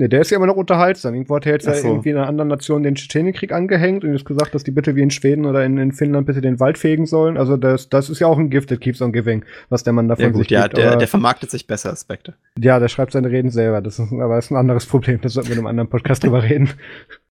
[0.00, 1.12] Nee, der ist ja immer noch unterhaltsam.
[1.12, 1.88] Irgendwo hat er jetzt Ach ja so.
[1.88, 5.02] irgendwie in einer anderen Nation den Tschetschenienkrieg angehängt und jetzt gesagt, dass die bitte wie
[5.02, 7.36] in Schweden oder in, in Finnland bitte den Wald fegen sollen.
[7.36, 10.08] Also das, das ist ja auch ein Gift that keeps on giving, was der Mann
[10.08, 10.78] davon Ja gut, sich ja, gibt.
[10.78, 12.32] der, der vermarktet sich besser als Spectre.
[12.58, 13.82] ja, der schreibt seine Reden selber.
[13.82, 15.20] Das ist, aber das ist ein anderes Problem.
[15.20, 16.70] Das sollten wir in einem anderen Podcast drüber reden.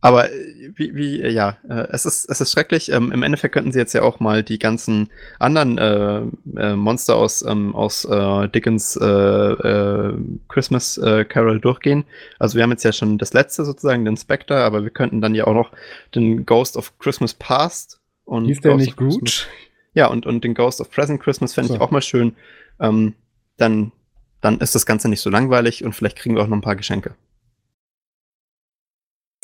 [0.00, 2.90] Aber äh, wie, wie äh, ja, äh, es ist, es ist schrecklich.
[2.90, 5.08] Ähm, Im Endeffekt könnten sie jetzt ja auch mal die ganzen
[5.38, 6.20] anderen äh,
[6.60, 10.14] äh, Monster aus, ähm, aus äh, Dickens äh, äh,
[10.48, 12.04] Christmas äh, Carol durchgehen.
[12.38, 15.34] Also wir haben jetzt ja schon das letzte sozusagen, den Spectre, aber wir könnten dann
[15.34, 15.72] ja auch noch
[16.14, 19.48] den Ghost of Christmas Past und Hieß der nicht gut?
[19.94, 21.82] Ja, und, und den Ghost of Present Christmas fände ich So.
[21.82, 22.34] auch mal schön.
[22.78, 23.14] Ähm,
[23.56, 23.92] dann,
[24.40, 26.76] dann ist das Ganze nicht so langweilig und vielleicht kriegen wir auch noch ein paar
[26.76, 27.14] Geschenke.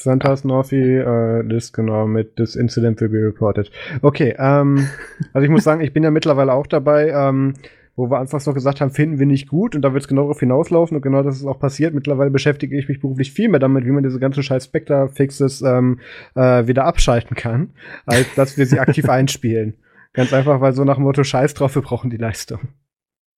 [0.03, 3.71] Santa's Northy äh, List, genau, mit This Incident will be reported.
[4.03, 4.89] Okay, ähm,
[5.33, 7.55] also ich muss sagen, ich bin ja mittlerweile auch dabei, ähm,
[7.97, 10.23] wo wir anfangs noch gesagt haben, finden wir nicht gut und da wird es genau
[10.23, 11.93] darauf hinauslaufen und genau das ist auch passiert.
[11.93, 16.01] Mittlerweile beschäftige ich mich beruflich viel mehr damit, wie man diese ganze scheiß Spectre-Fixes ähm,
[16.35, 17.71] äh, wieder abschalten kann,
[18.07, 19.75] als dass wir sie aktiv einspielen.
[20.13, 22.61] Ganz einfach, weil so nach dem Motto Scheiß drauf, wir brauchen die Leistung.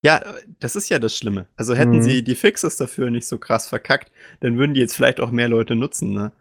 [0.04, 0.20] Ja,
[0.58, 1.46] das ist ja das Schlimme.
[1.56, 2.02] Also hätten Mhm.
[2.02, 4.10] sie die Fixes dafür nicht so krass verkackt,
[4.40, 6.32] dann würden die jetzt vielleicht auch mehr Leute nutzen, ne?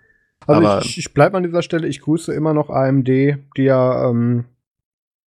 [0.47, 4.09] Also Aber- ich, ich bleibe an dieser Stelle, ich grüße immer noch AMD, die ja
[4.09, 4.45] ähm,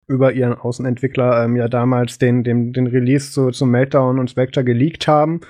[0.06, 4.64] über ihren Außenentwickler ähm, ja damals den, den, den Release zu, zum Meltdown und Spectre
[4.64, 5.40] geleakt haben.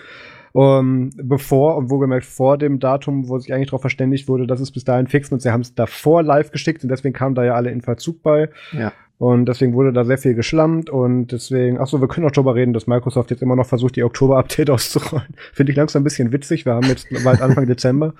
[0.56, 4.70] Um, bevor, und wohlgemerkt vor dem Datum, wo sich eigentlich darauf verständigt wurde, dass es
[4.70, 7.54] bis dahin fixen und sie haben es davor live geschickt und deswegen kamen da ja
[7.54, 8.48] alle in Verzug bei.
[8.70, 8.92] Ja.
[9.18, 12.72] Und deswegen wurde da sehr viel geschlammt und deswegen, achso, wir können auch darüber reden,
[12.72, 15.34] dass Microsoft jetzt immer noch versucht, die Oktober-Update auszurollen.
[15.52, 16.66] Finde ich langsam ein bisschen witzig.
[16.66, 18.14] Wir haben jetzt bald Anfang Dezember.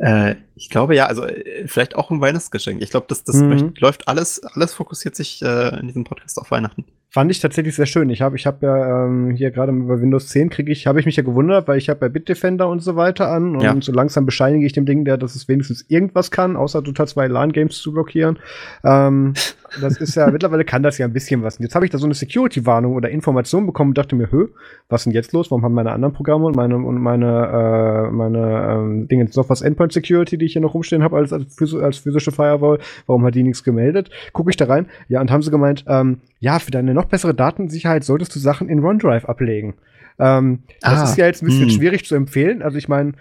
[0.00, 2.82] Äh, ich glaube ja, also äh, vielleicht auch ein Weihnachtsgeschenk.
[2.82, 3.74] Ich glaube, das, das mhm.
[3.78, 6.84] läuft alles, alles fokussiert sich äh, in diesem Podcast auf Weihnachten.
[7.10, 8.10] Fand ich tatsächlich sehr schön.
[8.10, 11.06] Ich habe ich hab ja ähm, hier gerade bei Windows 10 kriege ich, habe ich
[11.06, 13.74] mich ja gewundert, weil ich habe bei Bitdefender und so weiter an und ja.
[13.80, 17.26] so langsam bescheinige ich dem Ding, der, dass es wenigstens irgendwas kann, außer total zwei
[17.26, 18.38] LAN-Games zu blockieren.
[18.84, 19.32] Ähm,
[19.80, 21.56] das ist ja, mittlerweile kann das ja ein bisschen was.
[21.56, 24.48] Und jetzt habe ich da so eine Security-Warnung oder Information bekommen und dachte mir, hö,
[24.90, 25.50] was ist denn jetzt los?
[25.50, 29.92] Warum haben meine anderen Programme und meine und meine, äh, meine ähm, Dinge, Software Endpoint
[29.92, 33.34] Security, die ich hier noch rumstehen habe als, als, phys als physische Firewall, warum hat
[33.34, 34.10] die nichts gemeldet?
[34.32, 37.34] Gucke ich da rein, ja, und haben sie gemeint, ähm, ja, für deine noch bessere
[37.34, 39.74] Datensicherheit solltest du Sachen in OneDrive ablegen.
[40.18, 41.70] Ähm, das ah, ist ja jetzt ein bisschen hm.
[41.70, 42.60] schwierig zu empfehlen.
[42.60, 43.12] Also ich meine,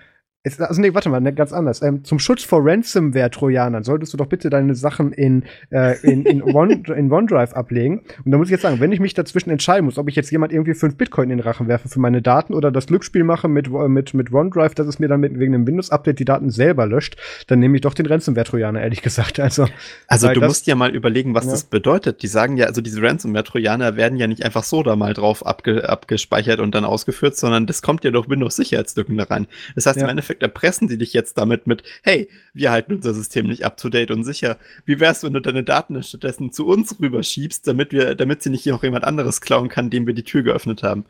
[0.47, 1.81] es, also nee, warte mal, ne, ganz anders.
[1.81, 6.41] Ähm, zum Schutz vor Ransomware-Trojanern solltest du doch bitte deine Sachen in, äh, in, in,
[6.41, 8.01] One, in OneDrive ablegen.
[8.25, 10.31] Und da muss ich jetzt sagen, wenn ich mich dazwischen entscheiden muss, ob ich jetzt
[10.31, 13.47] jemand irgendwie fünf Bitcoin in den Rachen werfe für meine Daten oder das Glücksspiel mache
[13.47, 16.85] mit, mit, mit OneDrive, dass es mir dann mit, wegen einem Windows-Update die Daten selber
[16.87, 17.17] löscht,
[17.47, 19.39] dann nehme ich doch den Ransomware-Trojaner, ehrlich gesagt.
[19.39, 19.67] Also,
[20.07, 21.51] also du das, musst ja mal überlegen, was ja.
[21.51, 22.21] das bedeutet.
[22.23, 25.87] Die sagen ja, also diese Ransomware-Trojaner werden ja nicht einfach so da mal drauf abge,
[25.87, 29.47] abgespeichert und dann ausgeführt, sondern das kommt ja durch Windows-Sicherheitslücken da rein.
[29.75, 30.03] Das heißt, ja.
[30.03, 33.63] im Endeffekt Endeffekt erpressen sie dich jetzt damit mit, hey, wir halten unser System nicht
[33.63, 34.57] up to date und sicher.
[34.85, 38.63] Wie wär's, wenn du deine Daten stattdessen zu uns rüberschiebst, damit wir, damit sie nicht
[38.63, 41.05] hier noch jemand anderes klauen kann, dem wir die Tür geöffnet haben?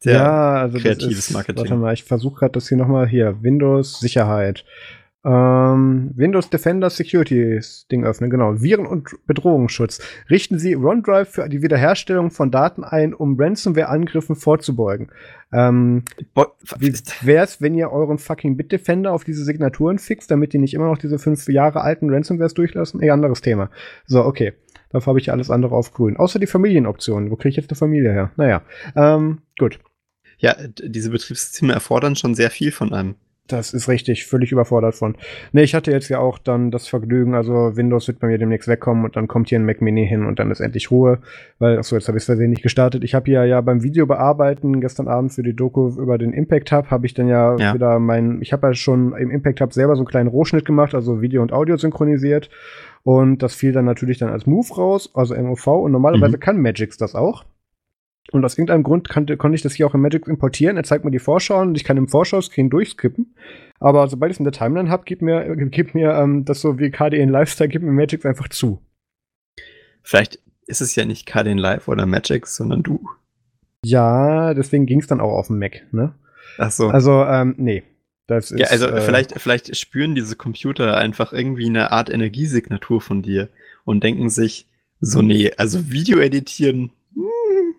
[0.00, 1.64] Sehr ja, also kreatives ist, Marketing.
[1.64, 3.42] Warte mal, ich versuche gerade das hier nochmal hier.
[3.42, 4.64] Windows Sicherheit.
[5.24, 7.60] Ähm, Windows Defender Security
[7.90, 8.62] Ding öffnen, genau.
[8.62, 10.00] Viren- und Bedrohungsschutz.
[10.30, 15.10] Richten Sie OneDrive für die Wiederherstellung von Daten ein, um Ransomware-Angriffen vorzubeugen.
[15.52, 16.04] Ähm,
[16.78, 16.92] wie
[17.22, 20.98] wär's, wenn ihr euren fucking Bitdefender auf diese Signaturen fixt, damit die nicht immer noch
[20.98, 23.02] diese fünf Jahre alten Ransomwares durchlassen?
[23.02, 23.70] Eh, anderes Thema.
[24.06, 24.52] So, okay.
[24.90, 26.16] Dafür habe ich alles andere auf grün.
[26.16, 27.30] Außer die Familienoptionen.
[27.30, 28.30] Wo kriege ich jetzt eine Familie her?
[28.36, 28.62] Naja,
[28.96, 29.80] ähm, gut.
[30.38, 33.16] Ja, diese Betriebssysteme erfordern schon sehr viel von einem.
[33.48, 35.16] Das ist richtig, völlig überfordert von.
[35.52, 38.68] Ne, ich hatte jetzt ja auch dann das Vergnügen, also Windows wird bei mir demnächst
[38.68, 41.18] wegkommen und dann kommt hier ein Mac Mini hin und dann ist endlich Ruhe,
[41.58, 43.04] weil, achso, jetzt habe ich es versehen nicht gestartet.
[43.04, 46.70] Ich habe ja ja beim Video bearbeiten gestern Abend für die Doku über den Impact
[46.72, 49.72] Hub, habe ich dann ja, ja, wieder mein, ich habe ja schon im Impact Hub
[49.72, 52.50] selber so einen kleinen Rohschnitt gemacht, also Video und Audio synchronisiert
[53.02, 56.40] und das fiel dann natürlich dann als Move raus, also MOV und normalerweise mhm.
[56.40, 57.44] kann Magix das auch.
[58.30, 60.76] Und aus irgendeinem Grund konnte, konnte ich das hier auch in Magic importieren.
[60.76, 63.34] Er zeigt mir die Vorschau und ich kann im Vorschau-Screen durchskippen.
[63.80, 66.78] Aber sobald ich es in der Timeline habe, gibt mir, gibt mir ähm, das so
[66.78, 68.82] wie KDN Lifestyle, gibt mir Magic einfach zu.
[70.02, 73.08] Vielleicht ist es ja nicht KDN Live oder Magic, sondern du.
[73.84, 76.14] Ja, deswegen ging es dann auch auf dem Mac, ne?
[76.58, 76.88] Ach so.
[76.88, 77.82] Also, ähm, nee.
[78.26, 83.00] Das ist, ja, also äh, vielleicht, vielleicht spüren diese Computer einfach irgendwie eine Art Energiesignatur
[83.00, 83.48] von dir
[83.84, 84.68] und denken sich,
[85.00, 86.90] so, nee, also Video editieren,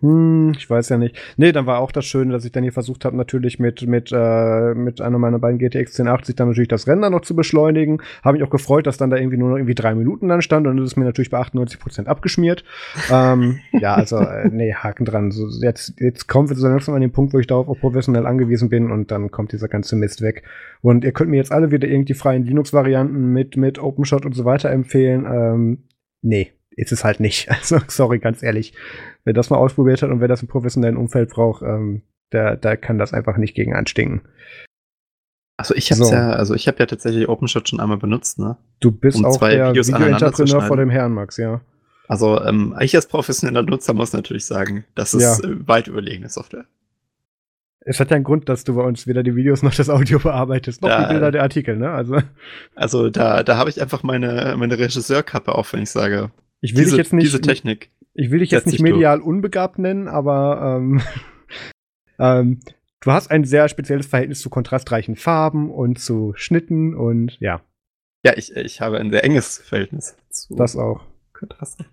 [0.00, 1.16] hm, ich weiß ja nicht.
[1.36, 4.10] Nee, dann war auch das Schöne, dass ich dann hier versucht habe, natürlich mit, mit,
[4.12, 8.00] äh, mit einer meiner beiden GTX 1080 dann natürlich das Rennen noch zu beschleunigen.
[8.24, 10.66] Habe mich auch gefreut, dass dann da irgendwie nur noch irgendwie drei Minuten dann stand
[10.66, 12.64] und das ist mir natürlich bei 98 Prozent abgeschmiert.
[13.12, 15.30] ähm, ja, also, äh, nee, Haken dran.
[15.32, 18.26] So, jetzt, jetzt kommen wir so langsam an den Punkt, wo ich darauf auch professionell
[18.26, 20.44] angewiesen bin und dann kommt dieser ganze Mist weg.
[20.80, 24.46] Und ihr könnt mir jetzt alle wieder irgendwie freien Linux-Varianten mit, mit OpenShot und so
[24.46, 25.26] weiter empfehlen.
[25.30, 25.78] Ähm,
[26.22, 27.48] nee, ist es halt nicht.
[27.50, 28.72] Also, sorry, ganz ehrlich.
[29.24, 32.02] Wer das mal ausprobiert hat und wer das im professionellen Umfeld braucht, ähm,
[32.32, 34.22] der, der kann das einfach nicht gegen anstinken.
[35.56, 36.12] Also ich habe so.
[36.12, 38.56] ja, also ich habe ja tatsächlich OpenShot schon einmal benutzt, ne?
[38.80, 41.60] Du bist um auch der Video-Entrepreneur vor dem Herrn, Max, ja.
[42.08, 45.48] Also ähm, ich als professioneller Nutzer muss natürlich sagen, das ist ja.
[45.48, 46.64] Äh, weit überlegene Software.
[47.80, 50.18] Es hat ja einen Grund, dass du bei uns weder die Videos noch das Audio
[50.18, 51.90] bearbeitest, noch da, die Bilder der Artikel, ne?
[51.90, 52.18] Also,
[52.74, 56.30] also da, da habe ich einfach meine, meine Regisseurkappe auf, wenn ich sage,
[56.60, 57.90] ich will diese, dich jetzt nicht, diese Technik.
[58.14, 59.26] Ich will dich jetzt nicht medial durch.
[59.26, 61.00] unbegabt nennen, aber ähm,
[62.18, 62.60] ähm,
[63.00, 67.62] du hast ein sehr spezielles Verhältnis zu kontrastreichen Farben und zu Schnitten und ja.
[68.24, 71.02] Ja, ich, ich habe ein sehr enges Verhältnis zu Das auch.
[71.32, 71.86] Kontrasten.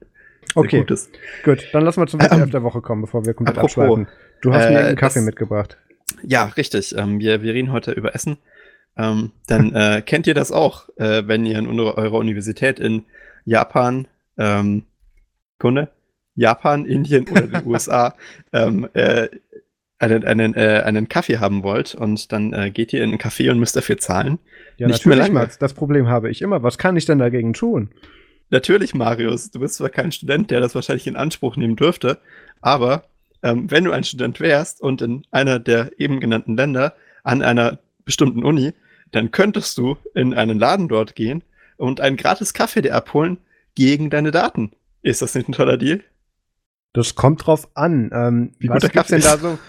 [0.56, 1.10] Okay, gutes.
[1.44, 1.68] gut.
[1.72, 4.08] Dann lassen wir zum WTF ähm, der Woche kommen, bevor wir komplett apropos, abschweifen.
[4.42, 5.78] Du hast äh, mir einen Kaffee das, mitgebracht.
[6.24, 6.96] Ja, richtig.
[6.98, 8.38] Ähm, wir, wir reden heute über Essen.
[8.98, 13.06] Ähm, dann äh, kennt ihr das auch, äh, wenn ihr in eurer Universität in
[13.46, 14.08] Japan
[14.38, 14.84] ähm,
[15.60, 15.90] Kunde,
[16.36, 18.16] Japan, Indien oder den USA
[18.54, 19.28] ähm, äh,
[20.00, 23.50] einen, einen, äh, einen Kaffee haben wollt und dann äh, geht ihr in einen Café
[23.50, 24.40] und müsst dafür zahlen.
[24.78, 26.62] Ja, Nicht natürlich, Max, das Problem habe ich immer.
[26.62, 27.90] Was kann ich denn dagegen tun?
[28.50, 32.20] Natürlich, Marius, du bist zwar kein Student, der das wahrscheinlich in Anspruch nehmen dürfte,
[32.62, 33.06] aber
[33.44, 37.80] ähm, wenn du ein Student wärst und in einer der eben genannten Länder an einer
[38.06, 38.74] bestimmten Uni,
[39.12, 41.44] dann könntest du in einen Laden dort gehen
[41.78, 43.38] und einen gratis Kaffee dir abholen
[43.78, 44.72] gegen deine Daten.
[45.04, 46.02] Ist das nicht ein toller Deal?
[46.94, 48.10] Das kommt drauf an.
[48.12, 49.60] Ähm, Wie was gibt's denn da so?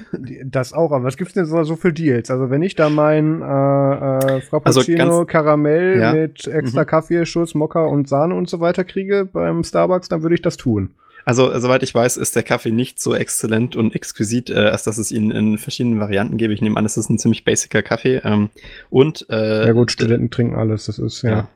[0.47, 2.31] Das auch, aber was gibt's denn so, so für Deals?
[2.31, 6.13] Also wenn ich da mein äh, äh, Frappuccino Also ganz- Karamell Ja.
[6.15, 6.87] mit extra Mhm.
[6.87, 10.95] Kaffeeschuss, Mokka und Sahne und so weiter kriege beim Starbucks, dann würde ich das tun.
[11.27, 14.97] Also, soweit ich weiß, ist der Kaffee nicht so exzellent und exquisit, äh, als dass
[14.97, 16.55] es ihn in verschiedenen Varianten gäbe.
[16.55, 18.23] Ich nehme an, es ist ein ziemlich basicer Kaffee.
[18.25, 18.49] Ähm,
[18.89, 21.31] und äh, ja gut, Studenten trinken alles, das ist ja.
[21.31, 21.49] ja.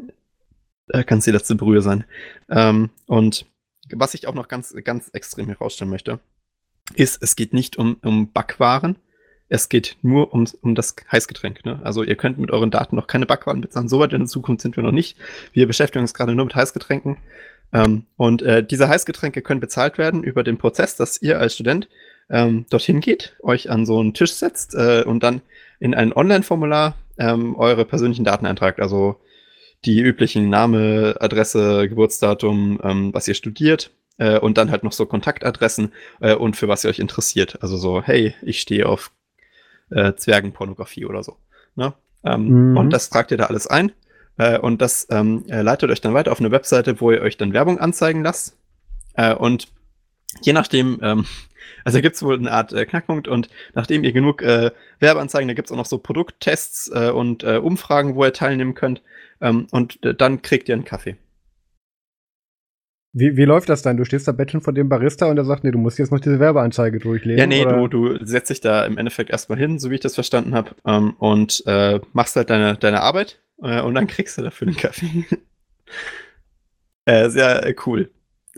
[0.93, 2.05] Da kann es die letzte Brühe sein.
[2.51, 3.47] Ähm, und
[3.91, 6.21] was ich auch noch ganz, ganz extrem herausstellen möchte,
[6.95, 8.97] ist, es geht nicht um, um Backwaren.
[9.49, 11.65] Es geht nur um, um das Heißgetränk.
[11.65, 11.81] Ne?
[11.83, 13.89] Also ihr könnt mit euren Daten noch keine Backwaren bezahlen.
[13.89, 15.17] So weit in der Zukunft sind wir noch nicht.
[15.55, 17.17] Wir beschäftigen uns gerade nur mit Heißgetränken.
[17.73, 21.89] Ähm, und äh, diese Heißgetränke können bezahlt werden über den Prozess, dass ihr als Student
[22.29, 25.41] ähm, dorthin geht, euch an so einen Tisch setzt äh, und dann
[25.81, 28.79] in ein Online-Formular ähm, eure persönlichen Daten eintragt.
[28.79, 29.19] Also
[29.85, 35.07] die üblichen Name, Adresse, Geburtsdatum, ähm, was ihr studiert äh, und dann halt noch so
[35.07, 37.63] Kontaktadressen äh, und für was ihr euch interessiert.
[37.63, 39.11] Also so, hey, ich stehe auf
[39.91, 41.37] äh, Zwergenpornografie oder so.
[41.75, 41.95] Ne?
[42.25, 42.77] Ähm, Mhm.
[42.77, 43.93] Und das tragt ihr da alles ein
[44.39, 47.37] äh, und das ähm, äh, leitet euch dann weiter auf eine Webseite, wo ihr euch
[47.37, 48.57] dann Werbung anzeigen lasst.
[49.15, 49.69] Äh, und
[50.43, 51.27] je nachdem, ähm,
[51.85, 54.71] also gibt es wohl eine Art äh, Knackpunkt und nachdem ihr genug äh,
[55.01, 59.03] Werbeanzeigen, da gibt es auch noch so Produkttests äh, und Umfragen, wo ihr teilnehmen könnt.
[59.43, 61.17] Ähm, und äh, dann kriegt ihr einen Kaffee.
[63.15, 63.99] Wie, wie läuft das dann?
[63.99, 66.21] Du stehst da betteln vor dem Barista und der sagt, nee, du musst jetzt noch
[66.21, 67.39] diese Werbeanzeige durchlesen.
[67.39, 67.89] Ja, nee, oder?
[67.89, 70.71] du, du setzt dich da im Endeffekt erstmal hin, so wie ich das verstanden habe,
[70.87, 74.77] ähm, und äh, machst halt deine, deine Arbeit äh, und dann kriegst du dafür einen
[74.79, 75.27] Kaffee.
[77.05, 78.11] äh, sehr äh, cool.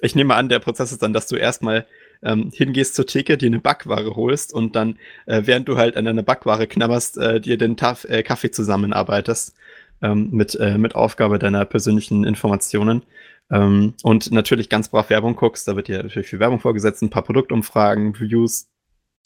[0.03, 1.87] Ich nehme an, der Prozess ist dann, dass du erstmal
[2.23, 6.05] ähm, hingehst zur Theke, dir eine Backware holst und dann, äh, während du halt an
[6.05, 9.57] deiner Backware knabberst, dir den Taf Kaffee zusammenarbeitest
[10.05, 13.03] ähm, mit, äh, mit Aufgabe deiner persönlichen Informationen.
[13.51, 17.11] Ähm, und natürlich ganz brav Werbung guckst, da wird dir natürlich viel Werbung vorgesetzt, ein
[17.11, 18.69] paar Produktumfragen, Reviews,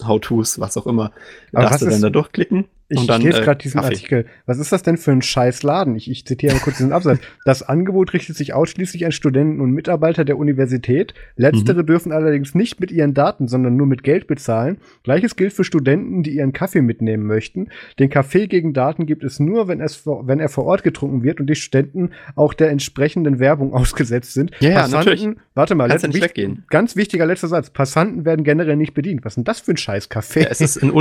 [0.05, 1.13] How-Tos, was auch immer.
[1.53, 3.95] Aber darfst du dann ist- da durchklicken Ich, und dann lese äh, gerade diesen Kaffee.
[3.95, 4.27] Artikel.
[4.47, 5.95] Was ist das denn für ein scheiß Laden?
[5.95, 7.19] Ich, ich zitiere mal kurz diesen Absatz.
[7.45, 11.15] Das Angebot richtet sich ausschließlich an Studenten und Mitarbeiter der Universität.
[11.37, 14.79] Letztere dürfen allerdings nicht mit ihren Daten, sondern nur mit Geld bezahlen.
[15.03, 17.69] Gleiches gilt für Studenten, die ihren Kaffee mitnehmen möchten.
[17.99, 21.23] Den Kaffee gegen Daten gibt es nur, wenn, es vor, wenn er vor Ort getrunken
[21.23, 24.51] wird und die Studenten auch der entsprechenden Werbung ausgesetzt sind.
[24.61, 25.37] Ja, ja, Passanten, natürlich.
[25.55, 26.65] warte mal, letzt- nicht wichtig- weggehen.
[26.69, 27.71] ganz wichtiger letzter Satz.
[27.71, 29.25] Passanten werden generell nicht bedient.
[29.25, 30.43] Was ist denn das für ein scheiß Kaffee?
[30.43, 30.91] Ja, es ist ein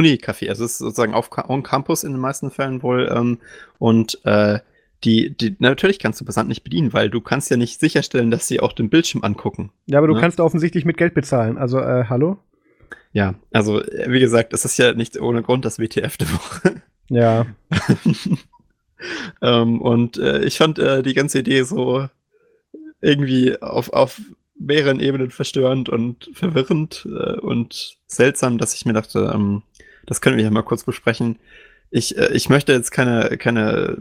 [0.50, 3.08] also es ist sozusagen auf on Campus in den meisten Fällen wohl.
[3.14, 3.38] Ähm,
[3.78, 4.60] und äh,
[5.04, 8.48] die, die, natürlich kannst du Passant nicht bedienen, weil du kannst ja nicht sicherstellen, dass
[8.48, 9.72] sie auch den Bildschirm angucken.
[9.86, 10.20] Ja, aber du Ne?
[10.20, 11.58] kannst offensichtlich mit Geld bezahlen.
[11.60, 12.38] Also, äh, hallo?
[13.14, 16.82] Ja, also äh, wie gesagt, es ist ja nicht ohne Grund das WTF der Woche.
[17.10, 17.46] Ja.
[19.42, 22.08] ähm, und äh, ich fand äh, die ganze Idee so
[23.02, 24.20] irgendwie auf, auf
[24.60, 29.62] mehreren Ebenen verstörend und verwirrend äh, und seltsam, dass ich mir dachte, ähm,
[30.08, 31.38] das können wir ja mal kurz besprechen.
[31.92, 33.98] Ich, äh, ich möchte jetzt keine, keine,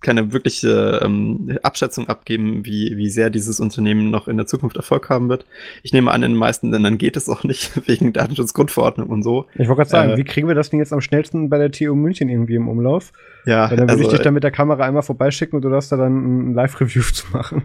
[0.00, 5.08] keine wirkliche ähm, Abschätzung abgeben, wie, wie sehr dieses Unternehmen noch in der Zukunft Erfolg
[5.08, 5.46] haben wird.
[5.82, 9.46] Ich nehme an, in den meisten Ländern geht es auch nicht, wegen Datenschutzgrundverordnung und so.
[9.54, 11.70] Ich wollte gerade sagen, Äh, wie kriegen wir das denn jetzt am schnellsten bei der
[11.70, 13.12] TU München irgendwie im Umlauf?
[13.46, 15.70] Ja, Weil dann würde also, ich dich dann mit der Kamera einmal vorbeischicken und du
[15.70, 17.62] darfst da dann ein Live-Review zu machen.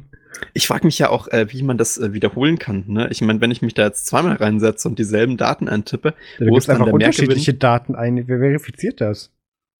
[0.53, 2.83] Ich frage mich ja auch, äh, wie man das äh, wiederholen kann.
[2.88, 3.07] Ne?
[3.09, 6.57] Ich meine, wenn ich mich da jetzt zweimal reinsetze und dieselben Daten eintippe, Ja, Wo
[6.57, 8.27] ist dann einfach der unterschiedliche Daten ein.
[8.27, 9.31] Wer verifiziert das?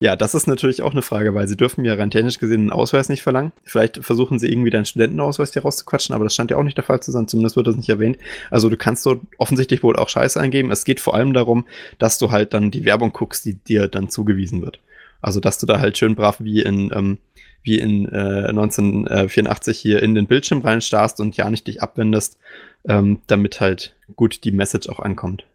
[0.02, 2.72] Ja, das ist natürlich auch eine Frage, weil sie dürfen ja rein technisch gesehen einen
[2.72, 3.54] Ausweis nicht verlangen.
[3.64, 6.84] Vielleicht versuchen sie irgendwie deinen Studentenausweis hier rauszuquatschen, aber das scheint ja auch nicht der
[6.84, 8.18] Fall zu sein, zumindest wird das nicht erwähnt.
[8.52, 10.70] Also du kannst dort offensichtlich wohl auch Scheiße eingeben.
[10.70, 11.66] Es geht vor allem darum,
[11.98, 14.80] dass du halt dann die Werbung guckst, die dir dann zugewiesen wird.
[15.22, 17.18] Also dass du da halt schön brav wie in, ähm,
[17.64, 22.38] wie in äh, 1984 hier in den Bildschirm reinstarrst und ja nicht dich abwendest,
[22.86, 25.46] ähm, damit halt gut die Message auch ankommt.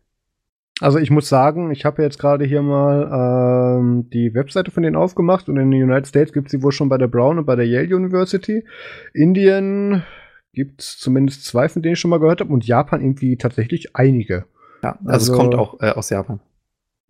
[0.81, 4.97] Also ich muss sagen, ich habe jetzt gerade hier mal ähm, die Webseite von denen
[4.97, 7.45] aufgemacht und in den United States gibt es sie wohl schon bei der Brown und
[7.45, 8.65] bei der Yale University.
[9.13, 10.03] Indien
[10.53, 13.95] gibt es zumindest zwei, von denen ich schon mal gehört habe und Japan irgendwie tatsächlich
[13.95, 14.47] einige.
[14.83, 16.41] Ja, also, Also- es kommt auch äh, aus Japan.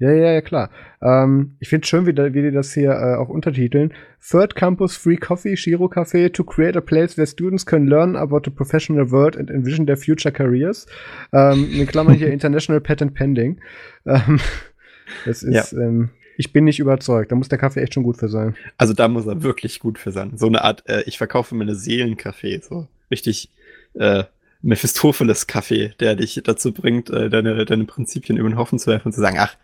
[0.00, 0.70] Ja, ja, ja, klar.
[1.02, 3.92] Ähm, ich finde schön, wie, wie die das hier äh, auch untertiteln.
[4.26, 8.40] Third Campus Free Coffee, Shiro Café to create a place where students can learn about
[8.44, 10.86] the professional world and envision their future careers.
[11.34, 13.60] Ähm, in Klammern hier International Patent Pending.
[14.06, 14.40] Ähm,
[15.26, 17.30] das ist, ähm, ich bin nicht überzeugt.
[17.30, 18.56] Da muss der Kaffee echt schon gut für sein.
[18.78, 20.32] Also da muss er wirklich gut für sein.
[20.38, 23.50] So eine Art, äh, ich verkaufe mir eine Seelenkaffee, so richtig
[23.92, 24.24] äh,
[24.62, 29.12] Mephistopheles-Kaffee, der dich dazu bringt, äh, deine, deine Prinzipien über den Haufen zu werfen und
[29.12, 29.56] zu sagen, ach,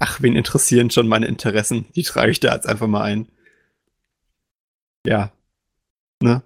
[0.00, 1.86] ach, wen interessieren schon meine Interessen?
[1.94, 3.28] Die trage ich da jetzt einfach mal ein.
[5.06, 5.32] Ja.
[6.22, 6.42] Ne?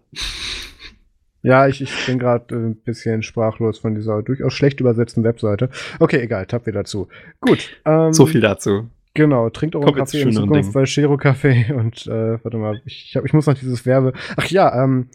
[1.42, 5.70] Ja, ich, ich bin gerade ein bisschen sprachlos von dieser durchaus schlecht übersetzten Webseite.
[5.98, 7.08] Okay, egal, tab wieder zu.
[7.40, 7.80] Gut.
[7.84, 8.88] Ähm, so viel dazu.
[9.14, 13.16] Genau, trinkt auch Kaffee in Zukunft bei Shiro Kaffee und äh, warte mal, ich, ich,
[13.16, 14.12] hab, ich muss noch dieses Werbe.
[14.36, 15.08] Ach ja, ähm,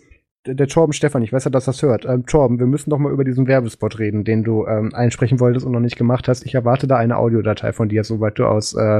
[0.55, 2.05] der, Torben Stefan, ich weiß ja, dass das hört.
[2.05, 5.65] Ähm, Torben, wir müssen doch mal über diesen Werbespot reden, den du ähm, einsprechen wolltest
[5.65, 6.45] und noch nicht gemacht hast.
[6.45, 8.99] Ich erwarte da eine Audiodatei von dir, soweit du aus, äh,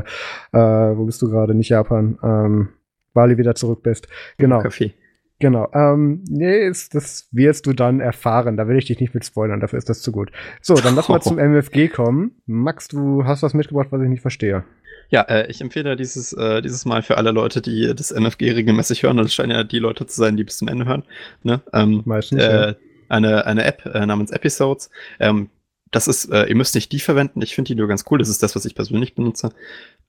[0.51, 0.57] äh,
[0.97, 1.53] wo bist du gerade?
[1.53, 2.69] Nicht Japan, ähm,
[3.13, 4.07] Bali wieder zurück bist.
[4.37, 4.61] Genau.
[4.61, 4.93] Kaffee.
[5.39, 5.69] Genau.
[5.73, 8.57] Ähm, nee, ist, das wirst du dann erfahren.
[8.57, 10.31] Da will ich dich nicht mit spoilern, dafür ist das zu gut.
[10.61, 12.41] So, dann lass mal zum MFG kommen.
[12.45, 14.63] Max, du hast was mitgebracht, was ich nicht verstehe.
[15.09, 19.03] Ja, äh, ich empfehle dieses, äh, dieses Mal für alle Leute, die das MFG regelmäßig
[19.03, 21.03] hören, und es scheinen ja die Leute zu sein, die bis zum Ende hören,
[21.43, 21.61] ne?
[21.73, 22.75] Ähm, Meistens, äh, ja.
[23.09, 24.89] eine, eine App äh, namens Episodes.
[25.19, 25.49] Ähm,
[25.91, 28.29] das ist, äh, ihr müsst nicht die verwenden, ich finde die nur ganz cool, das
[28.29, 29.51] ist das, was ich persönlich benutze.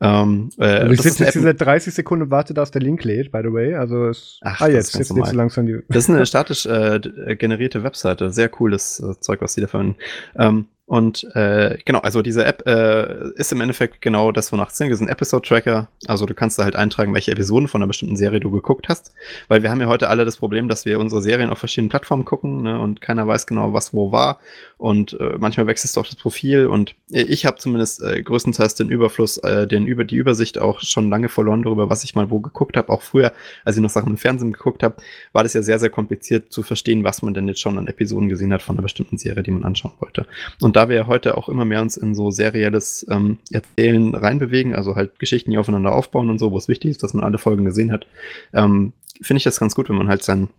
[0.00, 3.04] Ähm, äh, also ich sitze jetzt hier seit 30 Sekunden und warte, dass der Link
[3.04, 3.74] lädt, by the way.
[3.74, 5.78] Also es, Ach, ah, jetzt, jetzt lädt langsam die.
[5.88, 7.00] Das ist eine statisch äh,
[7.36, 9.96] generierte Webseite, sehr cooles äh, Zeug, was die da verwenden.
[10.36, 14.80] Ähm, und äh, genau, also diese App äh, ist im Endeffekt genau das, wonach es
[14.80, 15.86] ist ein Episode-Tracker.
[16.06, 19.12] Also du kannst da halt eintragen, welche Episoden von einer bestimmten Serie du geguckt hast.
[19.48, 22.24] Weil wir haben ja heute alle das Problem, dass wir unsere Serien auf verschiedenen Plattformen
[22.24, 24.40] gucken ne, und keiner weiß genau, was wo war.
[24.78, 26.64] Und äh, manchmal wechselst du auch das Profil.
[26.64, 31.10] Und ich habe zumindest äh, größtenteils den Überfluss, äh, den über die Übersicht auch schon
[31.10, 32.88] lange verloren darüber, was ich mal wo geguckt habe.
[32.88, 33.34] Auch früher,
[33.66, 34.96] als ich noch Sachen im Fernsehen geguckt habe,
[35.34, 38.30] war das ja sehr, sehr kompliziert zu verstehen, was man denn jetzt schon an Episoden
[38.30, 40.26] gesehen hat von einer bestimmten Serie, die man anschauen wollte.
[40.62, 44.94] Und da wir heute auch immer mehr uns in so serielles ähm, Erzählen reinbewegen, also
[44.94, 47.64] halt Geschichten, die aufeinander aufbauen und so, wo es wichtig ist, dass man alle Folgen
[47.64, 48.06] gesehen hat,
[48.54, 50.50] ähm, finde ich das ganz gut, wenn man halt sein,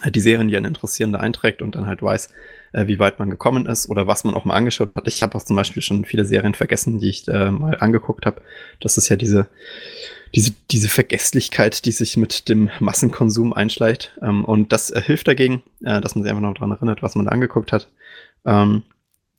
[0.00, 2.30] halt die Serien, die einen interessieren, da einträgt und dann halt weiß,
[2.72, 5.06] äh, wie weit man gekommen ist oder was man auch mal angeschaut hat.
[5.06, 8.42] Ich habe auch zum Beispiel schon viele Serien vergessen, die ich äh, mal angeguckt habe.
[8.80, 9.46] Das ist ja diese,
[10.34, 14.18] diese, diese Vergesslichkeit, die sich mit dem Massenkonsum einschleicht.
[14.22, 17.14] Ähm, und das äh, hilft dagegen, äh, dass man sich einfach noch daran erinnert, was
[17.14, 17.86] man da angeguckt hat.
[18.44, 18.82] Ähm,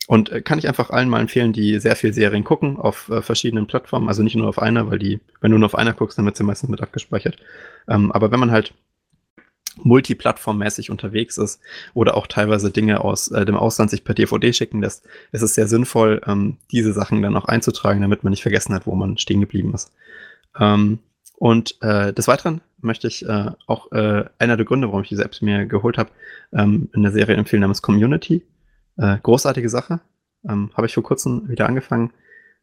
[0.07, 3.21] und äh, kann ich einfach allen mal empfehlen, die sehr viel Serien gucken auf äh,
[3.21, 6.17] verschiedenen Plattformen, also nicht nur auf einer, weil die, wenn du nur auf einer guckst,
[6.17, 7.38] dann wird sie meistens mit abgespeichert.
[7.88, 8.73] Ähm, aber wenn man halt
[9.77, 11.59] multiplattformmäßig unterwegs ist
[11.93, 15.55] oder auch teilweise Dinge aus äh, dem Ausland sich per DVD schicken lässt, ist es
[15.55, 19.17] sehr sinnvoll, ähm, diese Sachen dann auch einzutragen, damit man nicht vergessen hat, wo man
[19.17, 19.91] stehen geblieben ist.
[20.59, 20.99] Ähm,
[21.38, 25.25] und äh, des Weiteren möchte ich äh, auch äh, einer der Gründe, warum ich diese
[25.25, 26.11] Apps mir geholt habe,
[26.51, 28.43] ähm, eine Serie empfehlen namens Community.
[28.98, 30.02] Äh, großartige Sache.
[30.48, 32.11] Ähm, Habe ich vor kurzem wieder angefangen.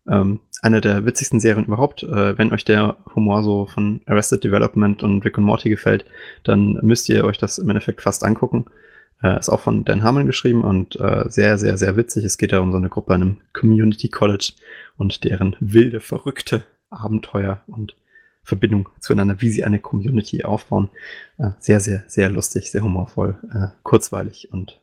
[0.09, 2.03] Ähm, eine der witzigsten Serien überhaupt.
[2.03, 6.05] Äh, wenn euch der Humor so von Arrested Development und Rick und Morty gefällt,
[6.45, 8.67] dann müsst ihr euch das im Endeffekt fast angucken.
[9.23, 12.25] Äh, ist auch von Dan Harmon geschrieben und äh, sehr, sehr, sehr witzig.
[12.25, 14.53] Es geht da um so eine Gruppe an einem Community College
[14.97, 17.95] und deren wilde, verrückte Abenteuer und
[18.43, 20.91] Verbindung zueinander, wie sie eine Community aufbauen.
[21.39, 24.81] Äh, sehr, sehr, sehr lustig, sehr humorvoll, äh, kurzweilig und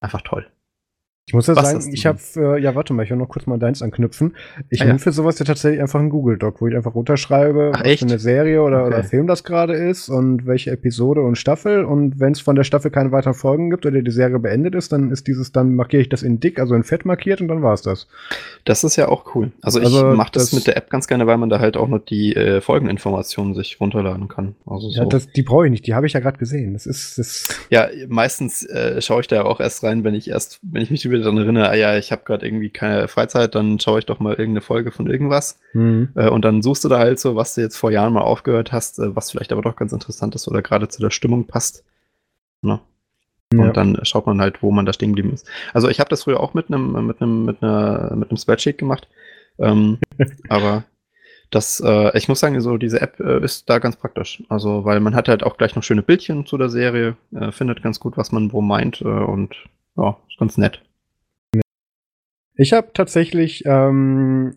[0.00, 0.46] einfach toll.
[1.26, 3.46] Ich muss ja Was sagen, ich habe, äh, ja, warte mal, ich will noch kurz
[3.46, 4.36] mal deins anknüpfen.
[4.68, 5.02] Ich ah, nehme ja.
[5.02, 8.04] für sowas ja tatsächlich einfach einen Google Doc, wo ich einfach runterschreibe, Ach, was für
[8.04, 8.88] eine Serie oder, okay.
[8.88, 11.86] oder Film das gerade ist und welche Episode und Staffel.
[11.86, 14.92] Und wenn es von der Staffel keine weiteren Folgen gibt oder die Serie beendet ist,
[14.92, 17.62] dann ist dieses, dann markiere ich das in dick, also in fett markiert und dann
[17.62, 18.06] war es das.
[18.66, 19.50] Das ist ja auch cool.
[19.62, 21.78] Also, also ich mache das, das, mit der App ganz gerne, weil man da halt
[21.78, 24.56] auch noch die äh, Folgeninformationen sich runterladen kann.
[24.66, 25.00] Also so.
[25.00, 26.74] Ja, das, die brauche ich nicht, die habe ich ja gerade gesehen.
[26.74, 30.60] Das ist, das Ja, meistens äh, schaue ich da auch erst rein, wenn ich erst,
[30.62, 33.80] wenn ich mich wieder daran erinnere, ah ja, ich habe gerade irgendwie keine Freizeit, dann
[33.80, 35.58] schaue ich doch mal irgendeine Folge von irgendwas.
[35.72, 36.10] Mhm.
[36.14, 38.72] Äh, und dann suchst du da halt so, was du jetzt vor Jahren mal aufgehört
[38.72, 41.84] hast, äh, was vielleicht aber doch ganz interessant ist oder gerade zu der Stimmung passt.
[42.62, 42.80] Ne?
[43.52, 43.72] Und ja.
[43.72, 45.46] dann schaut man halt, wo man da stehen geblieben ist.
[45.72, 48.78] Also ich habe das früher auch mit einem mit einem mit einer mit einem Spreadsheet
[48.78, 49.08] gemacht.
[49.58, 49.98] Ähm,
[50.48, 50.84] aber
[51.50, 54.42] das, äh, ich muss sagen, so diese App äh, ist da ganz praktisch.
[54.48, 57.82] Also, weil man hat halt auch gleich noch schöne Bildchen zu der Serie, äh, findet
[57.82, 59.54] ganz gut, was man wo meint äh, und
[59.96, 60.82] ja, ist ganz nett.
[62.56, 64.56] Ich habe tatsächlich ähm,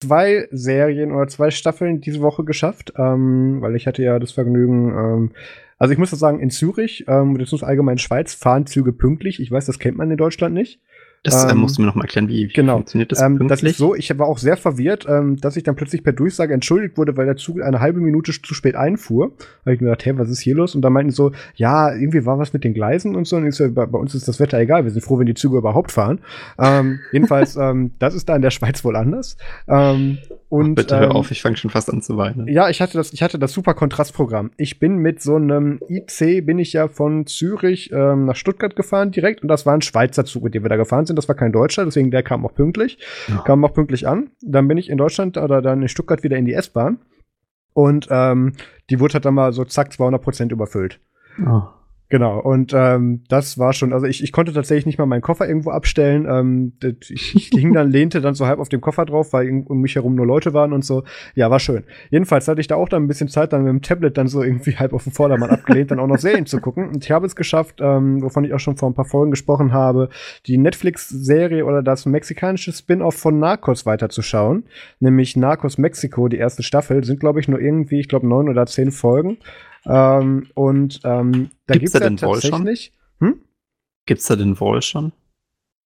[0.00, 4.90] zwei Serien oder zwei Staffeln diese Woche geschafft, ähm, weil ich hatte ja das Vergnügen,
[4.90, 5.32] ähm,
[5.78, 9.40] also ich muss sagen, in Zürich, ähm, beziehungsweise allgemein Schweiz, fahren Züge pünktlich.
[9.40, 10.80] Ich weiß, das kennt man in Deutschland nicht.
[11.24, 12.74] Das äh, ähm, musst du mir noch mal erklären, wie, wie genau.
[12.74, 15.74] funktioniert das ähm, Das ist so, ich war auch sehr verwirrt, ähm, dass ich dann
[15.74, 19.32] plötzlich per Durchsage entschuldigt wurde, weil der Zug eine halbe Minute zu spät einfuhr.
[19.38, 20.74] Da habe ich mir gedacht, hey, was ist hier los?
[20.74, 23.36] Und da meinten so, ja, irgendwie war was mit den Gleisen und so.
[23.36, 25.34] Und ich so, bei, bei uns ist das Wetter egal, wir sind froh, wenn die
[25.34, 26.20] Züge überhaupt fahren.
[26.58, 29.38] Ähm, jedenfalls, ähm, das ist da in der Schweiz wohl anders.
[29.66, 30.18] Ähm,
[30.54, 32.46] und, Ach, bitte hör ähm, auf, ich fange schon fast an zu weinen.
[32.46, 34.52] Ja, ich hatte das, ich hatte das super Kontrastprogramm.
[34.56, 39.10] Ich bin mit so einem IC, bin ich ja von Zürich ähm, nach Stuttgart gefahren
[39.10, 41.16] direkt und das war ein Schweizer Zug, mit dem wir da gefahren sind.
[41.16, 42.98] Das war kein deutscher, deswegen der kam auch pünktlich.
[43.26, 43.38] Ja.
[43.38, 44.30] Kam auch pünktlich an.
[44.42, 46.98] Dann bin ich in Deutschland oder dann in Stuttgart wieder in die S-Bahn
[47.72, 48.52] und ähm,
[48.90, 51.00] die wurde halt dann mal so zack 200 Prozent überfüllt.
[51.44, 51.62] Oh.
[52.14, 55.48] Genau, und ähm, das war schon, also ich, ich konnte tatsächlich nicht mal meinen Koffer
[55.48, 56.28] irgendwo abstellen.
[56.30, 56.72] Ähm,
[57.10, 59.96] ich, ich hing dann, lehnte dann so halb auf dem Koffer drauf, weil um mich
[59.96, 61.02] herum nur Leute waren und so.
[61.34, 61.82] Ja, war schön.
[62.10, 64.44] Jedenfalls hatte ich da auch dann ein bisschen Zeit, dann mit dem Tablet dann so
[64.44, 66.88] irgendwie halb auf dem Vordermann abgelehnt, dann auch noch Serien zu gucken.
[66.88, 69.72] Und ich habe es geschafft, ähm, wovon ich auch schon vor ein paar Folgen gesprochen
[69.72, 70.08] habe,
[70.46, 74.66] die Netflix-Serie oder das mexikanische Spin-off von Narcos weiterzuschauen.
[75.00, 78.66] Nämlich Narcos Mexico, die erste Staffel, sind, glaube ich, nur irgendwie, ich glaube, neun oder
[78.66, 79.38] zehn Folgen.
[79.86, 82.68] Ähm, und ähm, da Gibt's gibt's da ja den Wall schon?
[83.20, 83.40] Hm?
[84.06, 85.12] Gibt's da den Wall schon?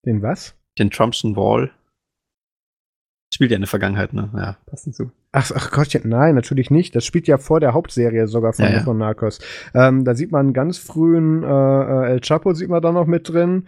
[0.04, 0.54] Den was?
[0.78, 1.70] Den Trumpschen Wall?
[3.32, 4.30] Spielt ja in der Vergangenheit, ne?
[4.34, 5.10] Ja, passt hinzu.
[5.32, 6.96] Ach, ach Gottchen, nein, natürlich nicht.
[6.96, 8.80] Das spielt ja vor der Hauptserie sogar von, Ja, ja.
[8.80, 9.40] von Narcos.
[9.74, 13.06] Ähm, da sieht man einen ganz frühen äh, äh, El Chapo sieht man da noch
[13.06, 13.66] mit drin.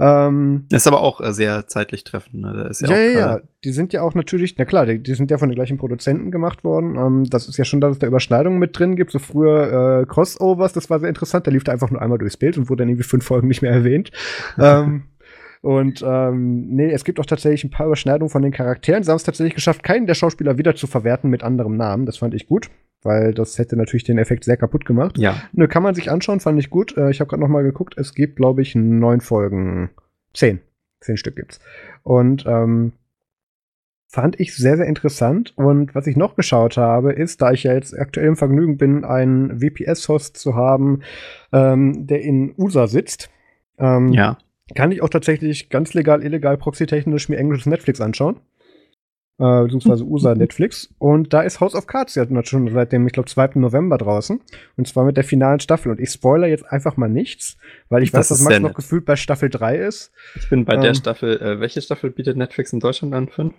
[0.00, 2.70] Ähm, Ist aber auch äh, sehr zeitlich treffend, ne?
[2.80, 5.38] Ja, ja, ja, äh, Die sind ja auch natürlich, na klar, die, die sind ja
[5.38, 6.96] von den gleichen Produzenten gemacht worden.
[6.96, 9.10] Ähm, das ist ja schon, dass es da Überschneidungen mit drin gibt.
[9.10, 11.46] So früher äh, Crossovers, das war sehr interessant.
[11.48, 13.62] Da lief da einfach nur einmal durchs Bild und wurde dann irgendwie fünf Folgen nicht
[13.62, 14.12] mehr erwähnt.
[14.58, 15.04] ähm,
[15.62, 19.02] und ähm, nee, es gibt auch tatsächlich ein paar Überschneidungen von den Charakteren.
[19.02, 22.06] Sie haben es tatsächlich geschafft, keinen der Schauspieler wieder zu verwerten mit anderem Namen.
[22.06, 22.70] Das fand ich gut,
[23.02, 25.18] weil das hätte natürlich den Effekt sehr kaputt gemacht.
[25.18, 25.42] ja.
[25.52, 26.96] Nö, kann man sich anschauen, fand ich gut.
[26.96, 29.90] Äh, ich habe gerade noch mal geguckt, es gibt, glaube ich, neun Folgen.
[30.34, 30.60] Zehn.
[31.00, 31.60] Zehn Stück gibt's.
[32.02, 32.92] Und ähm,
[34.08, 35.52] fand ich sehr, sehr interessant.
[35.56, 39.04] Und was ich noch geschaut habe, ist, da ich ja jetzt aktuell im Vergnügen bin,
[39.04, 41.02] einen VPS-Host zu haben,
[41.52, 43.30] ähm, der in USA sitzt,
[43.78, 44.38] ähm, Ja.
[44.74, 48.40] Kann ich auch tatsächlich ganz legal, illegal, proxytechnisch mir englisches Netflix anschauen.
[49.38, 50.92] Äh, beziehungsweise USA Netflix.
[50.98, 53.50] Und da ist House of Cards ja schon seit dem, ich glaube, 2.
[53.54, 54.40] November draußen.
[54.76, 55.92] Und zwar mit der finalen Staffel.
[55.92, 57.56] Und ich spoiler jetzt einfach mal nichts,
[57.88, 60.12] weil ich Das weiß, dass Max noch gefühlt bei Staffel 3 ist.
[60.34, 60.82] Ich bin bei Ähm.
[60.82, 63.28] der Staffel, äh, welche Staffel bietet Netflix in Deutschland an?
[63.28, 63.54] Fünf?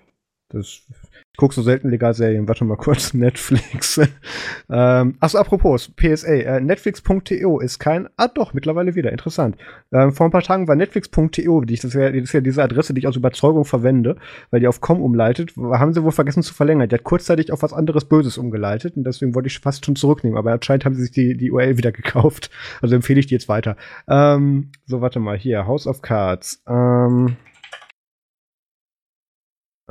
[0.51, 2.47] Das, ich guck so selten Legalserien.
[2.47, 3.13] Warte mal kurz.
[3.13, 3.99] Netflix.
[4.69, 6.27] ähm, achso, apropos, PSA.
[6.27, 8.09] Äh, Netflix.to ist kein.
[8.17, 9.11] Ah, doch, mittlerweile wieder.
[9.11, 9.55] Interessant.
[9.91, 12.99] Ähm, vor ein paar Tagen war Netflix.to, das, wär, das ist ja diese Adresse, die
[12.99, 14.17] ich aus Überzeugung verwende,
[14.49, 16.89] weil die auf com umleitet, haben sie wohl vergessen zu verlängern.
[16.89, 20.37] Die hat kurzzeitig auf was anderes Böses umgeleitet und deswegen wollte ich fast schon zurücknehmen.
[20.37, 22.49] Aber anscheinend haben sie sich die, die URL wieder gekauft.
[22.81, 23.77] Also empfehle ich die jetzt weiter.
[24.07, 25.37] Ähm, so, warte mal.
[25.37, 26.63] Hier, House of Cards.
[26.67, 27.37] Ähm,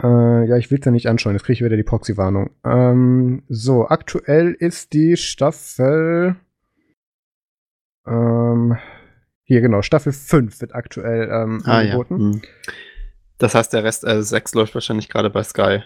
[0.02, 2.50] äh, ja, ich will es ja nicht anschauen, jetzt kriege ich wieder die Proxy-Warnung.
[2.64, 6.36] Ähm, so, aktuell ist die Staffel.
[8.06, 8.76] Ähm,
[9.44, 11.92] hier, genau, Staffel 5 wird aktuell ähm, Ah, ja.
[11.92, 12.18] angeboten.
[12.18, 12.42] Hm.
[13.38, 15.82] Das heißt, der Rest, äh, 6 läuft wahrscheinlich gerade bei Sky.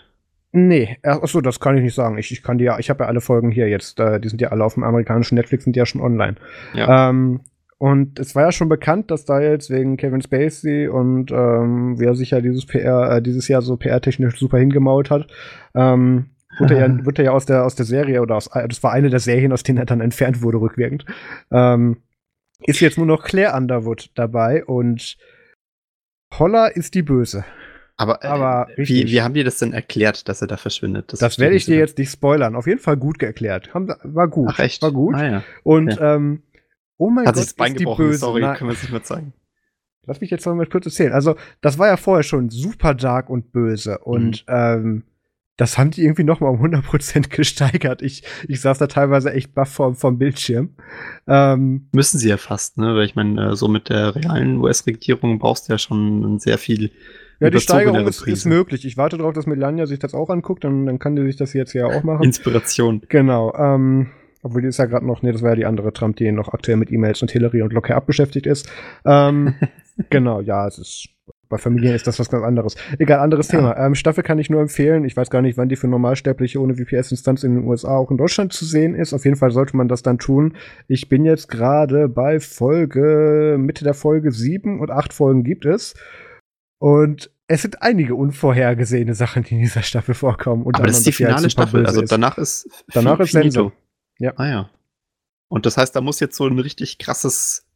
[0.52, 2.18] Nee, achso, das kann ich nicht sagen.
[2.18, 3.98] Ich, ich kann die ja, ich habe ja alle Folgen hier jetzt.
[3.98, 6.36] Äh, die sind ja alle auf dem amerikanischen Netflix, sind ja schon online.
[6.74, 7.08] Ja.
[7.08, 7.40] Ähm,
[7.82, 12.04] und es war ja schon bekannt, dass da jetzt wegen Kevin Spacey und ähm, wie
[12.04, 15.26] er sich ja dieses PR, äh, dieses Jahr so PR-technisch super hingemault hat,
[15.74, 16.26] ähm,
[16.60, 18.92] wurde er ja, wurde ja aus der, aus der Serie oder aus, äh, das war
[18.92, 21.06] eine der Serien, aus denen er dann entfernt wurde, rückwirkend.
[21.50, 21.96] Ähm,
[22.60, 25.16] ist jetzt nur noch Claire Underwood dabei und
[26.38, 27.44] Holla ist die Böse.
[27.96, 31.12] aber äh, aber wie, wie haben die das denn erklärt, dass er da verschwindet?
[31.12, 32.54] Das verstehe werde ich dir jetzt nicht spoilern.
[32.54, 33.74] Auf jeden Fall gut erklärt.
[33.74, 34.50] Haben, war gut.
[34.52, 34.82] Ach, echt?
[34.82, 35.16] War gut.
[35.16, 35.42] Ah, ja.
[35.64, 36.44] Und ähm,
[37.06, 38.18] oh mein Hat Gott, sich das Bein ist die gebrochen, böse.
[38.18, 39.32] sorry, Na, können wir es nicht mehr zeigen.
[40.06, 41.12] lass mich jetzt noch mal kurz erzählen.
[41.12, 43.98] Also, das war ja vorher schon super dark und böse.
[43.98, 44.54] Und Mhm.
[44.54, 45.02] ähm,
[45.58, 48.02] das haben die irgendwie noch mal um 100% gesteigert.
[48.02, 50.70] Ich, ich saß da teilweise echt baff vom, vom Bildschirm.
[51.28, 52.94] Ähm, Müssen sie ja fast, ne?
[52.96, 56.90] Weil ich meine, äh, so mit der realen US-Regierung brauchst du ja schon sehr viel.
[57.38, 58.84] ja, die Steigerung ist, ist möglich.
[58.86, 60.64] Ich warte darauf, dass Melania sich das auch anguckt.
[60.64, 62.24] Dann, dann kann die sich das jetzt ja auch machen.
[62.24, 63.02] Inspiration.
[63.08, 64.08] Genau, ähm,
[64.42, 66.52] obwohl die ist ja gerade noch, nee, das war ja die andere Trump, die noch
[66.52, 68.68] aktuell mit E-Mails und Hillary und Locker abbeschäftigt ist.
[69.06, 69.54] Ähm,
[70.10, 71.08] genau, ja, es ist,
[71.48, 72.74] bei Familien ist das was ganz anderes.
[72.98, 73.58] Egal, anderes Ja.
[73.58, 73.76] Thema.
[73.76, 75.04] Ähm, Staffel kann ich nur empfehlen.
[75.04, 78.16] Ich weiß gar nicht, wann die für Normalsterbliche ohne VPS-Instanz in den USA auch in
[78.16, 79.12] Deutschland zu sehen ist.
[79.12, 80.56] Auf jeden Fall sollte man das dann tun.
[80.88, 85.94] Ich bin jetzt gerade bei Folge, Mitte der Folge sieben und acht Folgen gibt es.
[86.78, 90.64] Und es sind einige unvorhergesehene Sachen, die in dieser Staffel vorkommen.
[90.64, 91.86] Unter Aber das ist die halt finale Staffel.
[91.86, 93.70] Also danach ist Danach ist Sense.
[94.18, 94.32] Ja.
[94.36, 94.70] Ah ja.
[95.48, 97.66] Und das heißt, da muss jetzt so ein richtig krasses,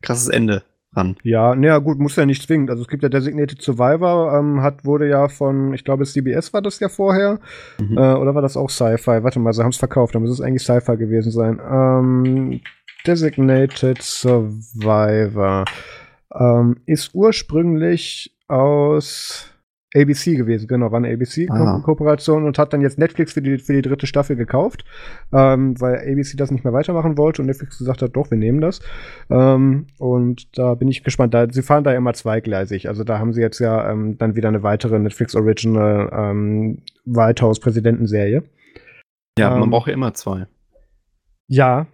[0.00, 0.64] krasses Ende
[0.96, 1.16] ran.
[1.22, 2.70] Ja, naja, gut, muss ja nicht zwingend.
[2.70, 6.62] Also es gibt ja Designated Survivor, ähm, hat, wurde ja von, ich glaube, CBS war
[6.62, 7.40] das ja vorher.
[7.78, 7.98] Mhm.
[7.98, 9.22] Äh, oder war das auch Sci-Fi?
[9.22, 11.60] Warte mal, sie haben es verkauft, dann muss es eigentlich Sci-Fi gewesen sein.
[11.60, 12.60] Ähm,
[13.06, 15.64] Designated Survivor
[16.34, 19.53] ähm, ist ursprünglich aus
[19.94, 21.12] ABC gewesen, genau, war eine Ah.
[21.12, 24.84] ABC-Kooperation und hat dann jetzt Netflix für die, für die dritte Staffel gekauft,
[25.32, 28.60] ähm, weil ABC das nicht mehr weitermachen wollte und Netflix gesagt hat, doch, wir nehmen
[28.60, 28.80] das.
[29.30, 31.34] Ähm, und da bin ich gespannt.
[31.34, 32.88] Da, sie fahren da ja immer zweigleisig.
[32.88, 37.42] Also da haben sie jetzt ja ähm, dann wieder eine weitere Netflix Original ähm, White
[37.42, 38.42] House Präsidentenserie.
[39.38, 40.46] Ja, ähm, man braucht ja immer zwei.
[41.46, 41.86] Ja,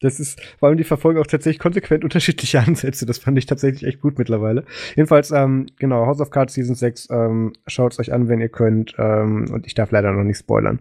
[0.00, 3.06] Das ist, vor allem die verfolgen auch tatsächlich konsequent unterschiedliche Ansätze.
[3.06, 4.64] Das fand ich tatsächlich echt gut mittlerweile.
[4.94, 8.48] Jedenfalls, ähm, genau, House of Cards Season 6, ähm, schaut es euch an, wenn ihr
[8.48, 8.94] könnt.
[8.98, 10.80] Ähm, und ich darf leider noch nicht spoilern.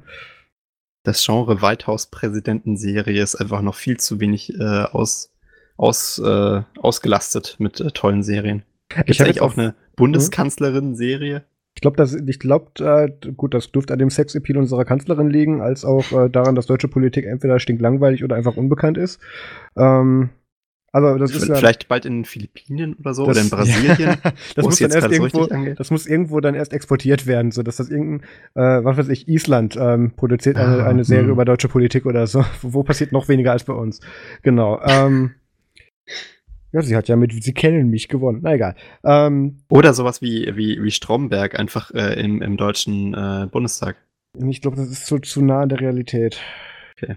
[1.03, 5.33] Das Genre Weithaus-Präsidentenserie ist einfach noch viel zu wenig äh, aus,
[5.77, 8.63] aus, äh, ausgelastet mit äh, tollen Serien.
[8.89, 11.43] Gibt es eigentlich auch eine Bundeskanzlerin-Serie?
[11.77, 15.61] Ich glaube, dass ich glaube, äh, gut, das dürfte an dem Sexappeal unserer Kanzlerin liegen,
[15.61, 19.19] als auch äh, daran, dass deutsche Politik entweder stinklangweilig oder einfach unbekannt ist.
[19.77, 20.31] Ähm,
[20.91, 23.95] also das ist ja, vielleicht bald in den Philippinen oder so das, oder in Brasilien.
[23.99, 24.15] Ja,
[24.55, 27.75] das muss dann erst irgendwo, so das muss irgendwo dann erst exportiert werden, so dass
[27.75, 31.31] das irgendein, äh, was weiß ich, Island ähm, produziert eine, ah, eine Serie mh.
[31.33, 32.43] über deutsche Politik oder so.
[32.63, 33.99] Wo passiert noch weniger als bei uns?
[34.41, 34.81] Genau.
[34.83, 35.35] Ähm,
[36.77, 38.39] ja, sie hat ja mit Sie kennen mich gewonnen.
[38.43, 38.75] Na egal.
[39.03, 43.97] Ähm, Oder sowas wie, wie, wie Stromberg einfach äh, im, im deutschen äh, Bundestag.
[44.47, 46.39] Ich glaube, das ist zu, zu nah an der Realität.
[46.95, 47.15] Okay.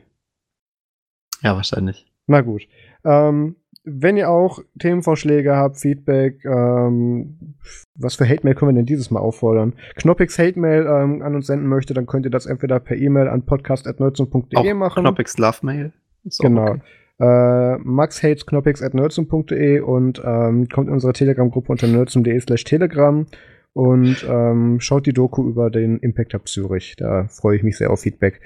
[1.42, 2.06] Ja, wahrscheinlich.
[2.26, 2.66] Na gut.
[3.04, 7.56] Ähm, wenn ihr auch Themenvorschläge habt, Feedback, ähm,
[7.94, 9.74] was für Hate-Mail können wir denn dieses Mal auffordern?
[9.96, 13.44] Knoppix Hate-Mail ähm, an uns senden möchte, dann könnt ihr das entweder per E-Mail an
[13.44, 15.02] podcast.nerdsum.de machen.
[15.02, 15.92] Knoppix Love-Mail.
[16.40, 16.70] Genau.
[16.70, 16.80] Okay.
[17.20, 22.64] Äh, Max hates knoppix at nerdsum.de und ähm, kommt in unsere Telegram-Gruppe unter nerdsum.de slash
[22.64, 23.26] telegram
[23.72, 26.96] und ähm, schaut die Doku über den Impact Hub Zürich.
[26.96, 28.40] Da freue ich mich sehr auf Feedback.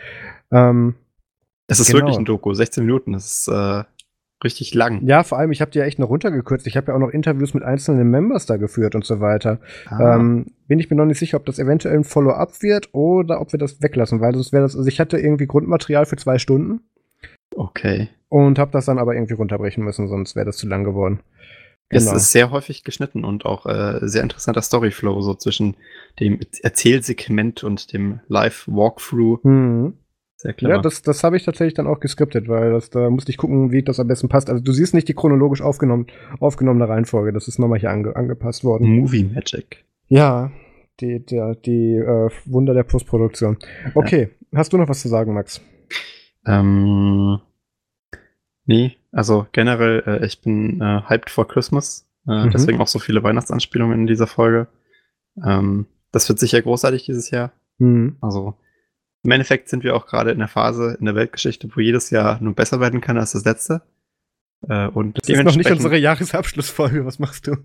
[0.51, 0.95] Ähm,
[1.67, 2.01] es ist genau.
[2.01, 3.85] wirklich ein Doku, 16 Minuten, das ist äh,
[4.43, 5.07] richtig lang.
[5.07, 6.67] Ja, vor allem, ich habe die ja echt noch runtergekürzt.
[6.67, 9.61] Ich habe ja auch noch Interviews mit einzelnen Members da geführt und so weiter.
[9.87, 10.17] Ah.
[10.17, 13.53] Ähm, bin ich mir noch nicht sicher, ob das eventuell ein Follow-up wird oder ob
[13.53, 16.81] wir das weglassen, weil sonst wäre das, also ich hatte irgendwie Grundmaterial für zwei Stunden.
[17.55, 18.09] Okay.
[18.35, 21.21] Und habe das dann aber irgendwie runterbrechen müssen, sonst wäre das zu lang geworden.
[21.89, 22.11] Genau.
[22.11, 25.77] Es ist sehr häufig geschnitten und auch äh, sehr interessanter Storyflow, so zwischen
[26.19, 29.39] dem Erzählsegment und dem Live-Walkthrough.
[29.45, 29.93] Mhm.
[30.35, 30.75] Sehr clever.
[30.75, 33.71] Ja, das, das habe ich tatsächlich dann auch geskriptet, weil das, da musste ich gucken,
[33.71, 34.51] wie das am besten passt.
[34.51, 36.09] Also du siehst nicht die chronologisch aufgenommen,
[36.41, 38.89] aufgenommene Reihenfolge, das ist nochmal hier ange, angepasst worden.
[38.89, 39.85] Movie Magic.
[40.09, 40.51] Ja,
[40.99, 43.59] die, der, die äh, Wunder der Postproduktion.
[43.95, 44.59] Okay, ja.
[44.59, 45.61] hast du noch was zu sagen, Max?
[46.45, 47.39] Ähm,
[48.67, 52.07] nee, also generell, äh, ich bin äh, hyped for Christmas.
[52.27, 52.51] Äh, mhm.
[52.51, 54.69] Deswegen auch so viele Weihnachtsanspielungen in dieser Folge.
[55.45, 57.53] Ähm, das wird sicher großartig dieses Jahr.
[57.79, 58.17] Mhm.
[58.21, 58.55] Also
[59.23, 62.41] im Endeffekt sind wir auch gerade in der Phase in der Weltgeschichte, wo jedes Jahr
[62.41, 63.83] nur besser werden kann als das letzte.
[64.69, 67.57] Äh, und das ist noch nicht unsere Jahresabschlussfolge, was machst du?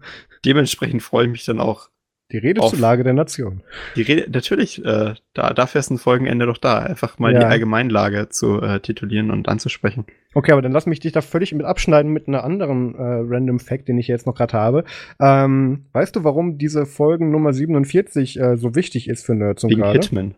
[0.46, 1.90] Dementsprechend freue ich mich dann auch
[2.32, 3.64] die Rede zur Lage der Nation.
[3.96, 7.40] Die Rede, natürlich, äh, da, dafür ist ein Folgenende doch da, einfach mal ja.
[7.40, 10.06] die Allgemeinlage zu äh, titulieren und anzusprechen.
[10.36, 13.60] Okay, aber dann lass mich dich da völlig mit abschneiden mit einer anderen äh, Random
[13.60, 14.84] Fact, den ich jetzt noch gerade habe.
[15.20, 19.76] Ähm, weißt du, warum diese Folgen Nummer 47 äh, so wichtig ist für Nerds und
[19.76, 20.00] gerade?
[20.00, 20.36] Hitman.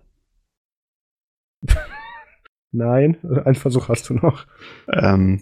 [2.71, 4.47] Nein, einen Versuch hast du noch.
[4.87, 5.41] Ähm.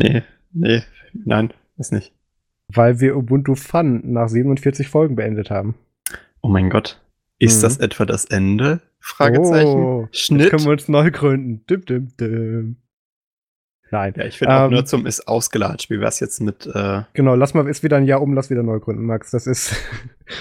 [0.00, 0.82] Nee, nee,
[1.12, 2.12] nein, ist nicht.
[2.68, 5.74] Weil wir Ubuntu Fun nach 47 Folgen beendet haben.
[6.40, 7.00] Oh mein Gott.
[7.38, 7.62] Ist mhm.
[7.62, 8.80] das etwa das Ende?
[9.00, 9.68] Fragezeichen.
[9.68, 10.42] Oh, Schnitt.
[10.42, 11.64] Jetzt können wir uns neu gründen.
[11.66, 12.76] Dim, dim, dim.
[13.94, 14.12] Nein.
[14.16, 15.88] Ja, ich finde auch ähm, Nerdsum ist ausgelatscht.
[15.88, 16.66] Wie wär's jetzt mit.
[16.66, 19.30] Äh genau, lass mal, ist wieder ein Jahr um, lass wieder neu gründen, Max.
[19.30, 19.76] Das ist.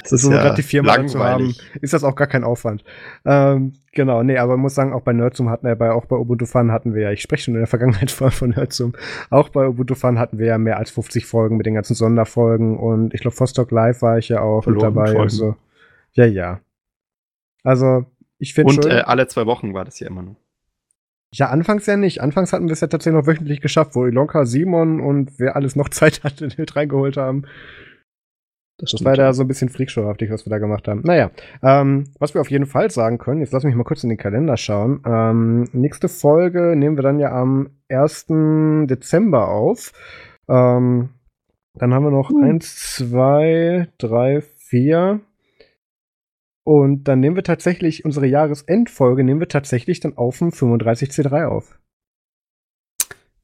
[0.02, 2.84] das ist so ja die Firma zu haben, ist das auch gar kein Aufwand.
[3.26, 6.16] Ähm, genau, nee, aber man muss sagen, auch bei Nerdsum hatten wir, bei, auch bei
[6.16, 8.94] Ubuntu Fun hatten wir ja, ich spreche schon in der Vergangenheit von, von Nerdsum,
[9.30, 12.76] auch bei Ubuntu Fun hatten wir ja mehr als 50 Folgen mit den ganzen Sonderfolgen
[12.80, 15.16] und ich glaube, Vostok Live war ich ja auch mit dabei.
[15.16, 15.56] Also,
[16.14, 16.60] ja, ja.
[17.64, 18.06] Also,
[18.40, 20.43] ich finde Und äh, alle zwei Wochen war das ja immer noch.
[21.34, 22.22] Ja, anfangs ja nicht.
[22.22, 25.76] Anfangs hatten wir es ja tatsächlich noch wöchentlich geschafft, wo Ilonka, Simon und wer alles
[25.76, 27.46] noch Zeit hatte, mit reingeholt haben.
[28.78, 31.02] Das, das war da so ein bisschen freakshowhaftig, was wir da gemacht haben.
[31.04, 31.32] Naja,
[31.62, 34.18] ähm, was wir auf jeden Fall sagen können, jetzt lass mich mal kurz in den
[34.18, 35.02] Kalender schauen.
[35.06, 38.26] Ähm, nächste Folge nehmen wir dann ja am 1.
[38.88, 39.92] Dezember auf.
[40.50, 41.10] Ähm,
[41.76, 42.44] dann haben wir noch uh.
[42.44, 45.22] eins, zwei, drei, vier.
[46.64, 51.80] Und dann nehmen wir tatsächlich unsere Jahresendfolge, nehmen wir tatsächlich dann auf dem 35C3 auf.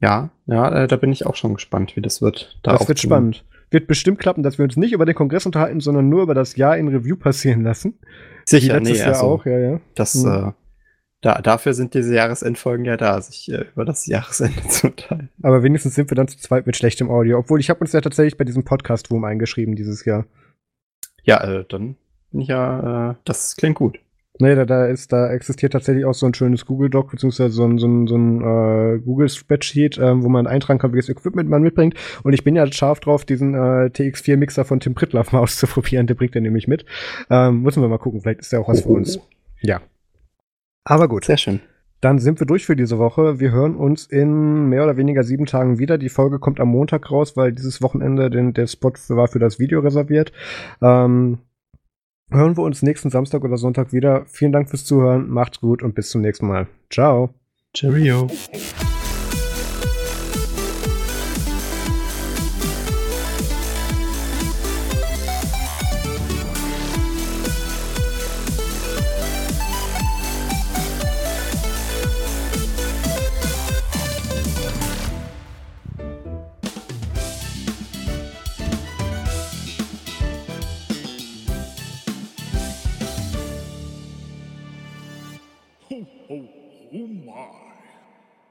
[0.01, 2.57] Ja, ja, äh, da bin ich auch schon gespannt, wie das wird.
[2.63, 3.45] Da das wird spannend.
[3.69, 6.55] Wird bestimmt klappen, dass wir uns nicht über den Kongress unterhalten, sondern nur über das
[6.55, 7.99] Jahr in Review passieren lassen.
[8.45, 9.81] Sicher, nee, Jahr also, auch, ja, ja.
[9.95, 10.31] Das, mhm.
[10.31, 10.51] äh,
[11.21, 15.29] da, dafür sind diese Jahresendfolgen ja da, sich äh, über das Jahresende zu unterhalten.
[15.43, 17.37] Aber wenigstens sind wir dann zu zweit mit schlechtem Audio.
[17.37, 20.25] Obwohl, ich habe uns ja tatsächlich bei diesem Podcast-Room eingeschrieben dieses Jahr.
[21.23, 21.97] Ja, äh, dann
[22.31, 23.99] bin ich ja, äh, das klingt gut.
[24.41, 27.65] Nee, da, da ist, da existiert tatsächlich auch so ein schönes Google Doc, beziehungsweise so
[27.65, 31.49] ein, so ein, so ein äh, Google Spreadsheet, ähm, wo man eintragen kann, welches Equipment
[31.49, 31.95] man mitbringt.
[32.23, 36.07] Und ich bin ja scharf drauf, diesen äh, TX4 Mixer von Tim Pritlaff mal auszuprobieren.
[36.07, 36.85] Der bringt er nämlich mit.
[37.29, 39.19] Ähm, müssen wir mal gucken, vielleicht ist der auch was für uns.
[39.59, 39.81] Ja.
[40.85, 41.25] Aber gut.
[41.25, 41.59] Sehr schön.
[41.99, 43.41] Dann sind wir durch für diese Woche.
[43.41, 45.97] Wir hören uns in mehr oder weniger sieben Tagen wieder.
[45.97, 49.59] Die Folge kommt am Montag raus, weil dieses Wochenende den, der Spot war für das
[49.59, 50.31] Video reserviert.
[50.81, 51.39] Ähm,
[52.31, 54.25] hören wir uns nächsten Samstag oder Sonntag wieder.
[54.27, 55.29] Vielen Dank fürs Zuhören.
[55.29, 56.67] Macht's gut und bis zum nächsten Mal.
[56.89, 57.33] Ciao.
[57.73, 58.27] Cheerio.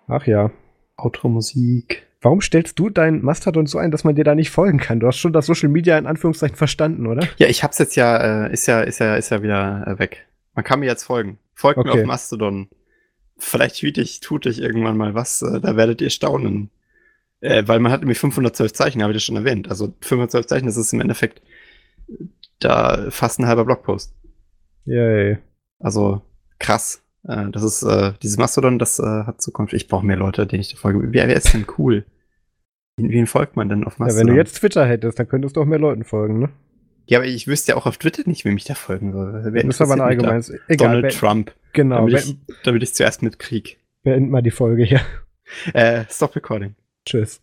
[0.09, 0.51] Ach ja.
[0.97, 2.06] Outro-Musik.
[2.20, 4.98] Warum stellst du dein Mastodon so ein, dass man dir da nicht folgen kann?
[4.98, 7.26] Du hast schon das Social Media in Anführungszeichen verstanden, oder?
[7.36, 10.26] Ja, ich hab's jetzt ja, äh, ist ja, ist ja, ist ja wieder äh, weg.
[10.55, 11.39] Man kann mir jetzt folgen.
[11.55, 12.01] Folgt mir Okay.
[12.01, 12.68] auf Mastodon.
[13.36, 16.70] Vielleicht tweet ich, tut ich irgendwann mal was, äh, da werdet ihr staunen.
[17.40, 19.68] Äh, weil man hat nämlich 512 Zeichen, habe ich das schon erwähnt.
[19.68, 21.40] Also 512 Zeichen, das ist im Endeffekt
[22.59, 24.12] da fast ein halber Blogpost.
[24.86, 25.39] Yay.
[25.78, 26.22] Also
[26.59, 27.01] krass.
[27.26, 29.72] Äh, das ist äh, dieses Mastodon, das äh, hat Zukunft.
[29.74, 31.12] Ich brauche mehr Leute, denen ich da folge.
[31.12, 32.04] Wer, wer ist denn cool?
[32.96, 34.26] Wen, folgt man denn auf Ja, Mastodon?
[34.28, 36.48] wenn du jetzt Twitter hättest, dann könntest du auch mehr Leuten folgen, ne?
[37.06, 39.40] ja, aber ich wüsste ja auch auf Twitter nicht, wem ich da folgen soll.
[39.52, 40.50] Wer Das ist aber ein allgemeines.
[40.68, 40.96] Egal.
[40.96, 41.54] Donald Trump.
[41.72, 42.06] Genau.
[42.06, 43.78] Damit ich, damit ich zuerst mitkrieg.
[44.02, 45.00] beenden mal die Folge hier.
[45.72, 46.74] Äh, stop recording.
[47.06, 47.40] Tschüss.